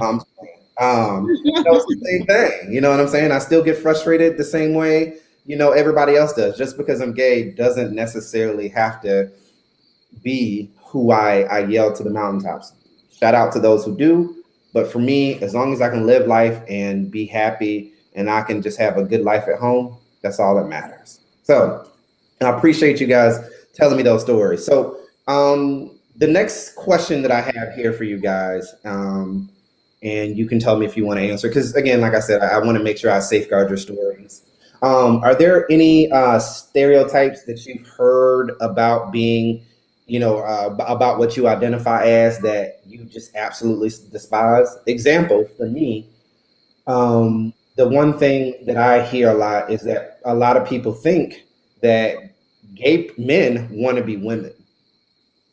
Um, 0.00 0.22
um, 0.80 1.28
you 1.44 1.52
know, 1.52 1.74
it's 1.74 1.86
the 1.86 2.00
same 2.04 2.26
thing. 2.26 2.72
You 2.72 2.80
know 2.80 2.90
what 2.90 3.00
I'm 3.00 3.08
saying? 3.08 3.30
I 3.30 3.38
still 3.38 3.62
get 3.62 3.78
frustrated 3.78 4.36
the 4.36 4.44
same 4.44 4.74
way 4.74 5.18
you 5.46 5.56
know 5.56 5.72
everybody 5.72 6.16
else 6.16 6.32
does. 6.32 6.56
Just 6.56 6.76
because 6.76 7.00
I'm 7.00 7.12
gay 7.12 7.50
doesn't 7.50 7.94
necessarily 7.94 8.68
have 8.68 9.00
to 9.02 9.30
be 10.22 10.70
who 10.76 11.10
I, 11.10 11.42
I 11.42 11.66
yell 11.66 11.94
to 11.94 12.02
the 12.02 12.10
mountaintops. 12.10 12.72
Shout 13.18 13.34
out 13.34 13.52
to 13.52 13.60
those 13.60 13.84
who 13.84 13.96
do. 13.96 14.42
But 14.72 14.90
for 14.90 14.98
me, 14.98 15.40
as 15.40 15.54
long 15.54 15.72
as 15.72 15.80
I 15.80 15.88
can 15.88 16.06
live 16.06 16.26
life 16.26 16.60
and 16.68 17.10
be 17.10 17.26
happy 17.26 17.92
and 18.14 18.28
I 18.28 18.42
can 18.42 18.62
just 18.62 18.78
have 18.78 18.96
a 18.96 19.04
good 19.04 19.22
life 19.22 19.46
at 19.48 19.58
home, 19.58 19.96
that's 20.22 20.40
all 20.40 20.56
that 20.56 20.68
matters. 20.68 21.20
So 21.42 21.88
I 22.40 22.48
appreciate 22.48 23.00
you 23.00 23.06
guys 23.06 23.38
telling 23.74 23.96
me 23.96 24.02
those 24.02 24.22
stories. 24.22 24.64
So 24.64 24.98
um, 25.28 25.98
the 26.16 26.26
next 26.26 26.74
question 26.74 27.22
that 27.22 27.30
I 27.30 27.40
have 27.40 27.74
here 27.74 27.92
for 27.92 28.04
you 28.04 28.18
guys, 28.18 28.74
um, 28.84 29.48
and 30.04 30.36
you 30.36 30.46
can 30.46 30.60
tell 30.60 30.76
me 30.76 30.86
if 30.86 30.96
you 30.96 31.04
want 31.04 31.18
to 31.18 31.28
answer, 31.28 31.48
because 31.48 31.74
again, 31.74 32.00
like 32.00 32.14
I 32.14 32.20
said, 32.20 32.42
I, 32.42 32.48
I 32.48 32.58
want 32.58 32.76
to 32.78 32.84
make 32.84 32.98
sure 32.98 33.10
I 33.10 33.18
safeguard 33.18 33.70
your 33.70 33.78
stories. 33.78 34.42
Um, 34.82 35.16
are 35.24 35.34
there 35.34 35.66
any 35.72 36.12
uh, 36.12 36.38
stereotypes 36.38 37.44
that 37.44 37.64
you've 37.64 37.86
heard 37.88 38.52
about 38.60 39.10
being, 39.10 39.64
you 40.06 40.20
know, 40.20 40.40
uh, 40.40 40.76
about 40.86 41.18
what 41.18 41.38
you 41.38 41.48
identify 41.48 42.04
as 42.04 42.38
that 42.40 42.82
you 42.86 43.04
just 43.04 43.34
absolutely 43.34 43.88
despise? 44.12 44.76
Example 44.86 45.48
for 45.56 45.66
me, 45.66 46.10
um, 46.86 47.54
the 47.76 47.88
one 47.88 48.18
thing 48.18 48.54
that 48.66 48.76
I 48.76 49.04
hear 49.06 49.30
a 49.30 49.34
lot 49.34 49.70
is 49.70 49.80
that 49.82 50.20
a 50.26 50.34
lot 50.34 50.58
of 50.58 50.68
people 50.68 50.92
think 50.92 51.44
that 51.80 52.34
gay 52.74 53.10
men 53.16 53.68
want 53.70 53.96
to 53.96 54.04
be 54.04 54.18
women. 54.18 54.52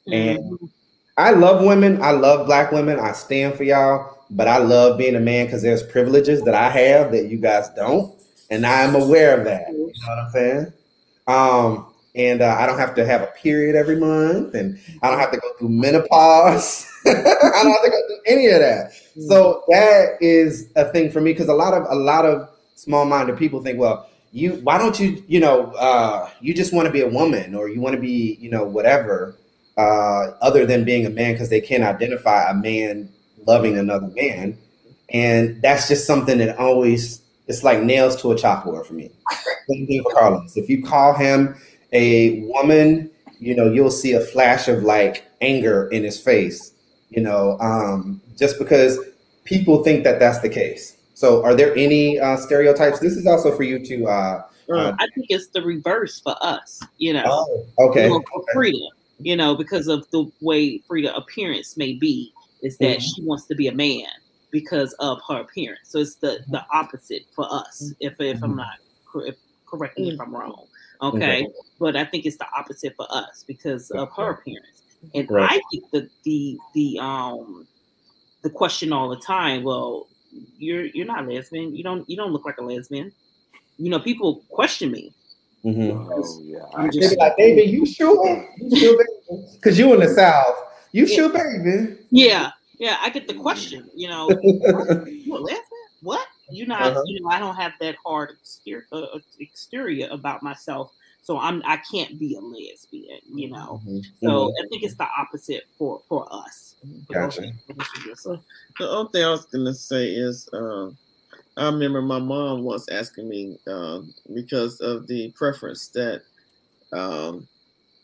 And 0.07 0.39
mm-hmm. 0.39 0.65
I 1.17 1.31
love 1.31 1.63
women. 1.63 2.01
I 2.01 2.11
love 2.11 2.47
black 2.47 2.71
women. 2.71 2.99
I 2.99 3.13
stand 3.13 3.55
for 3.55 3.63
y'all. 3.63 4.10
But 4.31 4.47
I 4.47 4.57
love 4.57 4.97
being 4.97 5.15
a 5.15 5.19
man 5.19 5.45
because 5.45 5.61
there's 5.61 5.83
privileges 5.83 6.41
that 6.43 6.55
I 6.55 6.69
have 6.69 7.11
that 7.11 7.27
you 7.27 7.37
guys 7.37 7.69
don't. 7.69 8.15
And 8.49 8.65
I'm 8.65 8.95
aware 8.95 9.37
of 9.37 9.45
that. 9.45 9.69
You 9.69 9.77
know 9.77 9.91
what 10.07 10.19
I'm 10.19 10.31
saying? 10.31 10.73
Um, 11.27 11.93
and 12.15 12.41
uh, 12.41 12.55
I 12.59 12.65
don't 12.65 12.79
have 12.79 12.95
to 12.95 13.05
have 13.05 13.21
a 13.21 13.27
period 13.27 13.75
every 13.75 13.95
month, 13.97 14.53
and 14.53 14.77
I 15.01 15.09
don't 15.09 15.19
have 15.19 15.31
to 15.31 15.37
go 15.37 15.53
through 15.57 15.69
menopause. 15.69 16.85
I 17.05 17.13
don't 17.13 17.71
have 17.71 17.83
to 17.83 17.89
go 17.89 18.07
through 18.07 18.19
any 18.27 18.47
of 18.47 18.59
that. 18.59 18.91
So 19.27 19.63
that 19.69 20.17
is 20.19 20.69
a 20.75 20.85
thing 20.91 21.11
for 21.11 21.21
me 21.21 21.31
because 21.31 21.47
a 21.47 21.53
lot 21.53 21.73
of 21.73 21.85
a 21.89 21.95
lot 21.95 22.25
of 22.25 22.49
small-minded 22.75 23.37
people 23.37 23.61
think, 23.61 23.79
well, 23.79 24.09
you 24.31 24.53
why 24.63 24.77
don't 24.77 24.99
you 24.99 25.23
you 25.27 25.39
know 25.39 25.71
uh, 25.73 26.29
you 26.41 26.53
just 26.53 26.73
want 26.73 26.85
to 26.85 26.91
be 26.91 27.01
a 27.01 27.07
woman 27.07 27.55
or 27.55 27.69
you 27.69 27.81
want 27.81 27.95
to 27.95 28.01
be 28.01 28.37
you 28.39 28.49
know 28.49 28.63
whatever 28.63 29.35
uh, 29.77 30.31
other 30.41 30.65
than 30.65 30.83
being 30.83 31.05
a 31.05 31.09
man 31.09 31.33
because 31.33 31.49
they 31.49 31.61
can't 31.61 31.83
identify 31.83 32.49
a 32.49 32.53
man 32.53 33.09
loving 33.45 33.77
another 33.77 34.07
man, 34.07 34.57
and 35.09 35.61
that's 35.61 35.87
just 35.87 36.05
something 36.05 36.37
that 36.39 36.57
always 36.57 37.21
it's 37.47 37.63
like 37.63 37.81
nails 37.83 38.21
to 38.21 38.31
a 38.31 38.35
chalkboard 38.35 38.85
for 38.85 38.93
me. 38.93 39.11
Same 39.69 39.87
thing 39.87 40.03
for 40.03 40.11
Carlos. 40.13 40.55
If 40.55 40.69
you 40.69 40.83
call 40.83 41.13
him 41.13 41.55
a 41.91 42.41
woman, 42.41 43.09
you 43.39 43.55
know 43.55 43.71
you'll 43.71 43.91
see 43.91 44.13
a 44.13 44.21
flash 44.21 44.67
of 44.67 44.83
like 44.83 45.25
anger 45.41 45.87
in 45.89 46.03
his 46.03 46.19
face. 46.19 46.73
You 47.09 47.21
know, 47.21 47.57
um, 47.59 48.21
just 48.37 48.57
because 48.57 48.97
people 49.43 49.83
think 49.83 50.03
that 50.05 50.19
that's 50.19 50.39
the 50.39 50.49
case. 50.49 50.97
So, 51.13 51.43
are 51.43 51.53
there 51.53 51.75
any 51.75 52.19
uh, 52.19 52.37
stereotypes? 52.37 52.99
This 52.99 53.13
is 53.13 53.27
also 53.27 53.55
for 53.55 53.63
you 53.63 53.85
to. 53.85 54.07
Uh, 54.07 54.43
uh, 54.69 54.95
I 54.97 55.07
think 55.13 55.27
it's 55.29 55.47
the 55.47 55.61
reverse 55.61 56.21
for 56.21 56.35
us. 56.41 56.81
You 56.97 57.13
know. 57.13 57.23
Oh, 57.25 57.65
okay. 57.89 58.05
You 58.05 58.11
know, 58.11 58.23
for 58.31 58.41
okay. 58.41 58.51
Frida, 58.53 58.87
you 59.19 59.35
know, 59.35 59.55
because 59.55 59.87
of 59.87 60.09
the 60.11 60.31
way 60.41 60.77
Frida 60.87 61.13
appearance 61.15 61.75
may 61.75 61.93
be, 61.93 62.33
is 62.61 62.77
that 62.77 62.99
mm-hmm. 62.99 62.99
she 62.99 63.23
wants 63.23 63.45
to 63.47 63.55
be 63.55 63.67
a 63.67 63.73
man 63.73 64.07
because 64.51 64.93
of 64.99 65.19
her 65.27 65.41
appearance. 65.41 65.89
So 65.89 65.99
it's 65.99 66.15
the 66.15 66.43
the 66.49 66.63
opposite 66.73 67.23
for 67.35 67.51
us. 67.51 67.93
If 67.99 68.19
if 68.19 68.37
mm-hmm. 68.37 68.43
I'm 68.43 68.55
not 68.55 68.75
if, 69.27 69.35
correct 69.65 69.97
me 69.97 70.11
if 70.11 70.19
I'm 70.19 70.35
wrong. 70.35 70.67
Okay? 71.01 71.43
okay? 71.43 71.47
but 71.79 71.95
I 71.95 72.05
think 72.05 72.25
it's 72.25 72.37
the 72.37 72.47
opposite 72.55 72.95
for 72.95 73.07
us 73.09 73.43
because 73.47 73.89
of 73.91 74.09
her 74.15 74.31
appearance. 74.31 74.83
And 75.15 75.29
right. 75.31 75.51
I 75.51 75.61
think 75.71 75.89
the 75.91 76.09
the 76.23 76.59
the 76.75 76.99
um 76.99 77.67
the 78.43 78.49
question 78.49 78.93
all 78.93 79.09
the 79.09 79.17
time, 79.17 79.63
well, 79.63 80.07
you're 80.57 80.85
you're 80.85 81.05
not 81.05 81.27
lesbian. 81.27 81.75
You 81.75 81.83
don't 81.83 82.07
you 82.09 82.15
don't 82.15 82.31
look 82.31 82.45
like 82.45 82.57
a 82.57 82.63
lesbian. 82.63 83.11
You 83.77 83.89
know, 83.89 83.99
people 83.99 84.43
question 84.49 84.91
me. 84.91 85.13
Mm-hmm. 85.65 86.11
Oh, 86.11 86.41
yeah. 86.43 86.59
I'm 86.75 86.91
just 86.91 87.17
like, 87.17 87.37
baby, 87.37 87.69
you 87.69 87.85
sure? 87.85 88.47
You 88.57 88.79
sure, 88.79 89.05
Because 89.53 89.77
you 89.77 89.93
in 89.93 89.99
the 89.99 90.09
South. 90.09 90.60
You 90.91 91.05
yeah. 91.05 91.15
sure, 91.15 91.29
baby? 91.29 91.97
Yeah, 92.09 92.51
yeah. 92.79 92.97
I 93.01 93.09
get 93.09 93.27
the 93.27 93.35
question. 93.35 93.89
You 93.95 94.09
know, 94.09 94.29
you 94.43 95.35
a 95.35 95.39
lesbian? 95.39 95.65
What? 96.01 96.27
You 96.49 96.65
not? 96.65 96.81
Uh-huh. 96.81 97.03
You 97.05 97.21
know, 97.21 97.29
I 97.29 97.39
don't 97.39 97.55
have 97.55 97.73
that 97.79 97.95
hard 98.03 98.31
exterior, 98.31 98.85
uh, 98.91 99.19
exterior 99.39 100.07
about 100.11 100.43
myself 100.43 100.91
so 101.21 101.37
I'm 101.37 101.61
I 101.65 101.77
can't 101.77 102.19
be 102.19 102.35
a 102.35 102.39
lesbian, 102.39 103.19
you 103.33 103.49
know. 103.49 103.81
Mm-hmm. 103.85 103.99
So 104.23 104.29
mm-hmm. 104.29 104.65
I 104.65 104.67
think 104.69 104.83
it's 104.83 104.95
the 104.95 105.07
opposite 105.17 105.63
for 105.77 106.01
for 106.09 106.27
us. 106.31 106.75
Gotcha. 107.11 107.53
So 108.15 108.41
the 108.79 108.89
other 108.89 109.09
thing 109.09 109.23
I 109.23 109.29
was 109.29 109.45
gonna 109.45 109.73
say 109.73 110.07
is, 110.07 110.49
uh, 110.51 110.89
I 111.57 111.65
remember 111.65 112.01
my 112.01 112.19
mom 112.19 112.63
once 112.63 112.89
asking 112.89 113.29
me 113.29 113.59
uh, 113.67 113.99
because 114.33 114.81
of 114.81 115.05
the 115.07 115.31
preference 115.31 115.89
that 115.89 116.23
um, 116.91 117.47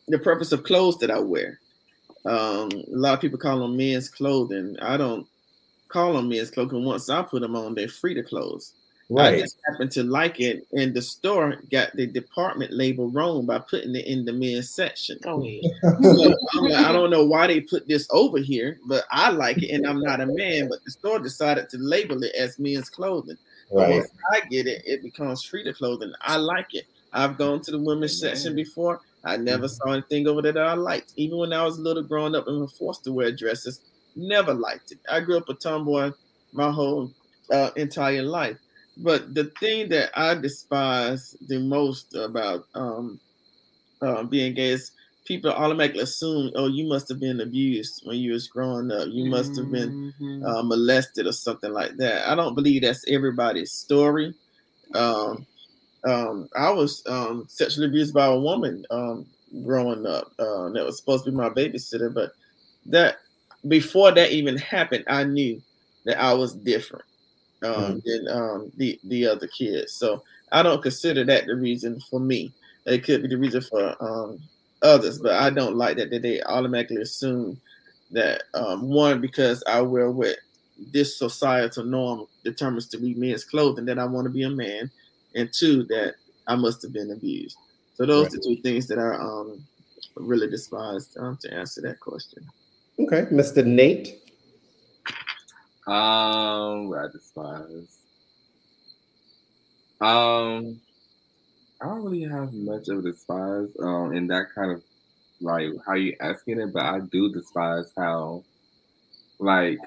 the 0.07 0.19
preference 0.19 0.51
of 0.51 0.63
clothes 0.63 0.97
that 0.99 1.09
I 1.09 1.19
wear. 1.19 1.59
Um, 2.28 2.69
a 2.71 2.97
lot 2.97 3.13
of 3.13 3.21
people 3.21 3.39
call 3.39 3.59
them 3.59 3.78
men's 3.78 4.09
clothing. 4.09 4.75
I 4.82 4.97
don't 4.97 5.25
call 5.88 6.13
them 6.13 6.30
men's 6.30 6.51
clothing. 6.51 6.84
Once 6.84 7.09
I 7.09 7.21
put 7.21 7.41
them 7.41 7.55
on, 7.55 7.73
they're 7.73 7.88
free 7.88 8.13
to 8.15 8.23
clothes. 8.23 8.73
Right. 9.09 9.36
I 9.36 9.39
just 9.39 9.57
happened 9.69 9.91
to 9.91 10.03
like 10.03 10.41
it, 10.41 10.67
and 10.73 10.93
the 10.93 11.01
store 11.01 11.61
got 11.71 11.95
the 11.95 12.05
department 12.05 12.73
label 12.73 13.09
wrong 13.09 13.45
by 13.45 13.59
putting 13.59 13.95
it 13.95 14.05
in 14.05 14.25
the 14.25 14.34
men's 14.34 14.69
section. 14.69 15.17
Oh 15.25 15.41
yeah. 15.41 15.69
so 16.01 16.36
like, 16.59 16.73
I 16.73 16.91
don't 16.91 17.09
know 17.09 17.23
why 17.23 17.47
they 17.47 17.61
put 17.61 17.88
this 17.88 18.05
over 18.11 18.38
here, 18.38 18.80
but 18.86 19.05
I 19.09 19.30
like 19.30 19.63
it, 19.63 19.71
and 19.71 19.88
I'm 19.88 20.01
not 20.01 20.19
a 20.19 20.25
man. 20.25 20.67
But 20.67 20.84
the 20.84 20.91
store 20.91 21.19
decided 21.19 21.69
to 21.69 21.78
label 21.78 22.21
it 22.21 22.36
as 22.36 22.59
men's 22.59 22.89
clothing. 22.89 23.38
Right. 23.71 23.95
Once 23.95 24.11
I 24.34 24.41
get 24.41 24.67
it, 24.67 24.84
it 24.86 25.01
becomes 25.01 25.41
free 25.41 25.63
to 25.63 25.73
clothing. 25.73 26.11
I 26.19 26.36
like 26.36 26.73
it. 26.73 26.86
I've 27.13 27.38
gone 27.38 27.61
to 27.61 27.71
the 27.71 27.80
women's 27.80 28.19
section 28.19 28.55
before. 28.55 28.99
I 29.28 29.38
never 29.38 29.65
mm-hmm. 29.65 29.89
saw 29.89 29.91
anything 29.93 30.28
over 30.28 30.41
there 30.41 30.53
that 30.53 30.65
I 30.65 30.73
liked. 30.73 31.13
Even 31.15 31.38
when 31.38 31.53
I 31.53 31.63
was 31.63 31.80
little 31.80 32.03
growing 32.03 32.36
up 32.36 32.47
and 32.47 32.61
was 32.61 32.78
forced 32.78 33.03
to 33.03 33.13
wear 33.13 33.32
dresses, 33.32 33.82
never 34.15 34.53
liked 34.53 34.91
it. 34.91 34.99
I 35.09 35.19
grew 35.19 35.38
up 35.38 35.49
a 35.49 35.53
tomboy 35.53 36.11
my 36.53 36.71
whole 36.71 37.11
uh, 37.51 37.71
entire 37.75 38.23
life. 38.23 38.57
But 38.97 39.36
the 39.36 39.51
thing 39.59 39.89
that 39.89 40.09
I 40.15 40.34
despise 40.34 41.36
the 41.47 41.59
most 41.59 42.15
about 42.15 42.65
um, 42.73 43.19
uh, 44.01 44.23
being 44.23 44.55
gay 44.55 44.69
is 44.69 44.91
people 45.25 45.51
automatically 45.51 46.01
assume, 46.01 46.51
oh, 46.55 46.67
you 46.67 46.88
must 46.88 47.09
have 47.09 47.19
been 47.19 47.41
abused 47.41 48.01
when 48.05 48.17
you 48.17 48.32
was 48.32 48.47
growing 48.47 48.91
up. 48.91 49.07
You 49.11 49.30
must 49.30 49.55
have 49.57 49.69
been 49.71 50.13
mm-hmm. 50.19 50.45
uh, 50.45 50.63
molested 50.63 51.28
or 51.28 51.34
something 51.34 51.71
like 51.71 51.97
that. 51.97 52.28
I 52.28 52.34
don't 52.34 52.55
believe 52.55 52.82
that's 52.82 53.05
everybody's 53.07 53.71
story. 53.71 54.34
Um, 54.95 55.45
um, 56.08 56.49
I 56.55 56.70
was 56.70 57.03
um, 57.08 57.45
sexually 57.49 57.88
abused 57.88 58.14
by 58.14 58.28
a 58.28 58.39
woman 58.39 58.86
um, 58.89 59.26
growing 59.64 60.05
up 60.05 60.32
uh, 60.39 60.70
that 60.70 60.86
was 60.86 60.97
supposed 60.97 61.26
to 61.26 61.32
be 61.32 61.38
my 61.38 61.49
babysitter, 61.49 62.14
but 62.14 62.32
that 62.86 63.18
before 63.68 64.12
that 64.12 64.32
even 64.32 64.58
happened, 64.58 65.03
I 65.08 65.24
knew 65.24 65.62
that 66.05 66.20
I 66.22 66.34
was 66.34 66.53
different 66.53 67.05
um, 67.64 67.74
mm-hmm. 67.74 67.97
than 68.05 68.28
um, 68.30 68.72
the 68.78 68.99
the 69.05 69.28
other 69.28 69.47
kids. 69.47 69.93
So 69.93 70.24
I 70.51 70.64
don't 70.64 70.82
consider 70.82 71.24
that 71.26 71.45
the 71.45 71.55
reason 71.55 71.99
for 72.10 72.20
me. 72.20 72.53
It 72.86 73.03
could 73.03 73.22
be 73.22 73.28
the 73.28 73.38
reason 73.38 73.62
for 73.62 73.95
um, 74.01 74.39
others, 74.82 75.20
but 75.20 75.34
I 75.34 75.49
don't 75.49 75.76
like 75.76 75.97
that, 75.97 76.10
that 76.12 76.22
they 76.22 76.41
automatically 76.43 77.01
assume 77.01 77.60
that 78.12 78.43
um, 78.53 78.88
one 78.88 79.20
because 79.20 79.62
I 79.68 79.82
wear 79.82 80.10
what 80.10 80.38
this 80.93 81.18
societal 81.18 81.84
norm 81.84 82.28
determines 82.45 82.88
to 82.88 82.97
be 82.97 83.14
men's 83.16 83.43
clothing 83.43 83.86
that 83.86 83.99
I 83.99 84.05
want 84.05 84.26
to 84.26 84.32
be 84.32 84.43
a 84.43 84.49
man, 84.49 84.89
and 85.36 85.49
two 85.53 85.84
that 85.86 86.15
I 86.47 86.55
must 86.55 86.82
have 86.82 86.93
been 86.93 87.11
abused. 87.11 87.57
So 87.95 88.05
those 88.05 88.28
right. 88.28 88.36
are 88.36 88.41
two 88.43 88.61
things 88.61 88.88
that 88.88 88.99
I 88.99 89.15
um, 89.15 89.63
really 90.15 90.49
despise 90.49 91.15
um, 91.19 91.38
to 91.41 91.53
answer 91.53 91.82
that 91.82 91.99
question. 91.99 92.45
Okay, 92.99 93.25
Mr. 93.32 93.65
Nate. 93.65 94.21
Um, 95.88 96.93
I 96.93 97.07
despise. 97.11 97.97
Um, 100.01 100.80
I 101.82 101.86
don't 101.86 102.03
really 102.03 102.23
have 102.23 102.53
much 102.53 102.89
of 102.89 102.99
a 102.99 103.01
despise. 103.03 103.69
Um, 103.80 104.13
in 104.13 104.28
that 104.28 104.47
kind 104.53 104.71
of 104.71 104.84
like 105.41 105.69
how 105.86 105.93
you 105.93 106.15
asking 106.19 106.59
it, 106.59 106.73
but 106.73 106.84
I 106.84 106.99
do 106.99 107.32
despise 107.32 107.91
how, 107.95 108.43
like, 109.39 109.78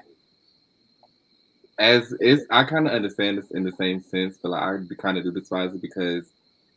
as 1.79 2.11
is. 2.19 2.45
I 2.49 2.63
kind 2.63 2.87
of 2.87 2.93
understand 2.93 3.37
this 3.37 3.51
in 3.51 3.63
the 3.63 3.71
same 3.73 4.01
sense, 4.01 4.37
but 4.41 4.49
like, 4.49 4.63
I 4.63 4.95
kind 4.95 5.17
of 5.17 5.23
do 5.23 5.31
despise 5.31 5.73
it 5.73 5.81
because 5.81 6.25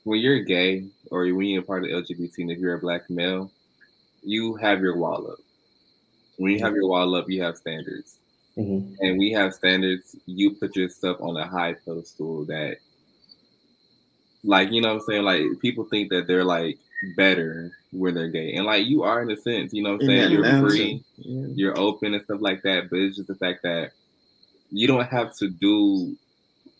when 0.05 0.21
you're 0.21 0.41
gay 0.41 0.87
or 1.11 1.23
when 1.27 1.47
you're 1.47 1.63
part 1.63 1.85
of 1.85 1.91
the 1.91 1.97
LGBT 1.97 2.39
and 2.39 2.51
if 2.51 2.59
you're 2.59 2.75
a 2.75 2.81
black 2.81 3.09
male, 3.11 3.51
you 4.23 4.55
have 4.57 4.81
your 4.81 4.97
wall 4.97 5.31
up. 5.31 5.39
When 6.37 6.53
you 6.53 6.59
have 6.61 6.75
your 6.75 6.89
wall 6.89 7.15
up, 7.15 7.29
you 7.29 7.43
have 7.43 7.57
standards. 7.57 8.19
Mm-hmm. 8.57 8.95
And 9.01 9.19
we 9.19 9.33
have 9.33 9.55
standards. 9.55 10.17
You 10.27 10.53
put 10.53 10.77
yourself 10.77 11.19
on 11.21 11.37
a 11.37 11.47
high 11.47 11.75
pedestal 11.75 12.45
that 12.47 12.77
Like 14.45 14.71
you 14.71 14.81
know 14.81 14.89
what 14.89 15.03
I'm 15.03 15.07
saying? 15.07 15.23
Like 15.25 15.43
people 15.61 15.85
think 15.85 16.11
that 16.11 16.27
they're 16.27 16.45
like 16.45 16.79
better 17.17 17.73
when 17.93 18.15
they're 18.15 18.29
gay, 18.29 18.55
and 18.55 18.65
like 18.65 18.87
you 18.87 19.03
are 19.03 19.23
in 19.23 19.31
a 19.31 19.37
sense. 19.37 19.73
You 19.73 19.83
know 19.83 19.93
what 19.93 20.03
I'm 20.03 20.07
saying? 20.07 20.31
You're 20.31 20.61
free, 20.61 21.03
yeah. 21.17 21.47
you're 21.55 21.79
open 21.79 22.15
and 22.15 22.23
stuff 22.25 22.41
like 22.41 22.63
that. 22.63 22.91
But 22.91 23.01
it's 23.01 23.17
just 23.17 23.29
the 23.29 23.35
fact 23.35 23.63
that 23.63 23.93
you 24.71 24.87
don't 24.87 25.07
have 25.07 25.35
to 25.37 25.49
do 25.49 26.17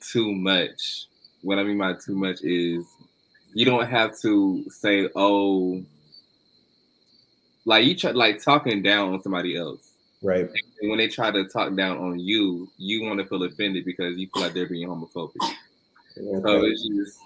too 0.01 0.33
much. 0.33 1.07
What 1.43 1.59
I 1.59 1.63
mean 1.63 1.79
by 1.79 1.95
too 1.95 2.17
much 2.17 2.43
is 2.43 2.85
you 3.53 3.65
don't 3.65 3.87
have 3.87 4.19
to 4.21 4.65
say, 4.71 5.09
"Oh." 5.15 5.83
Like 7.67 7.87
you 7.87 7.97
try 7.97 8.11
like 8.11 8.43
talking 8.43 8.83
down 8.83 9.15
on 9.15 9.23
somebody 9.23 9.57
else. 9.57 9.93
Right. 10.23 10.49
And 10.81 10.91
when 10.91 10.99
they 10.99 11.09
try 11.09 11.31
to 11.31 11.47
talk 11.49 11.75
down 11.75 11.99
on 11.99 12.19
you, 12.19 12.69
you 12.77 13.03
want 13.05 13.21
to 13.21 13.27
feel 13.27 13.43
offended 13.43 13.85
because 13.85 14.19
you 14.19 14.29
feel 14.33 14.43
like 14.43 14.55
they're 14.55 14.69
being 14.69 14.89
homophobic. 14.89 15.37
Okay. 16.17 16.43
So 16.43 16.65
it's 16.65 16.89
just 16.89 17.19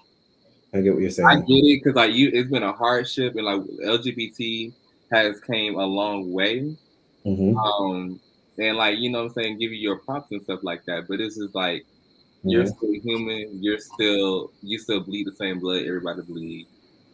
I 0.74 0.80
get 0.80 0.92
what 0.92 1.02
you're 1.02 1.10
saying. 1.10 1.28
I 1.28 1.36
get 1.36 1.64
it 1.64 1.82
because 1.82 1.96
like 1.96 2.14
you, 2.14 2.30
it's 2.32 2.50
been 2.50 2.62
a 2.62 2.72
hardship, 2.72 3.36
and 3.36 3.46
like 3.46 3.60
LGBT 3.60 4.72
has 5.10 5.40
came 5.40 5.76
a 5.76 5.84
long 5.84 6.32
way. 6.32 6.76
Mm-hmm. 7.24 7.56
Um, 7.56 8.20
and 8.58 8.76
like 8.76 8.98
you 8.98 9.10
know, 9.10 9.24
I'm 9.24 9.30
saying, 9.30 9.58
give 9.58 9.72
you 9.72 9.78
your 9.78 9.96
props 9.96 10.30
and 10.30 10.42
stuff 10.42 10.60
like 10.62 10.84
that. 10.86 11.06
But 11.08 11.18
this 11.18 11.36
is 11.36 11.54
like 11.54 11.84
you're 12.42 12.66
still 12.66 12.92
human. 12.92 13.62
You're 13.62 13.78
still 13.78 14.52
you 14.62 14.78
still 14.78 15.00
bleed 15.00 15.26
the 15.26 15.34
same 15.34 15.58
blood 15.58 15.82
everybody 15.82 16.22
bleed. 16.22 16.66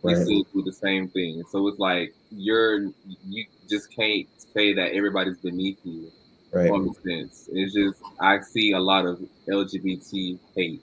Right. 0.03 0.17
You 0.17 0.25
still 0.25 0.45
do 0.55 0.63
the 0.63 0.73
same 0.73 1.09
thing. 1.09 1.43
So 1.51 1.67
it's 1.69 1.79
like 1.79 2.15
you're 2.31 2.87
you 3.25 3.47
just 3.69 3.95
can't 3.95 4.27
say 4.39 4.75
that 4.75 4.93
everybody's 4.93 5.39
beneath 5.39 5.79
you. 5.85 6.11
Right. 6.53 6.71
sense. 7.05 7.49
It's 7.53 7.75
just 7.75 8.01
I 8.21 8.41
see 8.41 8.73
a 8.73 8.79
lot 8.79 9.07
of 9.07 9.21
LGBT 9.49 10.39
hate 10.55 10.83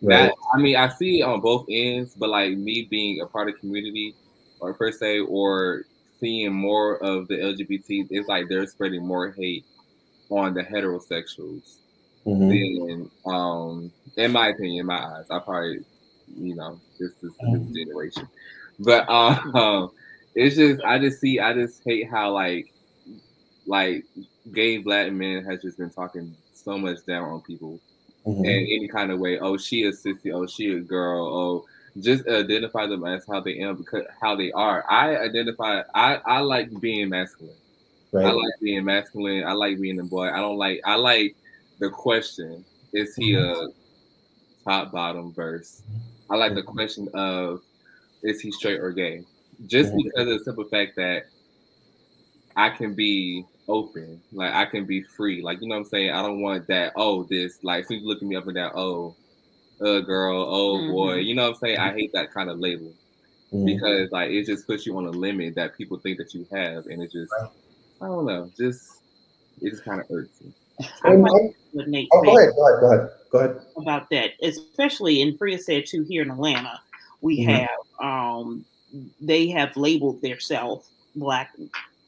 Right. 0.00 0.26
That, 0.26 0.34
I 0.54 0.58
mean, 0.58 0.76
I 0.76 0.88
see 0.88 1.20
it 1.20 1.24
on 1.24 1.40
both 1.40 1.66
ends, 1.70 2.14
but 2.14 2.28
like 2.28 2.56
me 2.56 2.86
being 2.88 3.20
a 3.20 3.26
part 3.26 3.48
of 3.48 3.58
community, 3.58 4.14
or 4.60 4.74
per 4.74 4.92
se, 4.92 5.20
or 5.20 5.84
seeing 6.20 6.52
more 6.52 7.02
of 7.02 7.26
the 7.28 7.34
LGBT, 7.34 8.06
it's 8.10 8.28
like 8.28 8.48
they're 8.48 8.66
spreading 8.66 9.04
more 9.04 9.32
hate 9.32 9.64
on 10.30 10.54
the 10.54 10.62
heterosexuals. 10.62 11.76
Mm-hmm. 12.26 12.48
Than, 12.48 13.10
um, 13.24 13.92
in 14.16 14.32
my 14.32 14.48
opinion, 14.48 14.80
in 14.80 14.86
my 14.86 14.98
eyes, 14.98 15.26
I 15.30 15.38
probably, 15.38 15.80
you 16.36 16.54
know, 16.54 16.78
this 16.98 17.10
is 17.10 17.14
this 17.22 17.32
mm-hmm. 17.32 17.74
generation, 17.74 18.28
but 18.78 19.08
um, 19.08 19.90
it's 20.34 20.56
just 20.56 20.82
I 20.84 20.98
just 20.98 21.20
see 21.20 21.40
I 21.40 21.52
just 21.54 21.82
hate 21.84 22.08
how 22.10 22.32
like 22.32 22.72
like 23.66 24.04
gay 24.52 24.78
black 24.78 25.12
men 25.12 25.44
has 25.44 25.62
just 25.62 25.78
been 25.78 25.90
talking 25.90 26.34
so 26.52 26.78
much 26.78 27.04
down 27.06 27.24
on 27.24 27.40
people 27.42 27.80
mm-hmm. 28.26 28.44
in 28.44 28.50
any 28.50 28.88
kind 28.88 29.10
of 29.10 29.18
way. 29.18 29.38
Oh, 29.38 29.56
she 29.56 29.84
a 29.84 29.92
sissy. 29.92 30.32
Oh, 30.32 30.46
she 30.46 30.72
a 30.72 30.80
girl. 30.80 31.26
Oh, 31.26 31.66
just 32.00 32.26
identify 32.28 32.86
them 32.86 33.04
as 33.04 33.24
how 33.26 33.40
they 33.40 33.58
am 33.58 33.76
because 33.76 34.04
how 34.20 34.36
they 34.36 34.52
are. 34.52 34.84
I 34.90 35.16
identify. 35.16 35.82
I 35.94 36.16
I 36.24 36.40
like 36.40 36.78
being 36.80 37.08
masculine. 37.08 37.54
Right. 38.12 38.26
I 38.26 38.30
like 38.30 38.54
being 38.60 38.84
masculine. 38.84 39.44
I 39.44 39.52
like 39.52 39.80
being 39.80 40.00
a 40.00 40.04
boy. 40.04 40.30
I 40.30 40.38
don't 40.38 40.56
like. 40.56 40.80
I 40.84 40.94
like 40.94 41.36
the 41.78 41.90
question: 41.90 42.64
Is 42.92 43.14
he 43.14 43.32
mm-hmm. 43.32 43.66
a 43.66 44.68
top 44.68 44.92
bottom 44.92 45.32
verse? 45.32 45.82
I 46.30 46.36
like 46.36 46.54
the 46.54 46.62
question 46.62 47.08
of 47.14 47.62
is 48.22 48.40
he 48.40 48.50
straight 48.50 48.80
or 48.80 48.92
gay? 48.92 49.24
Just 49.66 49.90
mm-hmm. 49.90 50.02
because 50.04 50.32
of 50.32 50.38
the 50.38 50.44
simple 50.44 50.64
fact 50.64 50.96
that 50.96 51.26
I 52.56 52.70
can 52.70 52.94
be 52.94 53.44
open. 53.68 54.20
Like 54.32 54.52
I 54.52 54.64
can 54.66 54.84
be 54.84 55.02
free. 55.02 55.42
Like 55.42 55.60
you 55.60 55.68
know 55.68 55.76
what 55.76 55.82
I'm 55.82 55.88
saying? 55.90 56.10
I 56.10 56.22
don't 56.22 56.40
want 56.40 56.66
that, 56.68 56.92
oh, 56.96 57.24
this 57.24 57.62
like 57.62 57.86
so 57.86 57.94
you 57.94 58.06
look 58.06 58.22
at 58.22 58.28
me 58.28 58.36
up 58.36 58.46
and 58.46 58.54
down, 58.54 58.72
oh, 58.74 59.14
uh 59.80 60.00
girl, 60.00 60.42
oh 60.42 60.78
mm-hmm. 60.78 60.92
boy. 60.92 61.14
You 61.16 61.34
know 61.34 61.42
what 61.42 61.56
I'm 61.56 61.60
saying? 61.60 61.78
I 61.78 61.92
hate 61.92 62.12
that 62.12 62.32
kind 62.32 62.50
of 62.50 62.58
label. 62.58 62.92
Mm-hmm. 63.52 63.64
Because 63.64 64.10
like 64.12 64.30
it 64.30 64.44
just 64.46 64.66
puts 64.66 64.86
you 64.86 64.96
on 64.96 65.06
a 65.06 65.10
limit 65.10 65.54
that 65.54 65.76
people 65.76 65.98
think 65.98 66.18
that 66.18 66.34
you 66.34 66.46
have 66.50 66.86
and 66.86 67.02
it 67.02 67.12
just 67.12 67.32
I 68.00 68.06
don't 68.06 68.26
know, 68.26 68.50
just 68.56 69.02
it 69.60 69.70
just 69.70 69.84
kind 69.84 70.00
of 70.00 70.06
irks 70.10 70.40
me. 70.40 70.52
I 71.04 71.14
like 71.14 71.56
what 71.72 71.88
Nate 71.88 72.08
oh, 72.12 72.22
go 72.22 72.38
ahead, 72.38 72.54
go 72.54 72.66
ahead, 72.66 72.80
go 72.80 72.90
ahead, 72.90 73.10
go 73.30 73.38
ahead. 73.38 73.66
About 73.76 74.10
that, 74.10 74.30
especially 74.42 75.20
in 75.20 75.36
Freya 75.36 75.58
said 75.58 75.86
too 75.86 76.04
here 76.04 76.22
in 76.22 76.30
Atlanta, 76.30 76.80
we 77.20 77.40
mm-hmm. 77.40 77.50
have 77.50 77.68
um 78.00 78.64
they 79.20 79.48
have 79.48 79.76
labeled 79.76 80.22
themselves 80.22 80.88
black 81.16 81.54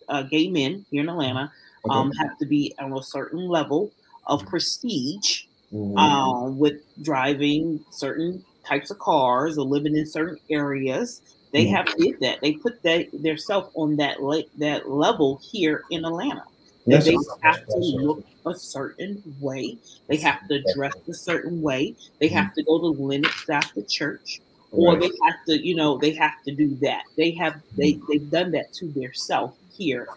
uh, 0.09 0.23
gay 0.23 0.49
men 0.49 0.85
here 0.91 1.03
in 1.03 1.09
Atlanta 1.09 1.53
okay. 1.85 1.95
um, 1.95 2.13
have 2.13 2.39
to 2.39 2.47
be 2.47 2.75
on 2.79 2.93
a 2.93 3.03
certain 3.03 3.49
level 3.49 3.91
of 4.27 4.45
prestige 4.47 5.45
mm-hmm. 5.73 5.97
um, 5.97 6.59
with 6.59 6.83
driving 7.03 7.85
certain 7.91 8.45
types 8.65 8.91
of 8.91 8.99
cars 8.99 9.59
or 9.59 9.65
living 9.65 9.97
in 9.97 10.07
certain 10.07 10.39
areas. 10.51 11.23
They 11.53 11.67
have 11.67 11.87
did 11.97 12.21
that. 12.21 12.41
They 12.41 12.53
put 12.53 12.83
that 12.83 13.09
their 13.13 13.37
self 13.37 13.71
on 13.75 13.97
that 13.97 14.23
le- 14.23 14.45
that 14.59 14.89
level 14.89 15.41
here 15.43 15.85
in 15.91 16.05
Atlanta. 16.05 16.45
That 16.87 17.05
they 17.05 17.17
have 17.43 17.67
to 17.67 17.77
look 17.77 18.25
a 18.47 18.55
certain 18.55 19.23
way. 19.41 19.77
They 20.09 20.17
have 20.17 20.49
to 20.49 20.63
dress 20.75 20.95
a 21.09 21.15
certain 21.15 21.61
way. 21.61 21.95
They 22.19 22.29
have 22.29 22.47
mm-hmm. 22.47 22.55
to 22.55 22.63
go 22.65 22.79
to 22.81 23.03
Lenox 23.03 23.51
after 23.51 23.83
church 23.83 24.41
or 24.73 24.97
they 24.97 25.11
have 25.25 25.45
to, 25.47 25.67
you 25.67 25.75
know, 25.75 25.99
they 25.99 26.13
have 26.13 26.43
to 26.45 26.55
do 26.55 26.75
that. 26.77 27.05
They 27.17 27.33
have 27.33 27.61
they 27.77 27.95
mm-hmm. 27.95 28.05
they've 28.09 28.31
done 28.31 28.51
that 28.53 28.73
to 28.75 28.89
their 28.89 29.13
self 29.13 29.57
here 29.73 30.09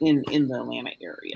in 0.00 0.24
in 0.30 0.48
the 0.48 0.60
Atlanta 0.60 0.90
area. 1.00 1.34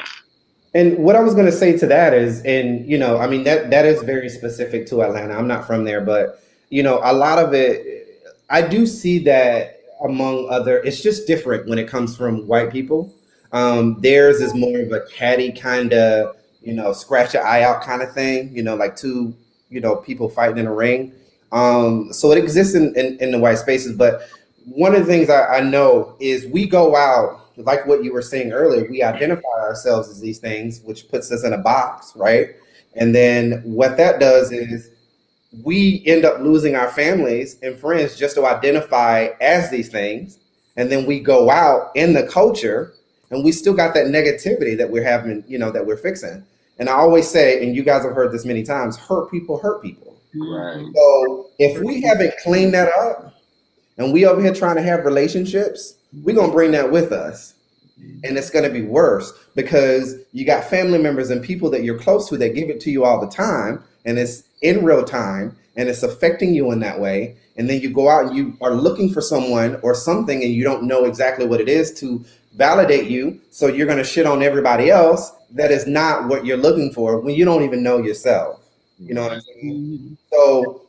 And 0.74 0.98
what 0.98 1.14
I 1.14 1.20
was 1.20 1.34
going 1.34 1.46
to 1.46 1.52
say 1.52 1.78
to 1.78 1.86
that 1.86 2.12
is, 2.14 2.42
and 2.44 2.88
you 2.88 2.98
know, 2.98 3.18
I 3.18 3.26
mean 3.26 3.44
that 3.44 3.70
that 3.70 3.84
is 3.84 4.02
very 4.02 4.28
specific 4.28 4.86
to 4.86 5.02
Atlanta. 5.02 5.34
I'm 5.34 5.48
not 5.48 5.66
from 5.66 5.84
there, 5.84 6.00
but 6.00 6.42
you 6.70 6.82
know, 6.82 7.00
a 7.04 7.12
lot 7.12 7.38
of 7.38 7.54
it, 7.54 8.03
I 8.50 8.62
do 8.62 8.86
see 8.86 9.18
that 9.20 9.80
among 10.04 10.48
other. 10.50 10.78
It's 10.82 11.02
just 11.02 11.26
different 11.26 11.68
when 11.68 11.78
it 11.78 11.88
comes 11.88 12.16
from 12.16 12.46
white 12.46 12.70
people. 12.70 13.12
Um, 13.52 14.00
theirs 14.00 14.40
is 14.40 14.54
more 14.54 14.78
of 14.80 14.92
a 14.92 15.02
catty 15.12 15.52
kind 15.52 15.92
of, 15.92 16.36
you 16.62 16.72
know, 16.72 16.92
scratch 16.92 17.34
your 17.34 17.46
eye 17.46 17.62
out 17.62 17.82
kind 17.82 18.02
of 18.02 18.12
thing. 18.12 18.54
You 18.54 18.62
know, 18.62 18.74
like 18.74 18.96
two, 18.96 19.34
you 19.70 19.80
know, 19.80 19.96
people 19.96 20.28
fighting 20.28 20.58
in 20.58 20.66
a 20.66 20.74
ring. 20.74 21.12
Um, 21.52 22.12
so 22.12 22.32
it 22.32 22.38
exists 22.38 22.74
in, 22.74 22.94
in, 22.96 23.16
in 23.18 23.30
the 23.30 23.38
white 23.38 23.58
spaces, 23.58 23.96
but 23.96 24.28
one 24.64 24.94
of 24.94 25.00
the 25.00 25.06
things 25.06 25.30
I, 25.30 25.58
I 25.58 25.60
know 25.60 26.16
is 26.18 26.46
we 26.46 26.66
go 26.66 26.96
out 26.96 27.44
like 27.56 27.86
what 27.86 28.02
you 28.02 28.12
were 28.12 28.22
saying 28.22 28.52
earlier, 28.52 28.88
we 28.90 29.02
identify 29.02 29.60
ourselves 29.60 30.08
as 30.08 30.20
these 30.20 30.38
things, 30.38 30.80
which 30.82 31.08
puts 31.08 31.30
us 31.30 31.44
in 31.44 31.52
a 31.52 31.58
box, 31.58 32.12
right? 32.16 32.56
And 32.96 33.14
then 33.14 33.62
what 33.64 33.96
that 33.96 34.20
does 34.20 34.52
is 34.52 34.90
we 35.62 36.02
end 36.06 36.24
up 36.24 36.40
losing 36.40 36.74
our 36.74 36.88
families 36.90 37.56
and 37.62 37.78
friends 37.78 38.16
just 38.16 38.34
to 38.36 38.46
identify 38.46 39.28
as 39.40 39.70
these 39.70 39.88
things. 39.88 40.38
And 40.76 40.90
then 40.90 41.06
we 41.06 41.20
go 41.20 41.50
out 41.50 41.90
in 41.94 42.12
the 42.12 42.26
culture 42.26 42.94
and 43.30 43.44
we 43.44 43.52
still 43.52 43.74
got 43.74 43.94
that 43.94 44.06
negativity 44.06 44.76
that 44.76 44.90
we're 44.90 45.04
having, 45.04 45.44
you 45.46 45.58
know, 45.58 45.70
that 45.70 45.86
we're 45.86 45.96
fixing. 45.96 46.44
And 46.78 46.88
I 46.88 46.94
always 46.94 47.28
say, 47.28 47.64
and 47.64 47.76
you 47.76 47.82
guys 47.82 48.04
have 48.04 48.14
heard 48.14 48.32
this 48.32 48.44
many 48.44 48.62
times, 48.62 48.96
hurt 48.96 49.30
people 49.30 49.58
hurt 49.58 49.82
people. 49.82 50.16
Right. 50.34 50.84
So 50.94 51.50
if 51.58 51.80
we 51.80 52.02
haven't 52.02 52.34
cleaned 52.42 52.74
that 52.74 52.88
up 52.98 53.34
and 53.98 54.12
we 54.12 54.26
over 54.26 54.42
here 54.42 54.54
trying 54.54 54.76
to 54.76 54.82
have 54.82 55.04
relationships, 55.04 55.96
we're 56.22 56.34
gonna 56.34 56.52
bring 56.52 56.72
that 56.72 56.90
with 56.90 57.12
us. 57.12 57.54
And 58.24 58.36
it's 58.36 58.50
gonna 58.50 58.70
be 58.70 58.82
worse 58.82 59.32
because 59.54 60.16
you 60.32 60.44
got 60.44 60.64
family 60.64 60.98
members 60.98 61.30
and 61.30 61.42
people 61.42 61.70
that 61.70 61.84
you're 61.84 61.98
close 61.98 62.28
to 62.30 62.36
that 62.38 62.54
give 62.54 62.68
it 62.68 62.80
to 62.80 62.90
you 62.90 63.04
all 63.04 63.20
the 63.20 63.30
time, 63.30 63.84
and 64.04 64.18
it's 64.18 64.44
in 64.62 64.84
real 64.84 65.04
time 65.04 65.56
and 65.76 65.88
it's 65.88 66.02
affecting 66.02 66.54
you 66.54 66.70
in 66.72 66.80
that 66.80 67.00
way. 67.00 67.36
And 67.56 67.68
then 67.68 67.80
you 67.80 67.90
go 67.90 68.08
out 68.08 68.26
and 68.26 68.36
you 68.36 68.56
are 68.60 68.74
looking 68.74 69.12
for 69.12 69.20
someone 69.20 69.78
or 69.82 69.94
something 69.94 70.42
and 70.42 70.52
you 70.52 70.64
don't 70.64 70.84
know 70.84 71.04
exactly 71.04 71.46
what 71.46 71.60
it 71.60 71.68
is 71.68 71.92
to 72.00 72.24
validate 72.54 73.08
you. 73.08 73.40
So 73.50 73.66
you're 73.66 73.86
gonna 73.86 74.04
shit 74.04 74.26
on 74.26 74.42
everybody 74.42 74.90
else 74.90 75.32
that 75.52 75.70
is 75.70 75.86
not 75.86 76.28
what 76.28 76.44
you're 76.44 76.56
looking 76.56 76.92
for 76.92 77.20
when 77.20 77.34
you 77.34 77.44
don't 77.44 77.62
even 77.62 77.82
know 77.82 77.98
yourself. 77.98 78.60
You 78.98 79.14
know 79.14 79.22
what 79.22 79.32
I'm 79.32 79.40
saying? 79.40 80.18
So 80.32 80.84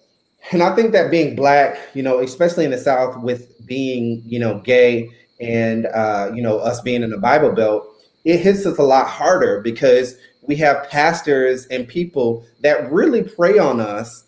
and 0.52 0.62
I 0.62 0.76
think 0.76 0.92
that 0.92 1.10
being 1.10 1.36
black, 1.36 1.78
you 1.94 2.04
know, 2.04 2.20
especially 2.20 2.66
in 2.66 2.72
the 2.72 2.78
South, 2.78 3.18
with 3.22 3.66
being, 3.66 4.22
you 4.26 4.40
know, 4.40 4.60
gay 4.60 5.10
and 5.40 5.88
uh, 5.88 6.32
you 6.34 6.42
know 6.42 6.60
us 6.60 6.82
being 6.82 7.04
in 7.04 7.10
the 7.10 7.18
Bible 7.18 7.52
Belt, 7.52 7.88
it 8.24 8.40
hits 8.40 8.66
us 8.66 8.78
a 8.78 8.84
lot 8.84 9.08
harder 9.08 9.62
because 9.62 10.16
we 10.48 10.56
have 10.58 10.90
pastors 10.90 11.66
and 11.68 11.88
people 11.88 12.46
that 12.62 12.92
really 12.92 13.24
prey 13.24 13.58
on 13.58 13.80
us 13.80 14.26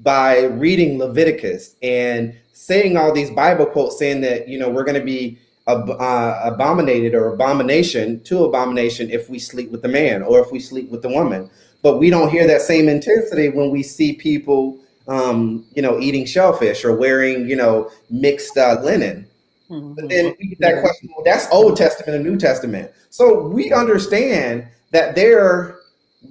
by 0.00 0.44
reading 0.44 0.98
Leviticus 0.98 1.76
and 1.82 2.36
saying 2.52 2.96
all 2.96 3.12
these 3.12 3.30
Bible 3.30 3.66
quotes, 3.66 3.98
saying 3.98 4.20
that 4.22 4.48
you 4.48 4.58
know 4.58 4.68
we're 4.68 4.84
going 4.84 4.98
to 4.98 5.04
be 5.04 5.38
ab- 5.66 5.90
uh, 5.90 6.40
abominated 6.44 7.14
or 7.14 7.32
abomination 7.34 8.22
to 8.24 8.44
abomination 8.44 9.10
if 9.10 9.28
we 9.28 9.38
sleep 9.38 9.70
with 9.70 9.82
the 9.82 9.88
man 9.88 10.22
or 10.22 10.40
if 10.40 10.52
we 10.52 10.60
sleep 10.60 10.90
with 10.90 11.02
the 11.02 11.08
woman. 11.08 11.50
But 11.82 11.98
we 11.98 12.10
don't 12.10 12.30
hear 12.30 12.46
that 12.46 12.62
same 12.62 12.88
intensity 12.88 13.48
when 13.50 13.70
we 13.70 13.82
see 13.82 14.12
people 14.12 14.80
um, 15.08 15.64
you 15.72 15.82
know, 15.82 15.98
eating 15.98 16.26
shellfish 16.26 16.84
or 16.84 16.94
wearing, 16.94 17.48
you 17.48 17.56
know, 17.56 17.90
mixed 18.10 18.56
uh, 18.56 18.78
linen. 18.82 19.26
Mm-hmm. 19.70 19.94
But 19.94 20.08
then 20.08 20.36
we 20.38 20.48
get 20.48 20.60
that 20.60 20.82
question, 20.82 21.10
well, 21.14 21.24
that's 21.24 21.46
Old 21.50 21.76
Testament 21.76 22.16
and 22.16 22.24
New 22.24 22.38
Testament. 22.38 22.92
So 23.10 23.48
we 23.48 23.72
understand 23.72 24.68
that 24.90 25.14
there 25.14 25.78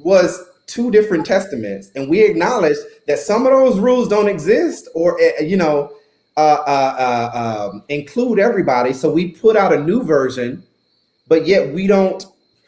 was 0.03 0.43
two 0.65 0.91
different 0.91 1.25
testaments, 1.25 1.91
and 1.95 2.09
we 2.09 2.21
acknowledge 2.21 2.77
that 3.07 3.19
some 3.19 3.45
of 3.45 3.53
those 3.53 3.79
rules 3.79 4.07
don't 4.07 4.27
exist, 4.27 4.89
or 4.93 5.19
uh, 5.21 5.41
you 5.41 5.57
know, 5.57 5.91
uh, 6.35 6.63
uh, 6.67 7.31
uh, 7.33 7.69
um, 7.71 7.83
include 7.89 8.39
everybody. 8.39 8.93
So 8.93 9.11
we 9.11 9.31
put 9.31 9.55
out 9.55 9.73
a 9.73 9.79
new 9.83 10.03
version, 10.03 10.63
but 11.27 11.47
yet 11.47 11.73
we 11.73 11.87
don't 11.87 12.25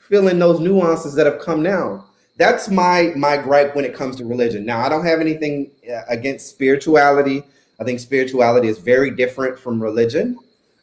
fill 0.07 0.27
in 0.27 0.39
those 0.39 0.59
nuances 0.59 1.13
that 1.15 1.25
have 1.25 1.39
come 1.39 1.61
now. 1.61 2.05
That's 2.37 2.69
my 2.69 3.13
my 3.15 3.37
gripe 3.37 3.75
when 3.75 3.85
it 3.85 3.93
comes 3.93 4.15
to 4.15 4.25
religion. 4.25 4.65
Now, 4.65 4.79
I 4.79 4.89
don't 4.89 5.05
have 5.05 5.19
anything 5.19 5.71
uh, 5.91 6.01
against 6.07 6.49
spirituality. 6.49 7.43
I 7.79 7.83
think 7.83 7.99
spirituality 7.99 8.67
is 8.69 8.79
very 8.79 9.11
different 9.11 9.59
from 9.59 9.81
religion. 9.81 10.37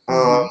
Um, 0.08 0.48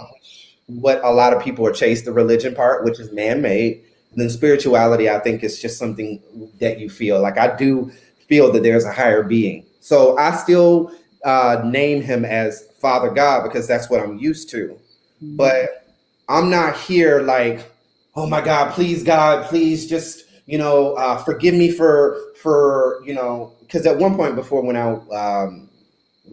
what 0.67 1.03
a 1.03 1.11
lot 1.11 1.31
of 1.33 1.41
people 1.41 1.65
are 1.67 1.71
chase 1.71 2.01
the 2.01 2.11
religion 2.11 2.53
part, 2.55 2.83
which 2.83 2.99
is 2.99 3.11
man 3.11 3.41
made. 3.41 3.83
Then 4.15 4.29
spirituality, 4.29 5.09
I 5.09 5.19
think, 5.19 5.43
is 5.43 5.61
just 5.61 5.77
something 5.77 6.21
that 6.59 6.79
you 6.79 6.89
feel 6.89 7.21
like. 7.21 7.37
I 7.37 7.55
do 7.55 7.91
feel 8.27 8.51
that 8.51 8.63
there's 8.63 8.85
a 8.85 8.91
higher 8.91 9.23
being. 9.23 9.65
So 9.81 10.17
I 10.17 10.35
still 10.35 10.91
uh, 11.23 11.61
name 11.65 12.01
him 12.01 12.23
as 12.25 12.69
Father 12.79 13.09
God 13.09 13.43
because 13.43 13.67
that's 13.67 13.89
what 13.89 14.01
I'm 14.01 14.17
used 14.17 14.49
to. 14.51 14.67
Mm-hmm. 14.67 15.35
But 15.35 15.93
I'm 16.29 16.49
not 16.49 16.77
here 16.77 17.21
like, 17.21 17.71
oh 18.15 18.27
my 18.27 18.41
God, 18.41 18.73
please 18.73 19.03
God, 19.03 19.45
please 19.47 19.87
just 19.87 20.23
you 20.45 20.57
know 20.57 20.93
uh, 20.93 21.17
forgive 21.23 21.55
me 21.55 21.71
for 21.71 22.33
for 22.41 23.01
you 23.03 23.13
know 23.13 23.53
because 23.61 23.85
at 23.85 23.97
one 23.97 24.15
point 24.15 24.35
before 24.35 24.61
when 24.61 24.75
I 24.75 24.93
um, 25.15 25.69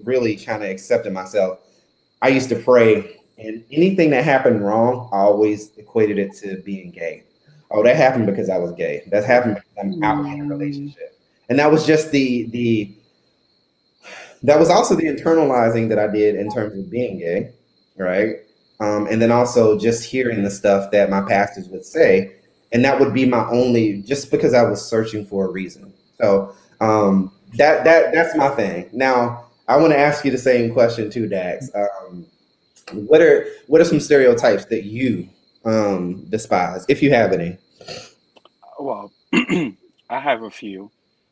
really 0.05 0.37
kind 0.37 0.63
of 0.63 0.71
accepted 0.71 1.13
myself, 1.13 1.59
I 2.21 2.29
used 2.29 2.49
to 2.51 2.57
pray, 2.57 3.21
and 3.39 3.65
anything 3.71 4.11
that 4.11 4.25
happened 4.25 4.65
wrong, 4.65 5.09
I 5.13 5.19
always 5.19 5.77
equated 5.77 6.19
it 6.19 6.35
to 6.37 6.63
being 6.63 6.91
gay. 6.91 7.25
Oh, 7.73 7.83
that 7.83 7.97
happened 7.97 8.27
because 8.27 8.51
I 8.51 8.59
was 8.59 8.73
gay. 8.73 9.03
That 9.11 9.25
happened 9.25 9.55
because 9.57 9.71
I'm 9.79 10.03
out 10.05 10.27
in 10.27 10.43
a 10.43 10.45
relationship, 10.45 11.19
and 11.49 11.59
that 11.59 11.71
was 11.71 11.87
just 11.87 12.11
the 12.11 12.45
the. 12.51 12.95
That 14.45 14.59
was 14.59 14.69
also 14.69 14.95
the 14.95 15.05
internalizing 15.05 15.89
that 15.89 15.99
I 15.99 16.09
did 16.09 16.35
in 16.35 16.51
terms 16.51 16.77
of 16.77 16.91
being 16.91 17.19
gay, 17.19 17.53
right? 17.97 18.37
Um, 18.81 19.07
and 19.07 19.23
then 19.23 19.31
also 19.31 19.79
just 19.79 20.05
hearing 20.05 20.43
the 20.43 20.51
stuff 20.51 20.91
that 20.91 21.09
my 21.09 21.23
pastors 21.23 21.69
would 21.69 21.85
say, 21.85 22.35
and 22.73 22.85
that 22.85 22.99
would 22.99 23.15
be 23.15 23.25
my 23.25 23.49
only, 23.51 24.03
just 24.03 24.33
because 24.33 24.53
I 24.53 24.63
was 24.63 24.85
searching 24.85 25.25
for 25.25 25.47
a 25.47 25.51
reason. 25.51 25.95
So 26.21 26.55
um, 26.81 27.33
that 27.55 27.85
that 27.85 28.13
that's 28.13 28.37
my 28.37 28.49
thing. 28.51 28.91
Now, 28.93 29.47
I 29.69 29.77
want 29.77 29.93
to 29.93 29.99
ask 29.99 30.25
you 30.25 30.31
the 30.31 30.39
same 30.39 30.73
question 30.73 31.11
too, 31.11 31.29
Dax. 31.29 31.71
Um, 31.75 32.27
what 32.93 33.23
are 33.23 33.47
what 33.69 33.81
are 33.81 33.85
some 33.85 34.01
stereotypes 34.01 34.67
that 34.67 34.85
you 34.85 35.29
um, 35.65 36.25
despise, 36.29 36.85
if 36.89 37.03
you 37.03 37.11
have 37.11 37.33
any? 37.33 37.59
Well, 38.79 39.13
I 39.33 40.21
have 40.21 40.43
a 40.43 40.51
few. 40.51 40.91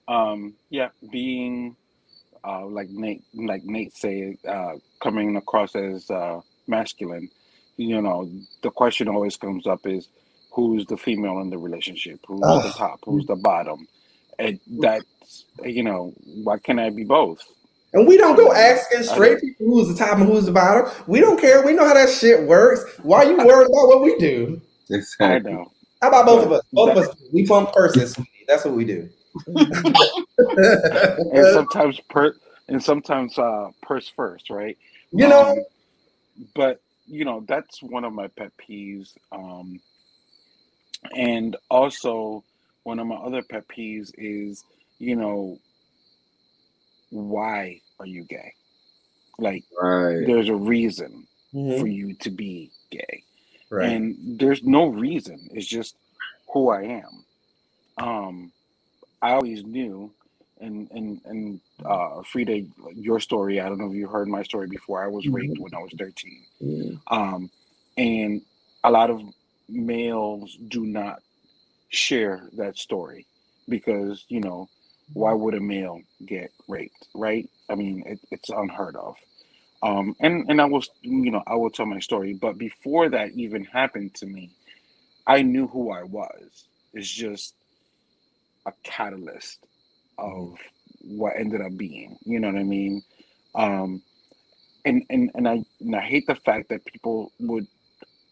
Um, 0.09 0.55
yeah, 0.71 0.89
being 1.11 1.77
uh, 2.45 2.67
like 2.67 2.89
Nate, 2.91 3.23
like 3.35 3.65
Nate 3.65 3.95
said, 3.95 4.37
uh, 4.49 4.75
coming 5.01 5.37
across 5.37 5.75
as 5.77 6.11
uh, 6.11 6.41
masculine. 6.67 7.29
You 7.77 8.03
know, 8.03 8.31
the 8.63 8.71
question 8.71 9.09
always 9.09 9.37
comes 9.37 9.67
up 9.67 9.87
is 9.87 10.09
who's 10.53 10.87
the 10.87 10.97
female 10.97 11.41
in 11.41 11.51
the 11.51 11.59
relationship, 11.59 12.21
who's 12.27 12.41
oh. 12.43 12.63
the 12.63 12.71
top, 12.71 13.01
who's 13.05 13.27
the 13.27 13.37
bottom, 13.37 13.87
and 14.39 14.61
that's 14.81 15.47
you 15.65 15.83
know, 15.83 16.13
why 16.43 16.59
can't 16.59 16.81
I 16.81 16.91
be 16.91 17.05
both? 17.05 17.43
And 17.93 18.07
we 18.07 18.17
don't 18.17 18.37
go 18.37 18.53
asking 18.53 19.03
straight 19.03 19.41
people 19.41 19.67
who's 19.67 19.89
the 19.89 19.95
top 19.95 20.19
and 20.19 20.27
who's 20.27 20.47
the 20.47 20.53
bottom. 20.53 20.91
We 21.09 21.21
don't 21.21 21.41
care. 21.41 21.65
We 21.65 21.73
know 21.73 21.87
how 21.87 21.95
that 21.95 22.09
shit 22.09 22.47
works. 22.47 22.99
Why 23.03 23.25
are 23.25 23.25
you 23.25 23.37
worried 23.39 23.67
about 23.67 23.89
what 23.89 24.03
we 24.03 24.17
do? 24.19 24.61
Exactly. 24.91 25.51
I 25.51 25.55
know. 25.55 25.73
How 26.01 26.09
about 26.09 26.27
both 26.27 26.47
of 26.47 26.53
us? 26.53 26.63
Both 26.73 26.91
of 26.91 26.99
us. 26.99 27.17
We 27.33 27.47
bump 27.47 27.73
purses. 27.73 28.17
That's 28.47 28.65
what 28.65 28.75
we 28.75 28.85
do. 28.85 29.09
and 29.47 31.47
sometimes 31.53 32.01
per 32.09 32.35
and 32.69 32.83
sometimes 32.83 33.39
uh 33.39 33.71
purse 33.83 34.09
first, 34.09 34.51
right? 34.51 34.77
You 35.13 35.29
know. 35.29 35.53
Um, 35.53 35.59
but 36.55 36.81
you 37.07 37.25
know 37.25 37.45
that's 37.47 37.83
one 37.83 38.05
of 38.05 38.13
my 38.13 38.29
pet 38.29 38.53
peeves. 38.57 39.17
Um, 39.33 39.81
and 41.17 41.57
also 41.71 42.45
one 42.85 42.99
of 42.99 43.07
my 43.07 43.17
other 43.17 43.43
pet 43.43 43.65
peeves 43.69 44.13
is 44.17 44.65
you 44.99 45.17
know 45.17 45.59
why 47.11 47.81
are 47.99 48.07
you 48.07 48.25
gay? 48.25 48.55
Like, 49.39 49.65
right. 49.81 50.27
there's 50.27 50.49
a 50.49 50.55
reason 50.55 51.27
mm-hmm. 51.55 51.81
for 51.81 51.87
you 51.87 52.15
to 52.15 52.31
be 52.31 52.71
gay. 52.91 53.25
Right. 53.71 53.91
And 53.91 54.39
there's 54.39 54.63
no 54.65 54.87
reason. 54.87 55.49
It's 55.53 55.67
just 55.67 55.97
who 56.53 56.71
I 56.71 56.83
am. 56.83 57.25
Um, 57.99 58.53
I 59.23 59.33
always 59.33 59.65
knew, 59.65 60.11
and 60.61 60.91
and 60.91 61.21
and 61.25 61.61
uh, 61.85 62.23
Frida, 62.23 62.67
your 62.95 63.21
story. 63.21 63.61
I 63.61 63.69
don't 63.69 63.79
know 63.79 63.89
if 63.89 63.95
you 63.95 64.09
heard 64.09 64.29
my 64.29 64.43
story 64.43 64.67
before. 64.67 65.05
I 65.05 65.09
was 65.09 65.25
mm-hmm. 65.25 65.35
raped 65.35 65.59
when 65.59 65.75
I 65.75 65.79
was 65.79 65.93
13, 65.99 66.45
mm-hmm. 66.63 67.15
um, 67.15 67.51
and 67.97 68.43
a 68.83 68.91
lot 68.91 69.11
of 69.11 69.23
males 69.69 70.57
do 70.69 70.85
not 70.85 71.23
share 71.91 72.49
that 72.57 72.77
story 72.77 73.27
because 73.69 74.25
you 74.29 74.41
know 74.41 74.69
why 75.13 75.33
would 75.33 75.55
a 75.55 75.61
male 75.61 76.01
get 76.27 76.53
raped, 76.69 77.09
right? 77.15 77.49
I 77.71 77.75
mean, 77.77 78.03
it, 78.07 78.21
it's 78.31 78.51
unheard 78.51 78.97
of. 78.97 79.17
Um, 79.83 80.17
and 80.21 80.49
and 80.51 80.61
I 80.61 80.67
was, 80.67 80.91
you 81.03 81.31
know, 81.31 81.43
I 81.47 81.55
will 81.57 81.71
tell 81.71 81.87
my 81.87 82.01
story, 82.01 82.35
but 82.35 82.59
before 82.59 83.09
that 83.11 83.33
even 83.33 83.65
happened 83.65 84.15
to 84.17 84.27
me, 84.27 84.51
I 85.27 85.43
knew 85.43 85.69
who 85.69 85.93
I 85.93 86.05
was. 86.05 86.67
It's 86.95 87.11
just 87.11 87.55
a 88.67 88.73
catalyst 88.83 89.67
of 90.19 90.57
what 91.03 91.35
ended 91.39 91.61
up 91.63 91.77
being. 91.77 92.19
You 92.25 92.41
know 92.41 92.49
what 92.49 92.59
I 92.61 92.65
mean? 92.65 93.03
Um, 93.55 94.03
and 94.85 95.05
and 95.11 95.31
and 95.35 95.49
I 95.49 95.65
and 95.81 95.97
I 95.97 96.01
hate 96.01 96.27
the 96.27 96.37
fact 96.37 96.71
that 96.71 96.85
people 96.85 97.33
would 97.41 97.67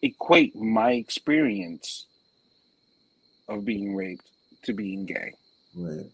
equate 0.01 0.55
my 0.55 0.93
experience 0.93 2.07
of 3.49 3.65
being 3.65 3.95
raped 3.95 4.29
to 4.63 4.73
being 4.73 5.05
gay. 5.05 5.33
Right. 5.75 6.11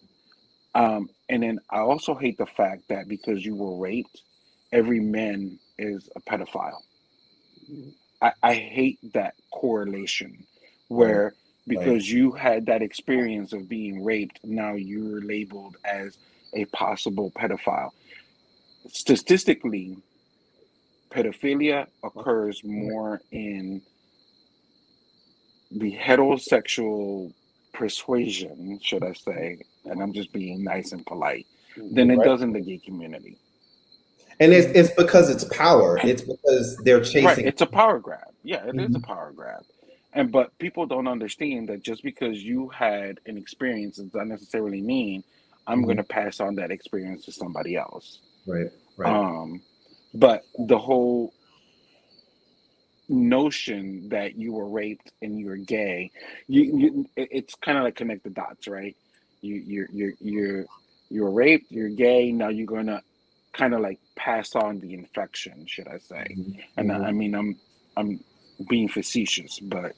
Um, 0.76 1.10
and 1.30 1.42
then 1.42 1.60
I 1.70 1.80
also 1.80 2.14
hate 2.16 2.38
the 2.38 2.46
fact 2.46 2.90
that 2.90 3.08
because 3.08 3.46
you 3.46 3.56
were 3.56 3.78
raped, 3.78 4.22
every 4.72 5.00
man 5.00 5.58
is 5.78 6.10
a 6.16 6.22
pedophile. 6.22 6.82
I, 8.22 8.34
I 8.44 8.54
hate 8.56 9.00
that 9.14 9.36
correlation 9.52 10.46
where 10.90 11.34
because 11.68 12.12
you 12.12 12.32
had 12.32 12.68
that 12.68 12.82
experience 12.82 13.54
of 13.54 13.68
being 13.68 14.04
raped, 14.04 14.40
now 14.44 14.74
you're 14.74 15.22
labeled 15.22 15.78
as 15.84 16.18
a 16.54 16.66
possible 16.66 17.32
pedophile. 17.32 17.92
Statistically, 18.88 19.98
pedophilia 21.10 21.88
occurs 22.04 22.62
more 22.64 23.22
in 23.32 23.82
the 25.72 25.98
heterosexual 25.98 27.34
persuasion, 27.74 28.80
should 28.84 29.04
I 29.04 29.14
say, 29.14 29.60
and 29.86 30.02
I'm 30.02 30.14
just 30.14 30.32
being 30.32 30.64
nice 30.64 30.92
and 30.92 31.06
polite, 31.06 31.48
than 31.76 32.12
it 32.12 32.18
right. 32.18 32.26
does 32.26 32.42
in 32.42 32.54
the 32.54 32.62
gay 32.62 32.78
community. 32.78 33.38
And 34.40 34.52
it's 34.52 34.68
it's 34.68 34.96
because 34.96 35.30
it's 35.30 35.46
power. 35.46 36.00
It's 36.04 36.22
because 36.22 36.78
they're 36.84 37.02
chasing. 37.02 37.26
Right. 37.26 37.40
It's 37.40 37.62
a 37.62 37.66
power 37.66 38.00
grab. 38.00 38.32
Yeah, 38.44 38.66
it 38.66 38.76
mm-hmm. 38.76 38.80
is 38.80 38.96
a 38.96 39.00
power 39.00 39.32
grab. 39.34 39.64
And 40.14 40.32
but 40.32 40.58
people 40.60 40.86
don't 40.86 41.08
understand 41.08 41.70
that 41.70 41.84
just 41.84 42.04
because 42.04 42.44
you 42.44 42.70
had 42.70 43.20
an 43.26 43.38
experience 43.38 43.98
does 43.98 44.14
not 44.14 44.28
necessarily 44.28 44.82
mean 44.82 45.24
I'm 45.68 45.80
mm-hmm. 45.80 45.86
going 45.86 45.98
to 45.98 46.04
pass 46.04 46.40
on 46.40 46.56
that 46.56 46.72
experience 46.72 47.26
to 47.26 47.32
somebody 47.32 47.76
else. 47.76 48.20
Right. 48.46 48.68
Right. 48.98 49.14
Um, 49.14 49.62
but 50.14 50.44
the 50.68 50.78
whole 50.78 51.34
notion 53.10 54.10
that 54.10 54.36
you 54.36 54.54
were 54.54 54.68
raped 54.68 55.12
and 55.22 55.40
you're 55.40 55.58
gay, 55.58 56.12
you, 56.48 56.78
you 56.78 57.10
it's 57.16 57.56
kind 57.56 57.78
of 57.78 57.84
like 57.84 57.96
connect 57.96 58.24
the 58.24 58.30
dots, 58.30 58.68
right? 58.68 58.96
You 59.46 59.64
you're 59.66 59.88
you're 59.92 60.14
you're 60.20 60.66
you're 61.10 61.32
raped, 61.32 61.72
you're 61.72 61.90
gay. 61.90 62.32
Now 62.32 62.50
you're 62.50 62.66
gonna 62.66 63.02
kind 63.54 63.74
of 63.74 63.82
like 63.82 64.00
pass 64.16 64.56
on 64.56 64.80
the 64.80 64.94
infection, 64.94 65.66
should 65.68 65.88
I 65.88 65.98
say? 66.00 66.28
Mm-hmm. 66.32 66.60
And 66.78 66.92
I, 66.92 66.96
I 66.96 67.00
mm-hmm. 67.00 67.18
mean, 67.18 67.36
I'm 67.36 67.56
I'm 67.98 68.20
being 68.70 68.90
facetious, 68.90 69.60
but 69.60 69.94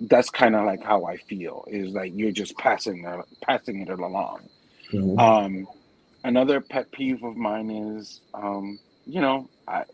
that's 0.00 0.30
kind 0.30 0.54
of 0.54 0.64
like 0.64 0.82
how 0.82 1.04
I 1.04 1.16
feel. 1.16 1.64
Is 1.68 1.92
like 1.92 2.12
you're 2.14 2.32
just 2.32 2.56
passing 2.58 3.04
it, 3.04 3.24
passing 3.42 3.82
it 3.82 3.88
along. 3.90 4.48
Mm-hmm. 4.92 5.18
Um, 5.18 5.68
another 6.24 6.60
pet 6.60 6.90
peeve 6.92 7.22
of 7.22 7.36
mine 7.36 7.70
is, 7.70 8.20
um, 8.34 8.78
you 9.06 9.20
know, 9.20 9.48
I 9.68 9.84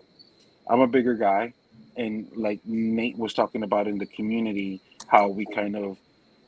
I'm 0.69 0.81
a 0.81 0.87
bigger 0.87 1.15
guy, 1.15 1.55
and 1.97 2.29
like 2.35 2.61
Nate 2.65 3.19
was 3.19 3.35
talking 3.35 3.63
about 3.63 3.87
in 3.87 3.99
the 3.99 4.07
community, 4.07 4.81
how 5.07 5.29
we 5.29 5.47
kind 5.47 5.77
of 5.77 5.99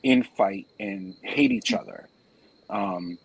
infight 0.03 0.65
and 0.79 1.15
hate 1.21 1.51
each 1.51 1.73
other. 1.73 2.07
Um, 2.69 3.17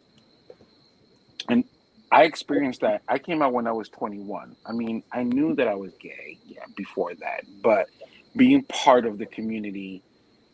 and 1.48 1.64
I 2.12 2.24
experienced 2.24 2.80
that. 2.82 3.02
I 3.08 3.18
came 3.18 3.42
out 3.42 3.52
when 3.52 3.66
I 3.66 3.72
was 3.72 3.88
21. 3.90 4.56
I 4.66 4.72
mean, 4.72 5.02
I 5.12 5.22
knew 5.24 5.54
that 5.56 5.68
I 5.68 5.74
was 5.74 5.92
gay, 6.00 6.38
yeah, 6.46 6.64
before 6.76 7.14
that, 7.16 7.44
but 7.62 7.88
being 8.36 8.62
part 8.64 9.06
of 9.06 9.18
the 9.18 9.26
community 9.26 10.02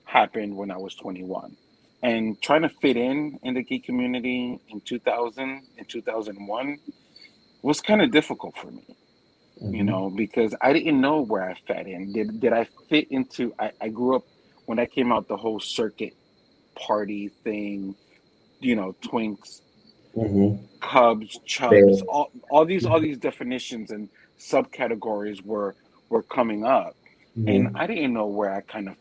happened 0.05 0.57
when 0.57 0.71
I 0.71 0.77
was 0.79 0.95
21. 0.97 1.57
and 2.03 2.41
trying 2.43 2.63
to 2.63 2.69
fit 2.69 2.97
in 2.97 3.39
in 3.43 3.55
the 3.55 3.63
gay 3.63 3.79
community 3.79 4.61
in 4.69 4.81
2000 4.83 5.63
and 5.79 5.89
2001 5.89 6.79
was 7.63 7.81
kind 7.81 8.03
of 8.03 8.11
difficult 8.13 8.57
for 8.57 8.71
me 8.71 8.85
mm-hmm. 9.63 9.75
you 9.75 9.85
know 9.85 10.11
because 10.11 10.55
i 10.61 10.73
didn't 10.73 11.01
know 11.01 11.21
where 11.23 11.45
i 11.51 11.55
fit 11.67 11.87
in 11.87 12.13
did, 12.13 12.41
did 12.41 12.53
i 12.53 12.65
fit 12.89 13.09
into 13.11 13.53
I, 13.59 13.73
I 13.81 13.89
grew 13.89 14.17
up 14.17 14.25
when 14.67 14.79
i 14.79 14.87
came 14.87 15.13
out 15.13 15.29
the 15.29 15.37
whole 15.37 15.61
circuit 15.61 16.15
party 16.77 17.31
thing 17.45 17.97
you 18.61 18.75
know 18.75 18.95
twinks 19.03 19.61
mm-hmm. 20.17 20.65
cubs 20.81 21.39
chubs, 21.45 22.03
all, 22.03 22.31
all 22.51 22.65
these 22.65 22.87
all 22.87 23.01
these 23.01 23.19
definitions 23.19 23.91
and 23.91 24.09
subcategories 24.39 25.45
were 25.45 25.75
were 26.09 26.23
coming 26.23 26.65
up 26.65 26.97
mm-hmm. 27.37 27.49
and 27.49 27.77
i 27.77 27.87
didn't 27.87 28.13
know 28.13 28.27
where 28.27 28.53
i 28.53 28.61
kind 28.61 28.89
of 28.89 28.97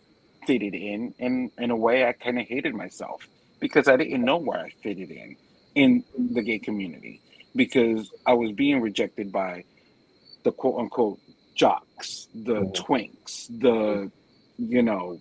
fitted 0.45 0.73
in 0.73 1.13
and 1.19 1.51
in 1.57 1.71
a 1.71 1.75
way 1.75 2.05
i 2.05 2.11
kind 2.11 2.39
of 2.39 2.45
hated 2.47 2.73
myself 2.73 3.27
because 3.59 3.87
i 3.87 3.95
didn't 3.95 4.23
know 4.23 4.37
where 4.37 4.59
i 4.59 4.69
fitted 4.83 5.09
in 5.11 5.35
in 5.75 6.03
the 6.33 6.41
gay 6.41 6.59
community 6.59 7.21
because 7.55 8.11
i 8.25 8.33
was 8.33 8.51
being 8.51 8.81
rejected 8.81 9.31
by 9.31 9.63
the 10.43 10.51
quote 10.51 10.79
unquote 10.79 11.19
jocks 11.55 12.27
the 12.33 12.53
mm-hmm. 12.53 12.71
twinks 12.71 13.47
the 13.59 14.11
you 14.57 14.81
know 14.81 15.19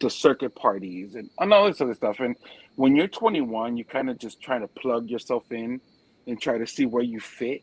the 0.00 0.10
circuit 0.10 0.54
parties 0.54 1.14
and, 1.14 1.30
and 1.38 1.52
all 1.52 1.66
this 1.66 1.80
other 1.80 1.94
stuff 1.94 2.20
and 2.20 2.36
when 2.76 2.96
you're 2.96 3.08
21 3.08 3.76
you 3.76 3.84
kind 3.84 4.08
of 4.10 4.18
just 4.18 4.40
try 4.40 4.58
to 4.58 4.68
plug 4.68 5.08
yourself 5.08 5.44
in 5.50 5.80
and 6.26 6.40
try 6.40 6.58
to 6.58 6.66
see 6.66 6.86
where 6.86 7.02
you 7.02 7.20
fit 7.20 7.62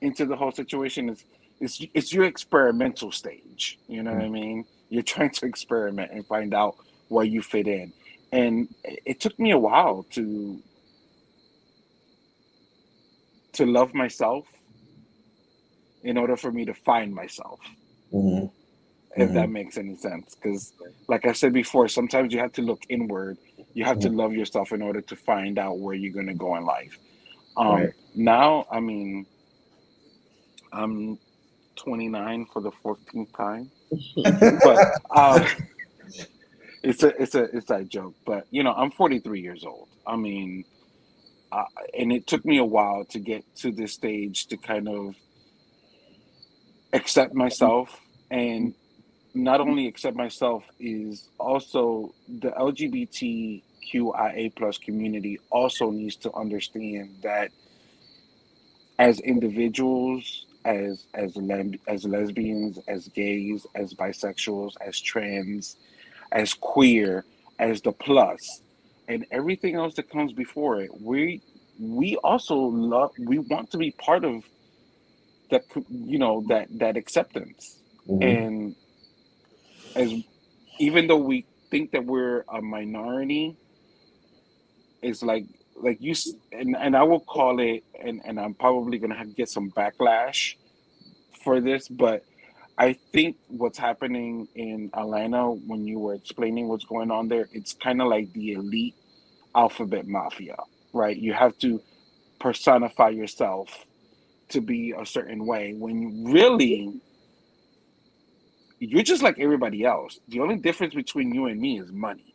into 0.00 0.26
the 0.26 0.36
whole 0.36 0.52
situation 0.52 1.08
it's 1.08 1.24
it's, 1.58 1.80
it's 1.94 2.12
your 2.12 2.24
experimental 2.24 3.10
stage 3.10 3.78
you 3.88 4.02
know 4.02 4.10
mm-hmm. 4.10 4.18
what 4.20 4.26
i 4.26 4.30
mean 4.30 4.64
you're 4.88 5.02
trying 5.14 5.30
to 5.30 5.46
experiment 5.46 6.10
and 6.12 6.26
find 6.26 6.54
out 6.54 6.76
where 7.08 7.24
you 7.24 7.42
fit 7.42 7.68
in. 7.68 7.92
And 8.32 8.68
it 8.84 9.20
took 9.20 9.38
me 9.38 9.52
a 9.52 9.58
while 9.58 10.04
to 10.10 10.60
to 13.52 13.64
love 13.64 13.94
myself 13.94 14.46
in 16.02 16.18
order 16.18 16.36
for 16.36 16.52
me 16.52 16.66
to 16.66 16.74
find 16.74 17.14
myself. 17.14 17.58
Mm-hmm. 18.12 18.46
If 19.16 19.28
mm-hmm. 19.28 19.34
that 19.34 19.50
makes 19.50 19.78
any 19.78 19.96
sense. 19.96 20.34
Because, 20.34 20.74
like 21.08 21.26
I 21.26 21.32
said 21.32 21.52
before, 21.52 21.88
sometimes 21.88 22.32
you 22.32 22.38
have 22.38 22.52
to 22.52 22.62
look 22.62 22.82
inward. 22.88 23.38
You 23.72 23.84
have 23.84 23.98
mm-hmm. 23.98 24.14
to 24.14 24.16
love 24.22 24.32
yourself 24.34 24.72
in 24.72 24.82
order 24.82 25.00
to 25.00 25.16
find 25.16 25.58
out 25.58 25.78
where 25.78 25.94
you're 25.94 26.12
going 26.12 26.26
to 26.26 26.34
go 26.34 26.56
in 26.56 26.64
life. 26.64 26.98
Um, 27.56 27.66
right. 27.68 27.92
Now, 28.14 28.66
I 28.70 28.80
mean, 28.80 29.26
I'm 30.72 31.18
29 31.76 32.46
for 32.52 32.60
the 32.60 32.70
14th 32.84 33.34
time. 33.34 33.70
but 34.62 34.92
um, 35.10 35.46
it's 36.82 37.02
a 37.02 37.08
it's 37.22 37.34
a 37.34 37.44
it's 37.56 37.70
a 37.70 37.84
joke. 37.84 38.14
But 38.26 38.46
you 38.50 38.62
know, 38.62 38.72
I'm 38.72 38.90
43 38.90 39.40
years 39.40 39.64
old. 39.64 39.88
I 40.06 40.16
mean, 40.16 40.64
uh, 41.52 41.64
and 41.98 42.12
it 42.12 42.26
took 42.26 42.44
me 42.44 42.58
a 42.58 42.64
while 42.64 43.04
to 43.06 43.18
get 43.18 43.44
to 43.56 43.72
this 43.72 43.92
stage 43.92 44.46
to 44.48 44.56
kind 44.56 44.88
of 44.88 45.14
accept 46.92 47.34
myself 47.34 48.00
and 48.30 48.74
not 49.36 49.60
only 49.60 49.86
accept 49.86 50.16
myself 50.16 50.64
is 50.80 51.28
also 51.38 52.12
the 52.40 52.50
LGBTQIA 52.50 54.54
plus 54.56 54.78
community 54.78 55.38
also 55.50 55.90
needs 55.90 56.16
to 56.16 56.32
understand 56.32 57.14
that 57.22 57.50
as 58.98 59.20
individuals 59.20 60.46
as 60.64 61.06
as 61.14 61.36
as 61.86 62.04
lesbians, 62.04 62.78
as 62.88 63.08
gays, 63.08 63.66
as 63.74 63.94
bisexuals, 63.94 64.72
as 64.80 65.00
trans, 65.00 65.76
as 66.32 66.54
queer, 66.54 67.24
as 67.58 67.80
the 67.82 67.92
plus, 67.92 68.62
and 69.06 69.26
everything 69.30 69.76
else 69.76 69.94
that 69.94 70.10
comes 70.10 70.32
before 70.32 70.80
it. 70.80 70.90
We 71.00 71.40
we 71.78 72.16
also 72.16 72.56
love. 72.56 73.12
We 73.18 73.38
want 73.38 73.70
to 73.72 73.78
be 73.78 73.92
part 73.92 74.24
of 74.24 74.42
that. 75.50 75.64
You 75.88 76.18
know 76.18 76.42
that 76.48 76.66
that 76.78 76.96
acceptance, 76.96 77.78
mm-hmm. 78.08 78.22
and 78.22 78.76
as 79.96 80.12
even 80.78 81.08
though 81.08 81.18
we 81.18 81.46
think 81.70 81.92
that 81.92 82.04
we're 82.06 82.44
a 82.52 82.62
minority, 82.62 83.56
it's 85.02 85.22
like 85.22 85.46
like 85.76 85.98
you 86.00 86.14
and, 86.52 86.76
and 86.78 86.96
I 86.96 87.04
will 87.04 87.20
call 87.20 87.60
it 87.60 87.84
and, 88.02 88.22
and 88.24 88.40
I'm 88.40 88.54
probably 88.54 88.98
gonna 88.98 89.16
have, 89.16 89.36
get 89.36 89.48
some 89.50 89.70
backlash 89.72 90.54
for 91.44 91.60
this, 91.60 91.88
but 91.88 92.24
I 92.78 92.98
think 93.12 93.38
what's 93.48 93.78
happening 93.78 94.48
in 94.54 94.90
Atlanta 94.94 95.50
when 95.52 95.86
you 95.86 95.98
were 95.98 96.14
explaining 96.14 96.68
what's 96.68 96.84
going 96.84 97.10
on 97.10 97.28
there, 97.28 97.48
it's 97.52 97.74
kind 97.74 98.02
of 98.02 98.08
like 98.08 98.32
the 98.34 98.54
elite 98.54 98.96
alphabet 99.54 100.06
mafia, 100.06 100.56
right? 100.92 101.16
You 101.16 101.34
have 101.34 101.58
to 101.60 101.82
personify 102.40 103.10
yourself 103.10 103.86
to 104.50 104.60
be 104.60 104.94
a 104.98 105.06
certain 105.06 105.46
way 105.46 105.74
when 105.74 106.24
really 106.24 107.00
you're 108.78 109.02
just 109.02 109.22
like 109.22 109.38
everybody 109.38 109.84
else. 109.84 110.20
The 110.28 110.40
only 110.40 110.56
difference 110.56 110.94
between 110.94 111.34
you 111.34 111.46
and 111.46 111.60
me 111.60 111.80
is 111.80 111.92
money. 111.92 112.34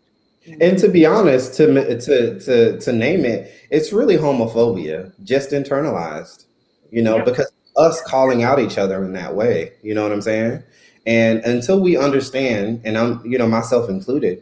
And 0.59 0.77
to 0.79 0.87
be 0.87 1.05
honest, 1.05 1.53
to 1.55 1.67
to 1.99 2.39
to 2.39 2.79
to 2.79 2.91
name 2.91 3.25
it, 3.25 3.53
it's 3.69 3.93
really 3.93 4.17
homophobia, 4.17 5.11
just 5.23 5.51
internalized. 5.51 6.45
You 6.89 7.03
know, 7.03 7.17
yeah. 7.17 7.23
because 7.23 7.51
us 7.77 8.01
calling 8.01 8.43
out 8.43 8.59
each 8.59 8.77
other 8.77 9.03
in 9.03 9.13
that 9.13 9.35
way. 9.35 9.73
You 9.81 9.93
know 9.93 10.03
what 10.03 10.11
I'm 10.11 10.21
saying? 10.21 10.63
And 11.05 11.39
until 11.39 11.79
we 11.79 11.97
understand, 11.97 12.81
and 12.83 12.97
I'm, 12.97 13.25
you 13.25 13.37
know, 13.37 13.47
myself 13.47 13.89
included, 13.89 14.41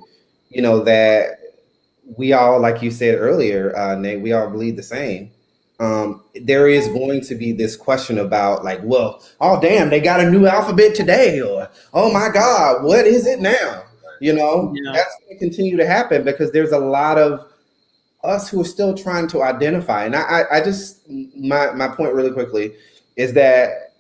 you 0.50 0.62
know, 0.62 0.84
that 0.84 1.40
we 2.18 2.34
all, 2.34 2.60
like 2.60 2.82
you 2.82 2.92
said 2.92 3.16
earlier, 3.16 3.76
uh, 3.78 3.96
Nate, 3.96 4.22
we 4.22 4.34
all 4.34 4.50
believe 4.50 4.76
the 4.76 4.84
same. 4.84 5.32
Um, 5.80 6.24
there 6.36 6.68
is 6.68 6.88
going 6.90 7.22
to 7.22 7.36
be 7.36 7.54
this 7.54 7.78
question 7.78 8.20
about, 8.20 8.66
like, 8.66 8.82
well, 8.84 9.24
oh, 9.40 9.62
damn, 9.62 9.90
they 9.90 10.02
got 10.02 10.20
a 10.20 10.30
new 10.30 10.46
alphabet 10.46 10.94
today, 10.94 11.42
or 11.42 11.70
oh 11.94 12.12
my 12.12 12.30
God, 12.34 12.84
what 12.84 13.08
is 13.08 13.26
it 13.26 13.40
now? 13.40 13.84
You 14.20 14.34
know, 14.34 14.74
yeah. 14.76 14.92
that's 14.94 15.16
going 15.20 15.38
to 15.38 15.40
continue 15.40 15.78
to 15.78 15.88
happen 15.88 16.24
because 16.24 16.52
there's 16.52 16.74
a 16.74 16.80
lot 16.80 17.18
of 17.18 17.48
us 18.24 18.50
who 18.50 18.60
are 18.60 18.66
still 18.66 18.94
trying 18.94 19.28
to 19.30 19.42
identify. 19.42 20.04
And 20.06 20.16
I, 20.16 20.22
I, 20.22 20.58
I 20.58 20.64
just, 20.64 21.02
my, 21.08 21.72
my 21.72 21.88
point 21.88 22.14
really 22.14 22.32
quickly 22.32 22.74
is 23.16 23.34
that 23.34 23.94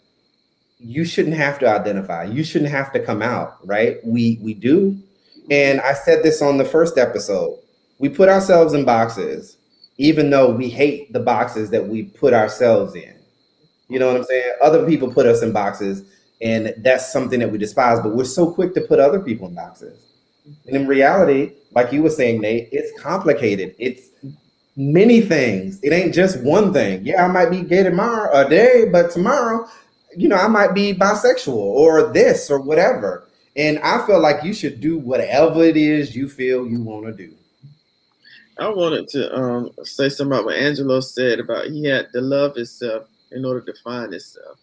you 0.80 1.04
shouldn't 1.04 1.36
have 1.36 1.60
to 1.60 1.68
identify. 1.68 2.24
You 2.24 2.44
shouldn't 2.44 2.72
have 2.72 2.92
to 2.94 3.00
come 3.00 3.22
out, 3.22 3.66
right? 3.66 3.98
We 4.06 4.40
we 4.42 4.54
do. 4.54 4.98
And 5.50 5.82
I 5.82 5.94
said 5.94 6.24
this 6.24 6.42
on 6.42 6.58
the 6.58 6.66
first 6.66 6.98
episode. 6.98 7.60
We 7.98 8.08
put 8.08 8.30
ourselves 8.30 8.74
in 8.74 8.86
boxes 8.86 9.58
even 10.00 10.30
though 10.30 10.50
we 10.50 10.70
hate 10.70 11.12
the 11.12 11.20
boxes 11.20 11.70
that 11.70 11.86
we 11.86 12.04
put 12.04 12.34
ourselves 12.34 12.96
in. 12.96 13.14
You 13.90 14.00
know 14.00 14.08
what 14.08 14.16
I'm 14.16 14.24
saying? 14.24 14.54
Other 14.62 14.88
people 14.88 15.12
put 15.12 15.26
us 15.26 15.44
in 15.44 15.52
boxes 15.52 16.04
and 16.42 16.74
that's 16.78 17.12
something 17.12 17.42
that 17.42 17.52
we 17.52 17.58
despise, 17.58 18.00
but 18.00 18.16
we're 18.16 18.24
so 18.24 18.50
quick 18.50 18.74
to 18.76 18.82
put 18.82 19.00
other 19.00 19.20
people 19.20 19.50
in 19.50 19.56
boxes. 19.56 20.00
And 20.66 20.76
in 20.76 20.88
reality, 20.88 21.54
like 21.72 21.92
you 21.92 22.02
were 22.02 22.10
saying, 22.10 22.40
Nate, 22.40 22.70
it's 22.72 22.98
complicated. 23.00 23.76
It's 23.78 24.10
many 24.78 25.20
things. 25.20 25.82
It 25.84 25.92
ain't 25.92 26.16
just 26.16 26.42
one 26.44 26.72
thing. 26.72 27.06
Yeah, 27.06 27.26
I 27.26 27.28
might 27.28 27.50
be 27.50 27.62
gay 27.62 27.84
tomorrow 27.84 28.32
a 28.34 28.50
day, 28.50 28.86
but 28.90 29.12
tomorrow, 29.12 29.68
you 30.16 30.30
know, 30.30 30.38
I 30.38 30.48
might 30.48 30.74
be 30.74 30.94
bisexual 30.94 31.54
or 31.54 32.14
this 32.14 32.50
or 32.50 32.62
whatever. 32.62 33.28
And 33.58 33.80
I 33.80 34.06
feel 34.08 34.22
like 34.22 34.46
you 34.46 34.54
should 34.54 34.80
do 34.80 34.98
whatever 34.98 35.62
it 35.64 35.76
is 35.76 36.16
you 36.16 36.30
feel 36.30 36.66
you 36.66 36.82
want 36.82 37.06
to 37.06 37.12
do. 37.12 37.36
I 38.60 38.70
wanted 38.70 39.08
to 39.10 39.36
um, 39.36 39.72
say 39.84 40.10
something 40.10 40.34
about 40.34 40.46
what 40.46 40.56
Angelo 40.56 41.00
said 41.00 41.40
about 41.40 41.68
he 41.68 41.86
had 41.86 42.12
to 42.12 42.22
love 42.22 42.56
himself 42.56 43.08
in 43.32 43.46
order 43.46 43.62
to 43.62 43.74
find 43.82 44.12
himself. 44.12 44.60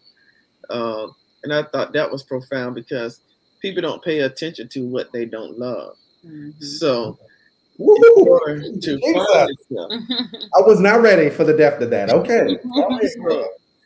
Um, 0.69 1.15
and 1.43 1.53
I 1.53 1.63
thought 1.63 1.93
that 1.93 2.11
was 2.11 2.23
profound 2.23 2.75
because 2.75 3.21
people 3.61 3.81
don't 3.81 4.03
pay 4.03 4.19
attention 4.19 4.67
to 4.69 4.85
what 4.87 5.11
they 5.11 5.25
don't 5.25 5.57
love. 5.57 5.95
Mm-hmm. 6.25 6.61
So 6.61 7.17
I 7.79 7.83
was 10.61 10.79
not 10.79 11.01
ready 11.01 11.29
for 11.29 11.43
the 11.43 11.55
depth 11.55 11.81
of 11.81 11.91
that. 11.91 12.09
Okay. 12.09 12.57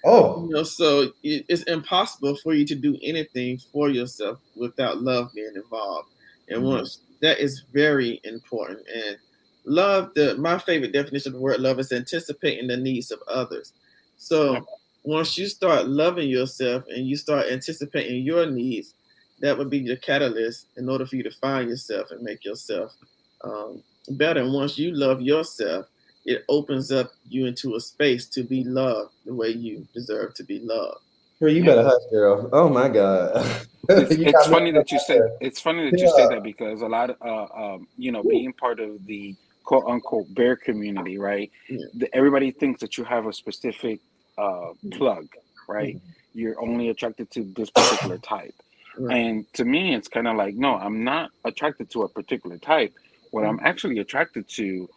oh. 0.05 0.45
You 0.45 0.49
know, 0.49 0.63
so 0.63 1.11
it's 1.23 1.63
impossible 1.63 2.37
for 2.37 2.53
you 2.53 2.65
to 2.65 2.75
do 2.75 2.97
anything 3.03 3.57
for 3.57 3.89
yourself 3.89 4.39
without 4.55 5.01
love 5.01 5.33
being 5.35 5.51
involved. 5.55 6.09
And 6.47 6.59
mm-hmm. 6.59 6.67
once 6.67 6.99
that 7.21 7.39
is 7.39 7.63
very 7.73 8.21
important. 8.23 8.79
And 8.93 9.17
love, 9.65 10.11
the 10.15 10.35
my 10.37 10.57
favorite 10.57 10.93
definition 10.93 11.29
of 11.29 11.33
the 11.33 11.41
word 11.41 11.59
love 11.59 11.79
is 11.79 11.91
anticipating 11.91 12.67
the 12.67 12.77
needs 12.77 13.11
of 13.11 13.19
others. 13.27 13.73
So 14.17 14.65
once 15.03 15.37
you 15.37 15.47
start 15.47 15.87
loving 15.87 16.29
yourself 16.29 16.83
and 16.89 17.07
you 17.07 17.15
start 17.15 17.47
anticipating 17.51 18.23
your 18.23 18.45
needs, 18.45 18.93
that 19.39 19.57
would 19.57 19.69
be 19.69 19.79
your 19.79 19.97
catalyst 19.97 20.67
in 20.77 20.87
order 20.87 21.05
for 21.05 21.15
you 21.15 21.23
to 21.23 21.31
find 21.31 21.69
yourself 21.69 22.11
and 22.11 22.21
make 22.21 22.45
yourself 22.45 22.95
um, 23.43 23.81
better. 24.11 24.41
And 24.41 24.53
once 24.53 24.77
you 24.77 24.93
love 24.93 25.21
yourself, 25.21 25.87
it 26.25 26.45
opens 26.49 26.91
up 26.91 27.11
you 27.27 27.47
into 27.47 27.75
a 27.75 27.79
space 27.79 28.27
to 28.27 28.43
be 28.43 28.63
loved 28.63 29.13
the 29.25 29.33
way 29.33 29.49
you 29.49 29.87
deserve 29.93 30.35
to 30.35 30.43
be 30.43 30.59
loved. 30.59 30.99
Girl, 31.39 31.49
you 31.49 31.63
better 31.63 31.83
hush, 31.83 32.03
girl. 32.11 32.47
Oh 32.53 32.69
my 32.69 32.87
God. 32.87 33.43
it's, 33.89 34.11
it's 34.11 34.47
funny 34.47 34.71
that 34.71 34.91
you 34.91 34.99
said. 34.99 35.21
it's 35.41 35.59
funny 35.59 35.89
that 35.89 35.97
yeah. 35.97 36.05
you 36.05 36.11
say 36.15 36.27
that 36.27 36.43
because 36.43 36.81
a 36.81 36.87
lot 36.87 37.09
of 37.09 37.15
uh, 37.25 37.73
um, 37.73 37.87
you 37.97 38.11
know 38.11 38.21
being 38.21 38.53
part 38.53 38.79
of 38.79 39.03
the 39.07 39.35
quote 39.63 39.85
unquote 39.87 40.33
bear 40.33 40.55
community, 40.55 41.17
right? 41.17 41.51
Yeah. 41.69 41.85
The, 41.93 42.15
everybody 42.15 42.51
thinks 42.51 42.79
that 42.81 42.97
you 42.97 43.03
have 43.05 43.25
a 43.27 43.33
specific 43.33 43.99
uh, 44.37 44.73
Mm-hmm. 44.85 44.89
plug, 44.97 45.27
right? 45.67 45.99
You're 46.33 46.59
only 46.61 46.89
attracted 46.89 47.29
to 47.31 47.43
this 47.55 47.69
particular 47.69 48.17
type. 48.17 48.55
Right. 48.97 49.17
And 49.17 49.53
to 49.53 49.65
me, 49.65 49.95
it's 49.95 50.07
kind 50.07 50.27
of 50.27 50.35
like, 50.37 50.55
no, 50.55 50.75
I'm 50.75 51.03
not 51.03 51.31
attracted 51.45 51.89
to 51.91 52.03
a 52.03 52.09
particular 52.09 52.57
type. 52.57 52.93
What 53.31 53.45
I'm 53.45 53.59
actually 53.63 53.99
attracted 53.99 54.47
to 54.49 54.89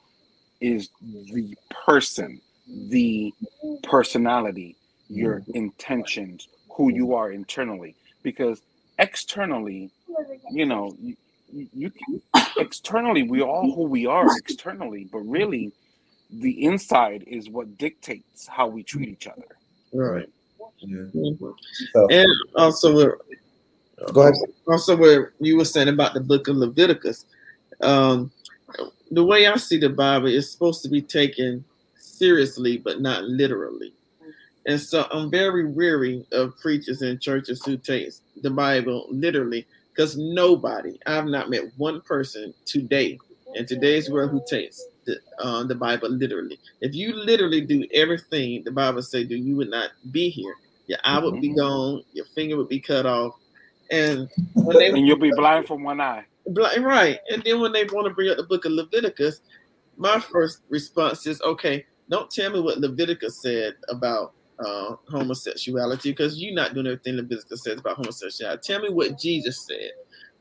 is 0.61 0.89
the 1.03 1.57
person, 1.87 2.41
the 2.67 3.33
personality, 3.83 4.77
your 5.09 5.43
intentions, 5.55 6.49
who 6.71 6.93
you 6.93 7.15
are 7.15 7.31
internally. 7.31 7.95
Because 8.23 8.63
externally, 8.99 9.91
you 10.51 10.67
know, 10.67 10.97
you, 11.55 11.69
you 11.73 11.91
you 12.09 12.21
can, 12.35 12.47
externally, 12.59 13.23
we 13.23 13.43
all 13.43 13.75
who 13.75 13.85
we 13.85 14.07
are 14.07 14.27
externally, 14.37 15.09
but 15.11 15.21
really, 15.21 15.73
the 16.31 16.65
inside 16.65 17.25
is 17.27 17.49
what 17.49 17.79
dictates 17.79 18.47
how 18.47 18.67
we 18.67 18.83
treat 18.83 19.09
each 19.09 19.27
other. 19.27 19.47
Right. 19.93 20.29
Yeah. 20.79 21.05
So 21.93 22.09
And 22.11 22.29
also, 22.57 22.95
where, 22.95 23.19
go 24.13 24.23
ahead. 24.23 24.35
also 24.67 24.97
where 24.97 25.33
you 25.39 25.57
were 25.57 25.65
saying 25.65 25.89
about 25.89 26.15
the 26.15 26.21
book 26.21 26.49
of 26.49 26.57
Leviticus, 26.57 27.27
um, 27.81 28.31
the 29.11 29.25
way 29.25 29.47
I 29.47 29.57
see 29.57 29.79
the 29.79 29.91
Bible 29.91 30.27
is 30.27 30.51
supposed 30.51 30.83
to 30.83 30.89
be 30.89 31.03
taken 31.03 31.65
seriously, 31.97 32.79
but 32.79 33.01
not 33.01 33.25
literally. 33.25 33.93
And 34.67 34.81
so 34.81 35.07
I'm 35.13 35.31
very 35.31 35.67
weary 35.67 36.27
of 36.33 36.59
preachers 36.59 37.03
and 37.03 37.21
churches 37.21 37.63
who 37.65 37.77
take 37.77 38.13
the 38.43 38.51
Bible 38.51 39.07
literally, 39.11 39.67
because 39.95 40.17
nobody, 40.17 40.99
I've 41.07 41.27
not 41.27 41.51
met 41.51 41.63
one 41.77 42.01
person 42.03 42.53
today 42.65 43.19
in 43.55 43.67
today's 43.67 44.11
world 44.11 44.31
who 44.31 44.43
takes 44.49 44.85
the, 45.07 45.19
uh, 45.41 45.63
the 45.65 45.75
Bible 45.75 46.09
literally. 46.11 46.59
If 46.81 46.95
you 46.95 47.15
literally 47.15 47.61
do 47.61 47.87
everything 47.95 48.63
the 48.65 48.73
Bible 48.73 49.03
say 49.03 49.25
do, 49.25 49.37
you 49.37 49.57
would 49.57 49.71
not 49.71 49.91
be 50.11 50.29
here. 50.29 50.55
Your 50.87 50.99
eye 51.05 51.19
would 51.19 51.41
be 51.41 51.51
Mhm. 51.51 51.57
gone, 51.57 52.05
your 52.13 52.27
finger 52.27 52.57
would 52.57 52.69
be 52.69 52.81
cut 52.81 53.07
off, 53.07 53.35
and 53.91 54.29
And 54.67 55.07
you'll 55.07 55.17
be 55.17 55.31
blind 55.31 55.67
from 55.67 55.85
one 55.85 56.01
eye. 56.01 56.25
Bli- 56.49 56.79
Right. 56.81 57.19
And 57.31 57.43
then 57.45 57.61
when 57.61 57.73
they 57.73 57.85
want 57.85 58.07
to 58.09 58.15
bring 58.15 58.31
up 58.31 58.37
the 58.37 58.43
book 58.45 58.65
of 58.65 58.73
Leviticus, 58.73 59.41
my 59.97 60.19
first 60.19 60.61
response 60.69 61.27
is, 61.27 61.41
okay, 61.43 61.85
don't 62.11 62.31
tell 62.31 62.51
me 62.51 62.61
what 62.61 62.79
Leviticus 62.79 63.41
said 63.41 63.75
about 63.89 64.35
uh, 64.59 64.97
homosexuality 65.09 66.11
because 66.11 66.41
you're 66.41 66.55
not 66.55 66.75
doing 66.75 66.87
everything 66.87 67.17
Leviticus 67.17 67.65
says 67.65 67.79
about 67.79 67.97
homosexuality. 67.97 68.61
Tell 68.65 68.81
me 68.81 68.91
what 68.91 69.19
Jesus 69.19 69.67
said. 69.67 69.91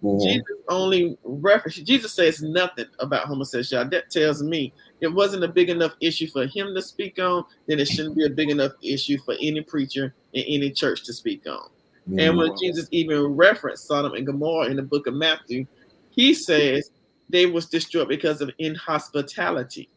Mhm. 0.03 0.21
Jesus 0.21 0.45
only 0.69 1.17
reference. 1.23 1.77
Jesus 1.77 2.13
says 2.13 2.41
nothing 2.41 2.85
about 2.99 3.27
homosexuality. 3.27 3.89
That 3.91 4.09
tells 4.11 4.43
me 4.43 4.73
it 5.01 5.07
wasn't 5.07 5.43
a 5.43 5.47
big 5.47 5.69
enough 5.69 5.93
issue 6.01 6.27
for 6.27 6.45
him 6.45 6.75
to 6.75 6.81
speak 6.81 7.19
on. 7.19 7.43
Then 7.67 7.79
it 7.79 7.87
shouldn't 7.87 8.15
be 8.15 8.25
a 8.25 8.29
big 8.29 8.49
enough 8.49 8.73
issue 8.83 9.17
for 9.25 9.35
any 9.41 9.61
preacher 9.61 10.13
in 10.33 10.43
any 10.43 10.71
church 10.71 11.03
to 11.05 11.13
speak 11.13 11.47
on. 11.47 11.69
And 12.19 12.37
when 12.37 12.49
Mhm. 12.51 12.59
Jesus 12.59 12.87
even 12.91 13.21
referenced 13.21 13.87
Sodom 13.87 14.13
and 14.13 14.25
Gomorrah 14.25 14.67
in 14.67 14.75
the 14.75 14.83
book 14.83 15.07
of 15.07 15.13
Matthew, 15.13 15.65
he 16.11 16.33
says 16.33 16.91
they 17.29 17.45
was 17.45 17.65
destroyed 17.67 18.09
because 18.09 18.41
of 18.41 18.51
inhospitality. 18.59 19.89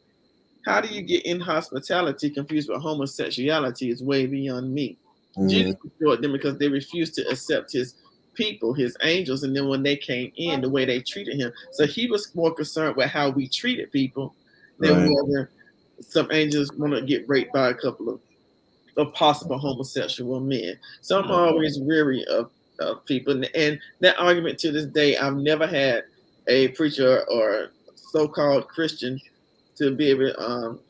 How 0.67 0.81
do 0.81 0.89
you 0.89 1.01
get 1.01 1.25
inhospitality 1.25 2.29
confused 2.29 2.69
with 2.69 2.83
homosexuality 2.83 3.91
is 3.91 4.03
way 4.03 4.27
beyond 4.27 4.75
me. 4.75 4.99
Mhm. 5.39 5.49
Jesus 5.49 5.77
destroyed 5.83 6.23
them 6.23 6.33
because 6.33 6.59
they 6.59 6.69
refused 6.69 7.14
to 7.14 7.29
accept 7.31 7.73
his 7.73 7.95
people, 8.35 8.75
his 8.75 8.97
angels, 9.03 9.45
and 9.45 9.55
then 9.55 9.69
when 9.69 9.83
they 9.83 9.97
came 9.97 10.33
in, 10.37 10.61
the 10.61 10.69
way 10.69 10.85
they 10.85 11.01
treated 11.01 11.37
him. 11.37 11.53
So 11.73 11.87
he 11.87 12.11
was 12.11 12.35
more 12.35 12.53
concerned 12.53 12.97
with 12.97 13.09
how 13.09 13.31
we 13.31 13.49
treated 13.49 13.93
people 13.93 14.35
than 14.81 15.05
Right. 15.05 15.11
whether 15.11 15.51
some 16.01 16.29
angels 16.33 16.73
want 16.73 16.93
to 16.95 17.01
get 17.01 17.29
raped 17.29 17.53
by 17.53 17.71
a 17.71 17.75
couple 17.75 18.11
of, 18.11 18.21
of 18.97 19.14
possible 19.14 19.59
homosexual 19.59 20.41
men. 20.41 20.77
So 21.01 21.19
I'm 21.19 21.31
always 21.31 21.79
weary 21.79 22.25
of, 22.27 22.51
of 22.81 23.05
people. 23.07 23.33
And, 23.35 23.49
and 23.55 23.79
that 24.01 24.19
argument 24.19 24.59
to 24.61 24.73
this 24.73 24.87
day, 24.87 25.17
I've 25.17 25.37
never 25.37 25.67
had 25.67 26.05
a 26.49 26.69
preacher 26.69 27.25
or 27.31 27.71
so-called 27.95 28.69
Christian 28.69 29.19
to 29.79 29.95
be 29.95 30.11
able 30.11 30.33
um, 30.39 30.81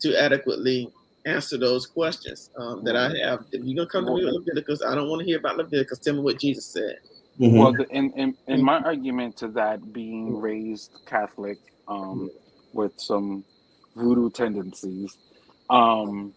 to 0.00 0.16
adequately 0.20 0.90
answer 1.24 1.56
those 1.56 1.86
questions 1.86 2.50
um, 2.56 2.82
that 2.84 2.96
I 2.96 3.04
have. 3.24 3.44
If 3.52 3.64
you're 3.64 3.76
gonna 3.76 3.88
come 3.88 4.06
to 4.06 4.14
me 4.14 4.24
with 4.24 4.34
Leviticus, 4.34 4.82
I 4.82 4.94
don't 4.94 5.08
want 5.08 5.20
to 5.20 5.26
hear 5.26 5.38
about 5.38 5.56
Leviticus. 5.56 5.98
Tell 5.98 6.14
me 6.14 6.20
what 6.20 6.40
Jesus 6.40 6.66
said. 6.66 6.96
Mhm. 7.40 7.58
Well, 7.58 7.72
the, 7.72 7.88
in, 7.90 8.12
in, 8.12 8.36
in 8.46 8.62
my 8.62 8.78
argument 8.80 9.36
to 9.38 9.48
that, 9.48 9.92
being 9.92 10.38
raised 10.38 11.00
Catholic 11.06 11.58
um, 11.88 12.30
with 12.72 12.92
some 12.98 13.44
voodoo 13.96 14.30
tendencies, 14.30 15.16
um, 15.70 16.34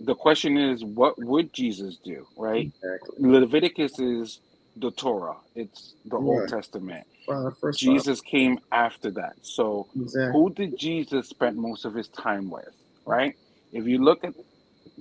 the 0.00 0.14
question 0.14 0.56
is, 0.56 0.84
what 0.84 1.22
would 1.22 1.52
Jesus 1.52 1.98
do, 1.98 2.26
right? 2.36 2.72
Exactly. 2.82 3.30
Leviticus 3.30 3.98
is 3.98 4.40
the 4.76 4.90
Torah, 4.92 5.36
it's 5.54 5.94
the 6.06 6.16
Old 6.16 6.40
Right. 6.40 6.48
Testament. 6.48 7.06
Uh, 7.28 7.50
first 7.60 7.78
Jesus 7.80 8.20
came 8.20 8.58
after 8.72 9.10
that. 9.12 9.34
So, 9.42 9.86
exactly. 9.94 10.32
who 10.32 10.52
did 10.52 10.78
Jesus 10.78 11.28
spend 11.28 11.56
most 11.56 11.84
of 11.84 11.94
his 11.94 12.08
time 12.08 12.50
with, 12.50 12.74
right? 13.06 13.34
If 13.72 13.86
you 13.86 14.02
look 14.02 14.24
at 14.24 14.34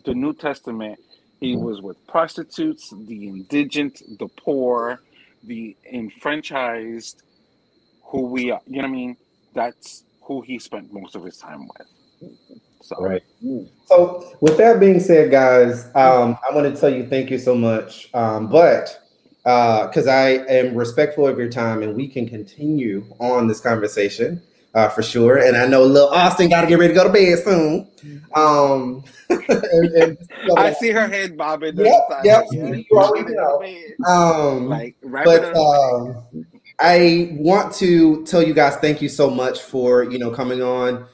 the 0.06 0.14
New 0.14 0.34
Testament, 0.34 1.00
he 1.40 1.56
was 1.56 1.82
with 1.82 1.98
prostitutes, 2.08 2.94
the 3.08 3.28
indigent, 3.28 4.02
the 4.20 4.28
poor, 4.28 5.02
the 5.44 5.76
enfranchised, 5.92 7.24
who 8.04 8.24
we 8.28 8.52
are. 8.52 8.62
You 8.68 8.78
know 8.78 8.88
what 8.88 8.90
I 8.90 8.92
mean? 8.92 9.18
That's 9.54 10.04
who 10.22 10.42
he 10.42 10.60
spent 10.60 10.94
most 10.94 11.16
of 11.16 11.24
his 11.24 11.38
time 11.38 11.68
with. 11.68 11.88
So, 12.84 12.96
Right. 13.00 13.24
So, 13.86 14.38
with 14.42 14.58
that 14.58 14.80
being 14.80 15.00
said, 15.00 15.32
guys, 15.32 15.86
um, 15.96 16.38
I 16.50 16.54
want 16.56 16.74
to 16.74 16.80
tell 16.80 16.90
you 16.94 17.08
thank 17.08 17.30
you 17.32 17.38
so 17.38 17.56
much. 17.56 18.10
Um, 18.14 18.48
but 18.48 19.02
because 19.44 20.08
I 20.08 20.30
am 20.50 20.76
respectful 20.76 21.28
of 21.28 21.38
your 21.38 21.50
time 21.50 21.82
and 21.84 21.96
we 21.96 22.08
can 22.08 22.28
continue 22.30 23.04
on 23.20 23.48
this 23.48 23.60
conversation 23.60 24.42
uh, 24.76 24.88
for 24.90 25.02
sure. 25.02 25.38
And 25.38 25.58
I 25.58 25.66
know 25.66 25.84
little 25.84 26.10
Austin 26.10 26.50
got 26.50 26.62
to 26.62 26.68
get 26.68 26.78
ready 26.80 26.94
to 26.94 27.00
go 27.00 27.06
to 27.08 27.12
bed 27.14 27.40
soon. 27.40 27.88
Um, 28.36 29.04
and- 29.30 29.94
and- 29.94 30.18
I 30.58 30.74
see 30.74 30.90
her 30.92 31.08
head 31.08 31.38
bobbing. 31.38 31.76
to 31.76 31.84
Yep, 31.84 31.94
the 32.10 32.16
side, 32.16 32.26
yep, 32.26 32.46
yeah. 32.52 32.68
you 32.74 32.86
already 32.98 33.34
know. 33.34 33.64
um, 34.08 34.68
Like, 34.70 34.96
wrap 35.02 35.26
but 35.26 35.44
it 35.44 35.56
up. 35.56 35.58
um, 35.58 36.46
I 36.80 37.30
want 37.34 37.74
to 37.76 38.26
tell 38.26 38.42
you 38.42 38.54
guys 38.54 38.76
thank 38.78 39.02
you 39.02 39.10
so 39.10 39.30
much 39.30 39.62
for 39.62 40.04
you 40.04 40.18
know 40.20 40.32
coming 40.32 40.62
on. 40.64 41.06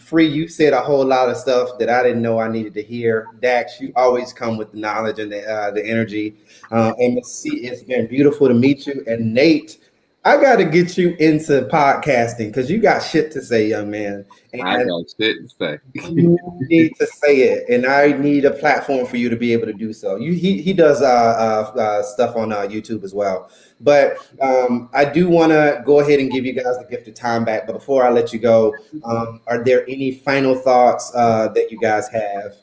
Free, 0.00 0.26
you 0.26 0.48
said 0.48 0.72
a 0.72 0.80
whole 0.80 1.04
lot 1.04 1.28
of 1.28 1.36
stuff 1.36 1.70
that 1.78 1.90
I 1.90 2.02
didn't 2.02 2.22
know 2.22 2.38
I 2.38 2.48
needed 2.48 2.74
to 2.74 2.82
hear. 2.82 3.28
Dax, 3.40 3.80
you 3.80 3.92
always 3.96 4.32
come 4.32 4.56
with 4.56 4.72
the 4.72 4.78
knowledge 4.78 5.18
and 5.18 5.30
the 5.30 5.42
uh, 5.44 5.70
the 5.70 5.84
energy. 5.84 6.36
Uh, 6.70 6.92
it's 6.98 7.82
been 7.82 8.06
beautiful 8.06 8.48
to 8.48 8.54
meet 8.54 8.86
you. 8.86 9.04
And 9.06 9.34
Nate, 9.34 9.78
I 10.26 10.42
got 10.42 10.56
to 10.56 10.64
get 10.64 10.98
you 10.98 11.14
into 11.20 11.68
podcasting 11.72 12.48
because 12.48 12.68
you 12.68 12.78
got 12.80 12.98
shit 12.98 13.30
to 13.30 13.40
say, 13.40 13.68
young 13.68 13.88
man. 13.88 14.24
And 14.52 14.60
I 14.60 14.82
got 14.82 15.04
shit 15.16 15.36
to 15.36 15.48
say. 15.48 15.78
you 15.94 16.36
need 16.62 16.96
to 16.96 17.06
say 17.06 17.42
it, 17.42 17.68
and 17.68 17.86
I 17.86 18.08
need 18.08 18.44
a 18.44 18.50
platform 18.50 19.06
for 19.06 19.18
you 19.18 19.28
to 19.28 19.36
be 19.36 19.52
able 19.52 19.66
to 19.66 19.72
do 19.72 19.92
so. 19.92 20.16
You, 20.16 20.32
he 20.32 20.60
he 20.60 20.72
does 20.72 21.00
uh, 21.00 21.04
uh, 21.06 21.78
uh, 21.78 22.02
stuff 22.02 22.34
on 22.34 22.52
uh, 22.52 22.62
YouTube 22.62 23.04
as 23.04 23.14
well, 23.14 23.52
but 23.80 24.16
um, 24.40 24.90
I 24.92 25.04
do 25.04 25.28
want 25.28 25.52
to 25.52 25.80
go 25.86 26.00
ahead 26.00 26.18
and 26.18 26.28
give 26.28 26.44
you 26.44 26.54
guys 26.54 26.76
the 26.76 26.86
gift 26.90 27.06
of 27.06 27.14
time 27.14 27.44
back. 27.44 27.64
But 27.64 27.74
before 27.74 28.04
I 28.04 28.10
let 28.10 28.32
you 28.32 28.40
go, 28.40 28.74
um, 29.04 29.40
are 29.46 29.62
there 29.62 29.84
any 29.88 30.10
final 30.10 30.56
thoughts 30.56 31.12
uh, 31.14 31.48
that 31.54 31.70
you 31.70 31.78
guys 31.78 32.08
have? 32.08 32.56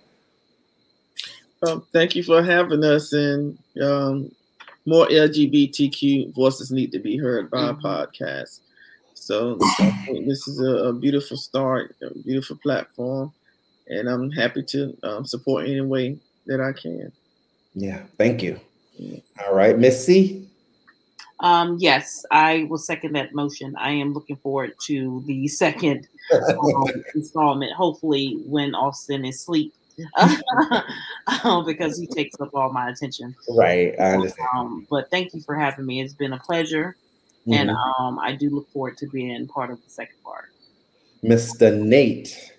Um, 1.66 1.88
thank 1.94 2.14
you 2.14 2.24
for 2.24 2.44
having 2.44 2.84
us, 2.84 3.14
and 3.14 3.58
um, 3.82 4.32
more 4.86 5.08
LGBTQ 5.08 6.34
voices 6.34 6.72
need 6.72 6.92
to 6.92 7.00
be 7.00 7.18
heard 7.18 7.50
by 7.50 7.60
our 7.60 7.74
podcast. 7.76 8.60
So 9.14 9.58
I 9.62 10.22
this 10.26 10.48
is 10.48 10.60
a, 10.60 10.90
a 10.90 10.94
beautiful 10.94 11.38
start, 11.38 11.96
a 12.02 12.14
beautiful 12.20 12.58
platform, 12.58 13.32
and 13.88 14.10
I'm 14.10 14.30
happy 14.32 14.64
to 14.64 14.98
um, 15.04 15.26
support 15.26 15.66
any 15.66 15.82
way 15.82 16.18
that 16.46 16.60
I 16.60 16.74
can. 16.74 17.12
Yeah, 17.74 18.04
thank 18.18 18.44
you. 18.44 18.60
All 19.46 19.56
right, 19.56 19.78
Miss 19.78 20.06
C. 20.06 20.48
Um, 21.40 21.78
yes, 21.80 22.26
I 22.32 22.68
will 22.70 22.78
second 22.78 23.14
that 23.14 23.34
motion. 23.34 23.76
I 23.78 23.92
am 23.92 24.14
looking 24.14 24.38
forward 24.38 24.74
to 24.84 25.24
the 25.26 25.48
second 25.48 26.08
um, 26.34 26.86
installment. 27.16 27.74
Hopefully, 27.74 28.42
when 28.46 28.76
Austin 28.76 29.26
is 29.26 29.36
asleep, 29.38 29.74
because 31.66 32.00
he 32.00 32.08
takes 32.08 32.40
up 32.40 32.50
all 32.54 32.72
my 32.72 32.90
attention. 32.90 33.36
right, 33.50 33.94
I 34.00 34.14
understand. 34.14 34.48
Um, 34.56 34.88
but 34.90 35.10
thank 35.12 35.34
you 35.34 35.42
for 35.42 35.56
having 35.56 35.86
me. 35.86 36.02
It's 36.02 36.14
been 36.14 36.34
a 36.34 36.40
pleasure, 36.40 36.96
and 37.52 37.70
Mhm. 37.70 38.00
um, 38.00 38.20
I 38.20 38.36
do 38.36 38.50
look 38.50 38.70
forward 38.72 38.98
to 38.98 39.08
being 39.08 39.48
part 39.48 39.70
of 39.72 39.84
the 39.84 39.90
second 39.90 40.18
part. 40.24 40.50
Mr. 41.24 41.80
Nate. 41.80 42.52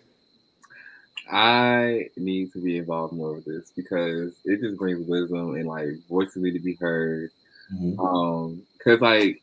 I 1.30 2.10
need 2.16 2.52
to 2.52 2.62
be 2.62 2.76
involved 2.78 3.14
more 3.14 3.34
with 3.34 3.46
this 3.46 3.72
because 3.74 4.34
it 4.44 4.60
just 4.60 4.76
brings 4.78 5.06
wisdom 5.08 5.54
and 5.54 5.66
like 5.66 5.88
voices 6.08 6.36
need 6.42 6.52
to 6.52 6.60
be 6.60 6.74
heard. 6.74 7.30
Mhm. 7.72 7.98
Um, 7.98 8.62
cause 8.82 9.00
like 9.00 9.42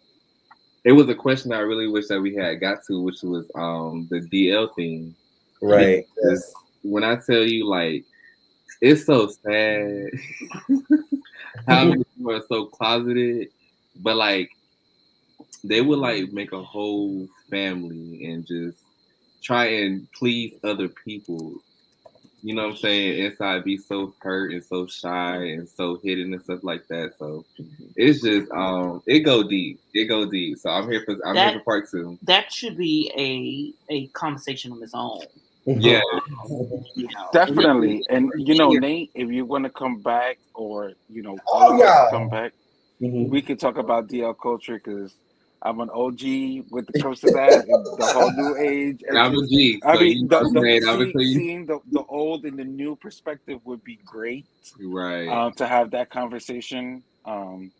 it 0.83 0.91
was 0.91 1.09
a 1.09 1.15
question 1.15 1.51
I 1.51 1.59
really 1.59 1.87
wish 1.87 2.07
that 2.07 2.21
we 2.21 2.35
had 2.35 2.59
got 2.59 2.83
to, 2.85 3.01
which 3.01 3.23
was 3.23 3.49
um 3.55 4.07
the 4.09 4.21
DL 4.21 4.73
thing. 4.75 5.15
Right. 5.61 6.05
Because 6.15 6.53
when 6.83 7.03
I 7.03 7.15
tell 7.15 7.43
you, 7.43 7.67
like, 7.67 8.05
it's 8.81 9.05
so 9.05 9.27
sad 9.27 10.09
how 11.67 11.85
many 11.85 12.03
people 12.03 12.31
are 12.31 12.43
so 12.49 12.65
closeted, 12.65 13.49
but 13.97 14.15
like 14.15 14.49
they 15.63 15.81
would 15.81 15.99
like 15.99 16.31
make 16.31 16.51
a 16.51 16.63
whole 16.63 17.27
family 17.49 18.25
and 18.25 18.45
just 18.45 18.79
try 19.43 19.65
and 19.65 20.07
please 20.13 20.53
other 20.63 20.87
people. 20.87 21.53
You 22.43 22.55
know 22.55 22.63
what 22.63 22.71
I'm 22.71 22.77
saying? 22.77 23.23
Inside 23.23 23.63
be 23.63 23.77
so 23.77 24.15
hurt 24.19 24.51
and 24.51 24.63
so 24.63 24.87
shy 24.87 25.35
and 25.35 25.69
so 25.69 25.99
hidden 26.03 26.33
and 26.33 26.43
stuff 26.43 26.63
like 26.63 26.87
that. 26.87 27.13
So 27.19 27.45
it's 27.95 28.21
just 28.21 28.51
um 28.51 29.03
it 29.05 29.19
go 29.19 29.43
deep. 29.43 29.79
It 29.93 30.05
go 30.05 30.25
deep. 30.25 30.57
So 30.57 30.71
I'm 30.71 30.89
here 30.89 31.03
for 31.05 31.17
I'm 31.25 31.35
That- 31.35 31.51
here 31.51 31.59
for 31.59 31.65
part 31.65 31.91
two. 31.91 32.17
That 32.23 32.51
should 32.51 32.77
be 32.77 33.11
a 33.15 33.93
a 33.93 34.07
conversation 34.07 34.71
on 34.71 34.81
its 34.81 34.93
own. 34.95 35.21
Yeah. 35.65 36.01
Definitely. 37.33 38.03
And 38.09 38.31
you 38.37 38.55
know, 38.55 38.71
Nate, 38.71 39.11
if 39.15 39.29
you 39.29 39.45
want 39.45 39.63
to 39.65 39.69
come 39.69 40.01
back 40.01 40.37
or 40.55 40.93
you 41.09 41.21
know, 41.21 41.37
Oh, 41.47 41.53
all 41.53 41.73
of 41.73 41.79
us 41.79 41.85
yeah. 41.85 42.07
come 42.11 42.29
back, 42.29 42.53
Mhm. 43.01 43.29
we 43.29 43.41
could 43.41 43.59
talk 43.59 43.77
about 43.77 44.07
DL 44.07 44.33
culture 44.41 44.79
because 44.83 45.15
I'm 45.63 45.79
an 45.79 45.89
OG 45.91 46.65
with 46.71 46.87
the 46.87 46.99
comes 47.01 47.19
to 47.21 47.31
that, 47.31 47.65
the 47.65 48.05
whole 48.05 48.31
new 48.31 48.57
age. 48.59 49.03
and 49.07 49.17
I'm 49.17 49.37
a 49.37 49.47
G. 49.47 49.79
I 49.85 49.95
so 49.95 50.01
mean, 50.01 50.27
the, 50.27 50.39
the, 50.39 50.43
what 50.45 50.57
I'm 50.57 50.63
saying? 50.63 50.83
I'm 50.87 50.93
see- 50.93 50.97
gonna 50.99 51.11
tell 51.11 51.21
you 51.21 51.33
seeing 51.35 51.65
the, 51.67 51.79
the 51.91 52.03
old 52.03 52.45
and 52.45 52.57
the 52.57 52.63
new 52.63 52.95
perspective 52.95 53.59
would 53.65 53.83
be 53.83 53.99
great 54.05 54.45
right. 54.79 55.27
uh, 55.27 55.51
to 55.57 55.67
have 55.67 55.91
that 55.91 56.09
conversation. 56.09 57.03
Um, 57.25 57.71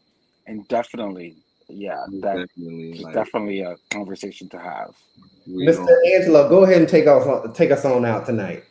and 0.47 0.67
definitely, 0.67 1.37
yeah, 1.69 2.03
that 2.21 2.47
definitely 2.55 2.99
like, 3.03 3.13
definitely 3.15 3.61
a 3.61 3.75
conversation 3.89 4.49
to 4.49 4.59
have. 4.59 4.91
Mr. 5.47 5.87
Angelo, 6.13 6.47
go 6.47 6.63
ahead 6.63 6.77
and 6.77 6.89
take 6.89 7.07
us 7.07 7.25
on, 7.25 7.53
take 7.53 7.71
us 7.71 7.85
on 7.85 8.05
out 8.05 8.25
tonight. 8.25 8.63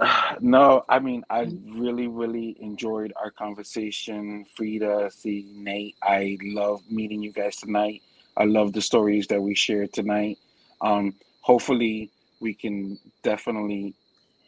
No, 0.40 0.84
I 0.88 1.00
mean, 1.00 1.24
I 1.30 1.50
really, 1.72 2.06
really 2.06 2.56
enjoyed 2.60 3.12
our 3.20 3.32
conversation. 3.32 4.46
Frida, 4.56 5.10
see, 5.10 5.50
Nate, 5.52 5.96
I 6.00 6.38
love 6.42 6.80
meeting 6.88 7.20
you 7.24 7.32
guys 7.32 7.56
tonight. 7.56 8.02
I 8.36 8.44
love 8.44 8.72
the 8.72 8.80
stories 8.80 9.26
that 9.28 9.42
we 9.42 9.56
shared 9.56 9.92
tonight. 9.92 10.38
Um, 10.80 11.16
hopefully, 11.40 12.12
we 12.40 12.54
can 12.54 13.00
definitely 13.24 13.96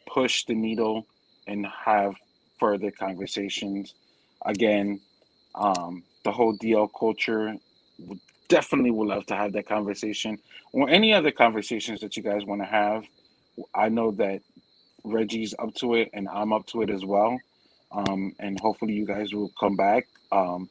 push 0.07 0.45
the 0.45 0.55
needle 0.55 1.05
and 1.47 1.65
have 1.65 2.15
further 2.57 2.89
conversations. 2.89 3.95
Again, 4.45 5.01
um, 5.55 6.03
the 6.23 6.31
whole 6.31 6.57
DL 6.57 6.89
culture, 6.97 7.53
definitely 8.51 8.91
would 8.91 9.07
love 9.07 9.25
to 9.27 9.35
have 9.35 9.53
that 9.53 9.65
conversation 9.65 10.37
or 10.73 10.89
any 10.89 11.13
other 11.13 11.31
conversations 11.31 12.01
that 12.01 12.17
you 12.17 12.23
guys 12.23 12.45
want 12.45 12.61
to 12.61 12.67
have. 12.67 13.05
I 13.73 13.87
know 13.87 14.11
that 14.11 14.41
Reggie's 15.05 15.55
up 15.57 15.73
to 15.75 15.95
it 15.95 16.09
and 16.13 16.27
I'm 16.27 16.51
up 16.51 16.65
to 16.67 16.81
it 16.81 16.89
as 16.89 17.05
well. 17.05 17.39
Um, 17.93 18.33
and 18.39 18.59
hopefully 18.59 18.93
you 18.93 19.05
guys 19.05 19.33
will 19.33 19.51
come 19.59 19.75
back. 19.77 20.07
Um, 20.31 20.69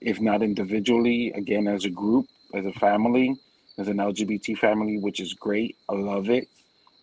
if 0.00 0.20
not 0.20 0.42
individually, 0.42 1.32
again 1.32 1.68
as 1.68 1.84
a 1.84 1.90
group, 1.90 2.26
as 2.54 2.64
a 2.64 2.72
family, 2.72 3.36
as 3.76 3.88
an 3.88 3.98
LGBT 3.98 4.56
family, 4.58 4.98
which 4.98 5.20
is 5.20 5.34
great. 5.34 5.76
I 5.88 5.94
love 5.94 6.30
it. 6.30 6.48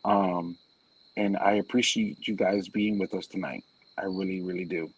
Um, 0.03 0.57
and 1.17 1.37
I 1.37 1.53
appreciate 1.53 2.27
you 2.27 2.35
guys 2.35 2.67
being 2.67 2.97
with 2.97 3.13
us 3.13 3.27
tonight. 3.27 3.63
I 3.97 4.05
really, 4.05 4.41
really 4.41 4.65
do. 4.65 4.89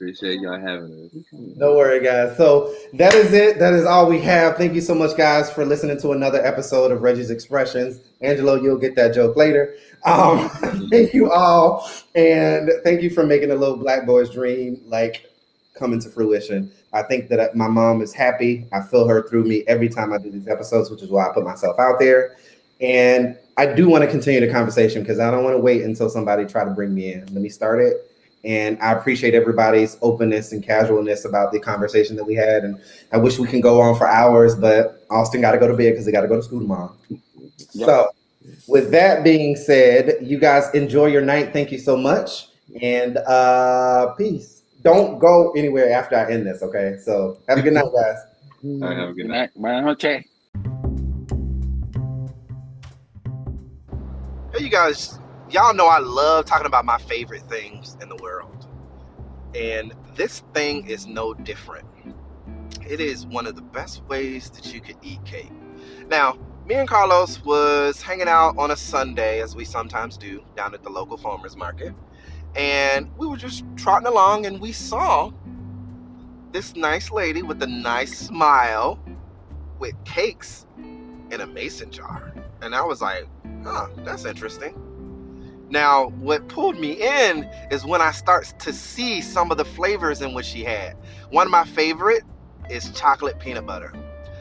Appreciate 0.00 0.38
y'all 0.38 0.60
having 0.60 1.10
us. 1.12 1.24
No 1.32 1.74
worry, 1.74 2.00
guys. 2.00 2.36
So 2.36 2.72
that 2.92 3.14
is 3.14 3.32
it. 3.32 3.58
That 3.58 3.72
is 3.72 3.84
all 3.84 4.08
we 4.08 4.20
have. 4.20 4.56
Thank 4.56 4.74
you 4.74 4.80
so 4.80 4.94
much, 4.94 5.16
guys, 5.16 5.50
for 5.50 5.64
listening 5.64 6.00
to 6.02 6.12
another 6.12 6.40
episode 6.46 6.92
of 6.92 7.02
Reggie's 7.02 7.30
Expressions. 7.30 7.98
Angelo, 8.20 8.54
you'll 8.54 8.78
get 8.78 8.94
that 8.94 9.12
joke 9.12 9.34
later. 9.34 9.74
Um, 10.04 10.50
thank 10.92 11.12
you 11.12 11.32
all, 11.32 11.90
and 12.14 12.70
thank 12.84 13.02
you 13.02 13.10
for 13.10 13.26
making 13.26 13.50
a 13.50 13.56
little 13.56 13.76
black 13.76 14.06
boy's 14.06 14.30
dream 14.30 14.80
like 14.86 15.32
come 15.74 15.92
into 15.92 16.10
fruition. 16.10 16.70
I 16.92 17.02
think 17.02 17.28
that 17.30 17.56
my 17.56 17.66
mom 17.66 18.00
is 18.00 18.14
happy. 18.14 18.68
I 18.70 18.82
feel 18.82 19.08
her 19.08 19.28
through 19.28 19.46
me 19.46 19.64
every 19.66 19.88
time 19.88 20.12
I 20.12 20.18
do 20.18 20.30
these 20.30 20.46
episodes, 20.46 20.92
which 20.92 21.02
is 21.02 21.10
why 21.10 21.28
I 21.28 21.32
put 21.34 21.42
myself 21.42 21.80
out 21.80 21.98
there. 21.98 22.36
And 22.80 23.36
I 23.56 23.66
do 23.66 23.88
want 23.88 24.04
to 24.04 24.10
continue 24.10 24.38
the 24.38 24.52
conversation 24.52 25.02
because 25.02 25.18
I 25.18 25.28
don't 25.32 25.42
want 25.42 25.56
to 25.56 25.60
wait 25.60 25.82
until 25.82 26.08
somebody 26.08 26.46
try 26.46 26.64
to 26.64 26.70
bring 26.70 26.94
me 26.94 27.12
in. 27.14 27.22
Let 27.34 27.42
me 27.42 27.48
start 27.48 27.80
it. 27.80 28.07
And 28.44 28.80
I 28.80 28.92
appreciate 28.92 29.34
everybody's 29.34 29.98
openness 30.00 30.52
and 30.52 30.62
casualness 30.62 31.24
about 31.24 31.52
the 31.52 31.58
conversation 31.60 32.16
that 32.16 32.24
we 32.24 32.34
had. 32.34 32.64
And 32.64 32.80
I 33.12 33.16
wish 33.16 33.38
we 33.38 33.48
can 33.48 33.60
go 33.60 33.80
on 33.80 33.96
for 33.96 34.06
hours, 34.06 34.54
but 34.54 35.04
Austin 35.10 35.40
got 35.40 35.52
to 35.52 35.58
go 35.58 35.66
to 35.66 35.76
bed 35.76 35.90
because 35.92 36.06
he 36.06 36.12
got 36.12 36.20
to 36.22 36.28
go 36.28 36.36
to 36.36 36.42
school 36.42 36.60
tomorrow. 36.60 36.94
Yep. 37.08 37.86
So, 37.86 38.08
with 38.66 38.90
that 38.92 39.24
being 39.24 39.56
said, 39.56 40.16
you 40.22 40.38
guys 40.38 40.72
enjoy 40.74 41.06
your 41.06 41.22
night. 41.22 41.52
Thank 41.52 41.72
you 41.72 41.78
so 41.78 41.96
much. 41.96 42.48
And 42.80 43.18
uh 43.18 44.14
peace. 44.14 44.62
Don't 44.82 45.18
go 45.18 45.50
anywhere 45.56 45.90
after 45.92 46.16
I 46.16 46.30
end 46.30 46.46
this, 46.46 46.62
okay? 46.62 46.96
So, 47.02 47.38
have 47.48 47.58
a 47.58 47.62
good 47.62 47.72
night, 47.72 47.84
guys. 47.94 48.16
All 48.64 48.78
right, 48.80 48.96
have 48.96 49.08
a 49.10 49.12
good 49.12 49.22
Good 49.22 49.28
night. 49.28 49.50
night. 49.54 49.54
Buenas 49.56 49.84
noches. 49.84 50.24
Hey, 54.54 54.64
you 54.64 54.70
guys, 54.70 55.18
y'all 55.50 55.74
know 55.74 55.86
I 55.86 55.98
love 55.98 56.44
talking 56.44 56.66
about 56.66 56.84
my 56.84 56.98
favorite 56.98 57.42
things 57.42 57.96
in 58.02 58.08
the 58.08 58.16
world. 58.16 58.66
And 59.54 59.94
this 60.14 60.40
thing 60.52 60.86
is 60.86 61.06
no 61.06 61.32
different. 61.32 61.86
It 62.86 63.00
is 63.00 63.26
one 63.26 63.46
of 63.46 63.54
the 63.54 63.62
best 63.62 64.02
ways 64.04 64.50
that 64.50 64.72
you 64.72 64.80
could 64.80 64.96
eat 65.02 65.24
cake. 65.24 65.50
Now, 66.08 66.38
me 66.66 66.74
and 66.74 66.88
Carlos 66.88 67.42
was 67.44 68.02
hanging 68.02 68.28
out 68.28 68.56
on 68.58 68.70
a 68.70 68.76
Sunday, 68.76 69.40
as 69.40 69.56
we 69.56 69.64
sometimes 69.64 70.18
do, 70.18 70.42
down 70.54 70.74
at 70.74 70.82
the 70.82 70.90
local 70.90 71.16
farmers 71.16 71.56
market. 71.56 71.94
And 72.54 73.10
we 73.16 73.26
were 73.26 73.36
just 73.36 73.64
trotting 73.76 74.06
along 74.06 74.46
and 74.46 74.60
we 74.60 74.72
saw 74.72 75.32
this 76.52 76.76
nice 76.76 77.10
lady 77.10 77.42
with 77.42 77.62
a 77.62 77.66
nice 77.66 78.18
smile 78.18 78.98
with 79.78 79.94
cakes 80.04 80.66
in 80.76 81.40
a 81.40 81.46
mason 81.46 81.90
jar. 81.90 82.34
And 82.60 82.74
I 82.74 82.82
was 82.82 83.00
like, 83.00 83.26
huh, 83.64 83.88
that's 83.98 84.24
interesting. 84.24 84.74
Now, 85.70 86.08
what 86.20 86.48
pulled 86.48 86.78
me 86.78 86.92
in 86.92 87.44
is 87.70 87.84
when 87.84 88.00
I 88.00 88.10
start 88.12 88.52
to 88.60 88.72
see 88.72 89.20
some 89.20 89.50
of 89.50 89.58
the 89.58 89.64
flavors 89.64 90.22
in 90.22 90.32
what 90.32 90.44
she 90.44 90.64
had. 90.64 90.96
One 91.30 91.46
of 91.46 91.50
my 91.50 91.64
favorite 91.64 92.22
is 92.70 92.90
chocolate 92.92 93.38
peanut 93.38 93.66
butter. 93.66 93.92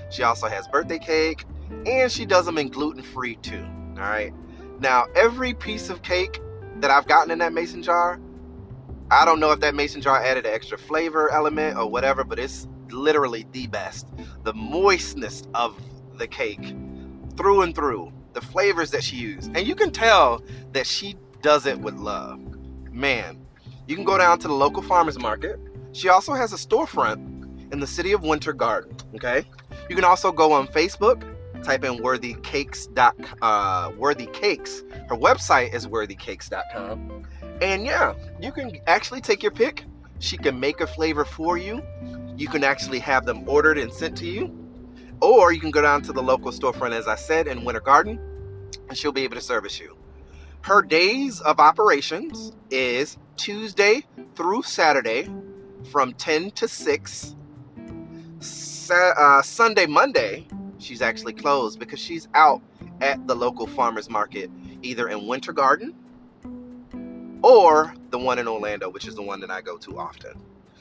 She 0.10 0.24
also 0.24 0.48
has 0.48 0.68
birthday 0.70 1.00
cake, 1.00 1.46
and 1.86 2.10
she 2.12 2.26
does 2.26 2.46
them 2.46 2.58
in 2.58 2.70
gluten 2.70 3.04
free 3.04 3.36
too. 3.36 3.66
All 3.98 4.04
right. 4.04 4.34
Now, 4.80 5.08
every 5.16 5.54
piece 5.54 5.90
of 5.90 6.02
cake 6.02 6.40
that 6.78 6.92
I've 6.92 7.08
gotten 7.08 7.32
in 7.32 7.40
that 7.40 7.52
mason 7.52 7.84
jar, 7.84 8.20
I 9.12 9.26
don't 9.26 9.40
know 9.40 9.52
if 9.52 9.60
that 9.62 9.76
mason 9.76 10.02
jar 10.02 10.22
added 10.22 10.46
an 10.46 10.54
extra 10.54 10.78
flavor 10.78 11.30
element 11.32 11.78
or 11.78 11.90
whatever, 11.90 12.24
but 12.24 12.40
it's 12.40 12.68
literally 12.90 13.46
the 13.52 13.68
best. 13.68 14.08
The 14.44 14.54
moistness 14.54 15.44
of 15.54 15.78
the 16.18 16.28
cake 16.28 16.74
through 17.36 17.62
and 17.62 17.76
through, 17.76 18.12
the 18.38 18.46
flavors 18.46 18.92
that 18.92 19.04
she 19.04 19.16
used. 19.16 19.56
And 19.58 19.68
you 19.68 19.74
can 19.74 19.90
tell 19.90 20.44
that 20.74 20.86
she 20.86 21.16
does 21.42 21.66
it 21.66 21.80
with 21.80 21.96
love. 21.96 22.40
Man, 22.92 23.44
you 23.88 23.96
can 23.96 24.06
go 24.06 24.16
down 24.16 24.38
to 24.40 24.48
the 24.48 24.54
local 24.54 24.84
farmers 24.84 25.18
market. 25.18 25.60
She 25.92 26.10
also 26.10 26.36
has 26.36 26.54
a 26.54 26.56
storefront 26.56 27.74
in 27.74 27.80
the 27.80 27.88
city 27.88 28.12
of 28.12 28.22
Winter 28.22 28.54
Garden. 28.54 28.96
Okay. 29.16 29.44
You 29.90 29.96
can 29.96 30.06
also 30.06 30.32
go 30.32 30.52
on 30.52 30.68
Facebook, 30.68 31.24
type 31.64 31.84
in 31.84 32.04
worthy 32.04 32.36
cakes. 32.44 32.88
Uh, 33.42 33.92
worthy 33.98 34.28
cakes. 34.28 34.84
Her 35.10 35.18
website 35.18 35.74
is 35.74 35.88
worthycakes.com. 35.88 37.24
And 37.64 37.86
yeah, 37.86 38.14
you 38.40 38.52
can 38.52 38.78
actually 38.86 39.22
take 39.22 39.42
your 39.42 39.52
pick. 39.52 39.86
She 40.20 40.38
can 40.38 40.60
make 40.60 40.80
a 40.80 40.86
flavor 40.86 41.26
for 41.26 41.58
you. 41.58 41.82
You 42.36 42.48
can 42.48 42.64
actually 42.64 43.00
have 43.00 43.26
them 43.26 43.50
ordered 43.50 43.80
and 43.80 43.92
sent 43.92 44.16
to 44.18 44.28
you. 44.28 44.67
Or 45.22 45.52
you 45.52 45.60
can 45.60 45.72
go 45.72 45.82
down 45.82 46.04
to 46.04 46.14
the 46.14 46.22
local 46.22 46.52
storefront, 46.52 46.94
as 46.94 47.08
I 47.08 47.16
said, 47.16 47.48
in 47.48 47.66
Winter 47.66 47.82
Garden, 47.82 48.20
and 48.90 48.98
she'll 48.98 49.12
be 49.12 49.24
able 49.24 49.36
to 49.36 49.42
service 49.42 49.80
you. 49.80 49.98
Her 50.62 50.82
days 50.82 51.40
of 51.42 51.60
operations 51.60 52.52
is 52.70 53.18
Tuesday 53.36 54.04
through 54.36 54.64
Saturday 54.64 55.30
from 55.92 56.14
10 56.14 56.52
to 56.52 56.68
6. 56.68 57.36
Sa- 58.40 59.14
uh, 59.18 59.42
Sunday, 59.42 59.86
Monday, 59.86 60.48
she's 60.78 61.02
actually 61.02 61.34
closed 61.34 61.80
because 61.80 62.00
she's 62.00 62.28
out 62.34 62.62
at 63.02 63.26
the 63.28 63.36
local 63.36 63.68
farmers 63.68 64.10
market, 64.10 64.52
either 64.82 65.08
in 65.08 65.28
Winter 65.28 65.54
Garden 65.54 65.96
or 67.44 67.94
the 68.10 68.18
one 68.18 68.40
in 68.40 68.48
Orlando, 68.48 68.90
which 68.90 69.08
is 69.08 69.16
the 69.16 69.22
one 69.22 69.40
that 69.40 69.52
I 69.52 69.62
go 69.62 69.78
to 69.78 69.98
often. 69.98 70.34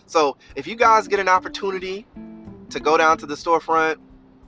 So 0.06 0.36
if 0.54 0.66
you 0.66 0.76
guys 0.76 1.08
get 1.08 1.20
an 1.20 1.28
opportunity 1.28 2.06
to 2.70 2.80
go 2.80 2.96
down 2.96 3.18
to 3.18 3.26
the 3.26 3.34
storefront 3.34 3.96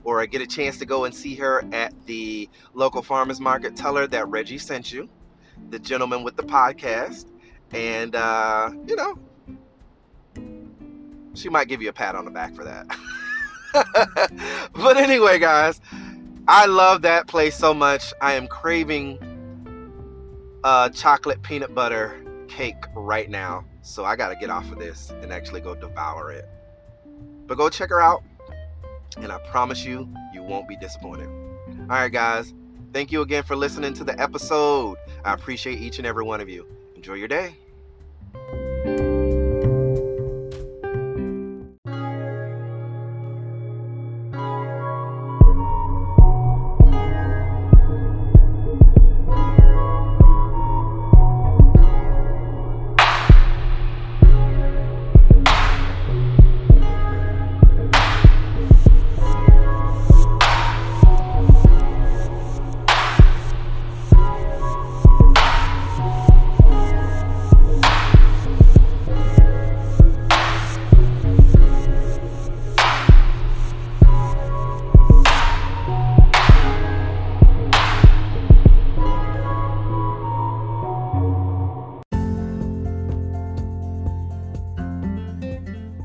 or 0.03 0.25
get 0.25 0.41
a 0.41 0.47
chance 0.47 0.77
to 0.79 0.85
go 0.85 1.05
and 1.05 1.13
see 1.13 1.35
her 1.35 1.63
at 1.71 1.93
the 2.05 2.49
local 2.73 3.01
farmers 3.01 3.39
market, 3.39 3.75
tell 3.75 3.95
her 3.95 4.07
that 4.07 4.27
Reggie 4.27 4.57
sent 4.57 4.91
you, 4.91 5.09
the 5.69 5.79
gentleman 5.79 6.23
with 6.23 6.35
the 6.35 6.43
podcast, 6.43 7.25
and 7.71 8.15
uh, 8.15 8.71
you 8.87 8.95
know, 8.95 9.17
she 11.33 11.49
might 11.49 11.67
give 11.67 11.81
you 11.81 11.89
a 11.89 11.93
pat 11.93 12.15
on 12.15 12.25
the 12.25 12.31
back 12.31 12.53
for 12.55 12.63
that. 12.63 12.87
but 14.73 14.97
anyway, 14.97 15.39
guys, 15.39 15.79
I 16.47 16.65
love 16.65 17.03
that 17.03 17.27
place 17.27 17.55
so 17.55 17.73
much. 17.73 18.13
I 18.21 18.33
am 18.33 18.47
craving 18.47 19.19
a 20.63 20.89
chocolate 20.93 21.41
peanut 21.41 21.73
butter 21.75 22.23
cake 22.47 22.83
right 22.95 23.29
now. 23.29 23.65
So 23.81 24.03
I 24.03 24.15
got 24.15 24.29
to 24.29 24.35
get 24.35 24.49
off 24.49 24.71
of 24.71 24.79
this 24.79 25.11
and 25.21 25.31
actually 25.31 25.61
go 25.61 25.75
devour 25.75 26.31
it. 26.31 26.45
But 27.47 27.57
go 27.57 27.69
check 27.69 27.89
her 27.89 28.01
out. 28.01 28.23
And 29.17 29.31
I 29.31 29.39
promise 29.39 29.83
you, 29.83 30.11
you 30.33 30.43
won't 30.43 30.67
be 30.67 30.77
disappointed. 30.77 31.27
All 31.27 31.87
right, 31.87 32.11
guys. 32.11 32.53
Thank 32.93 33.11
you 33.11 33.21
again 33.21 33.43
for 33.43 33.55
listening 33.55 33.93
to 33.95 34.03
the 34.03 34.19
episode. 34.19 34.97
I 35.23 35.33
appreciate 35.33 35.79
each 35.79 35.99
and 35.99 36.07
every 36.07 36.23
one 36.23 36.41
of 36.41 36.49
you. 36.49 36.65
Enjoy 36.95 37.13
your 37.13 37.27
day. 37.27 37.55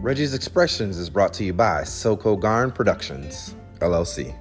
Reggie's 0.05 0.35
Expressions 0.35 0.98
is 0.98 1.09
brought 1.09 1.32
to 1.32 1.44
you 1.44 1.55
by 1.55 1.81
SoCo 1.81 2.39
Garn 2.39 2.70
Productions, 2.70 3.55
LLC. 3.78 4.35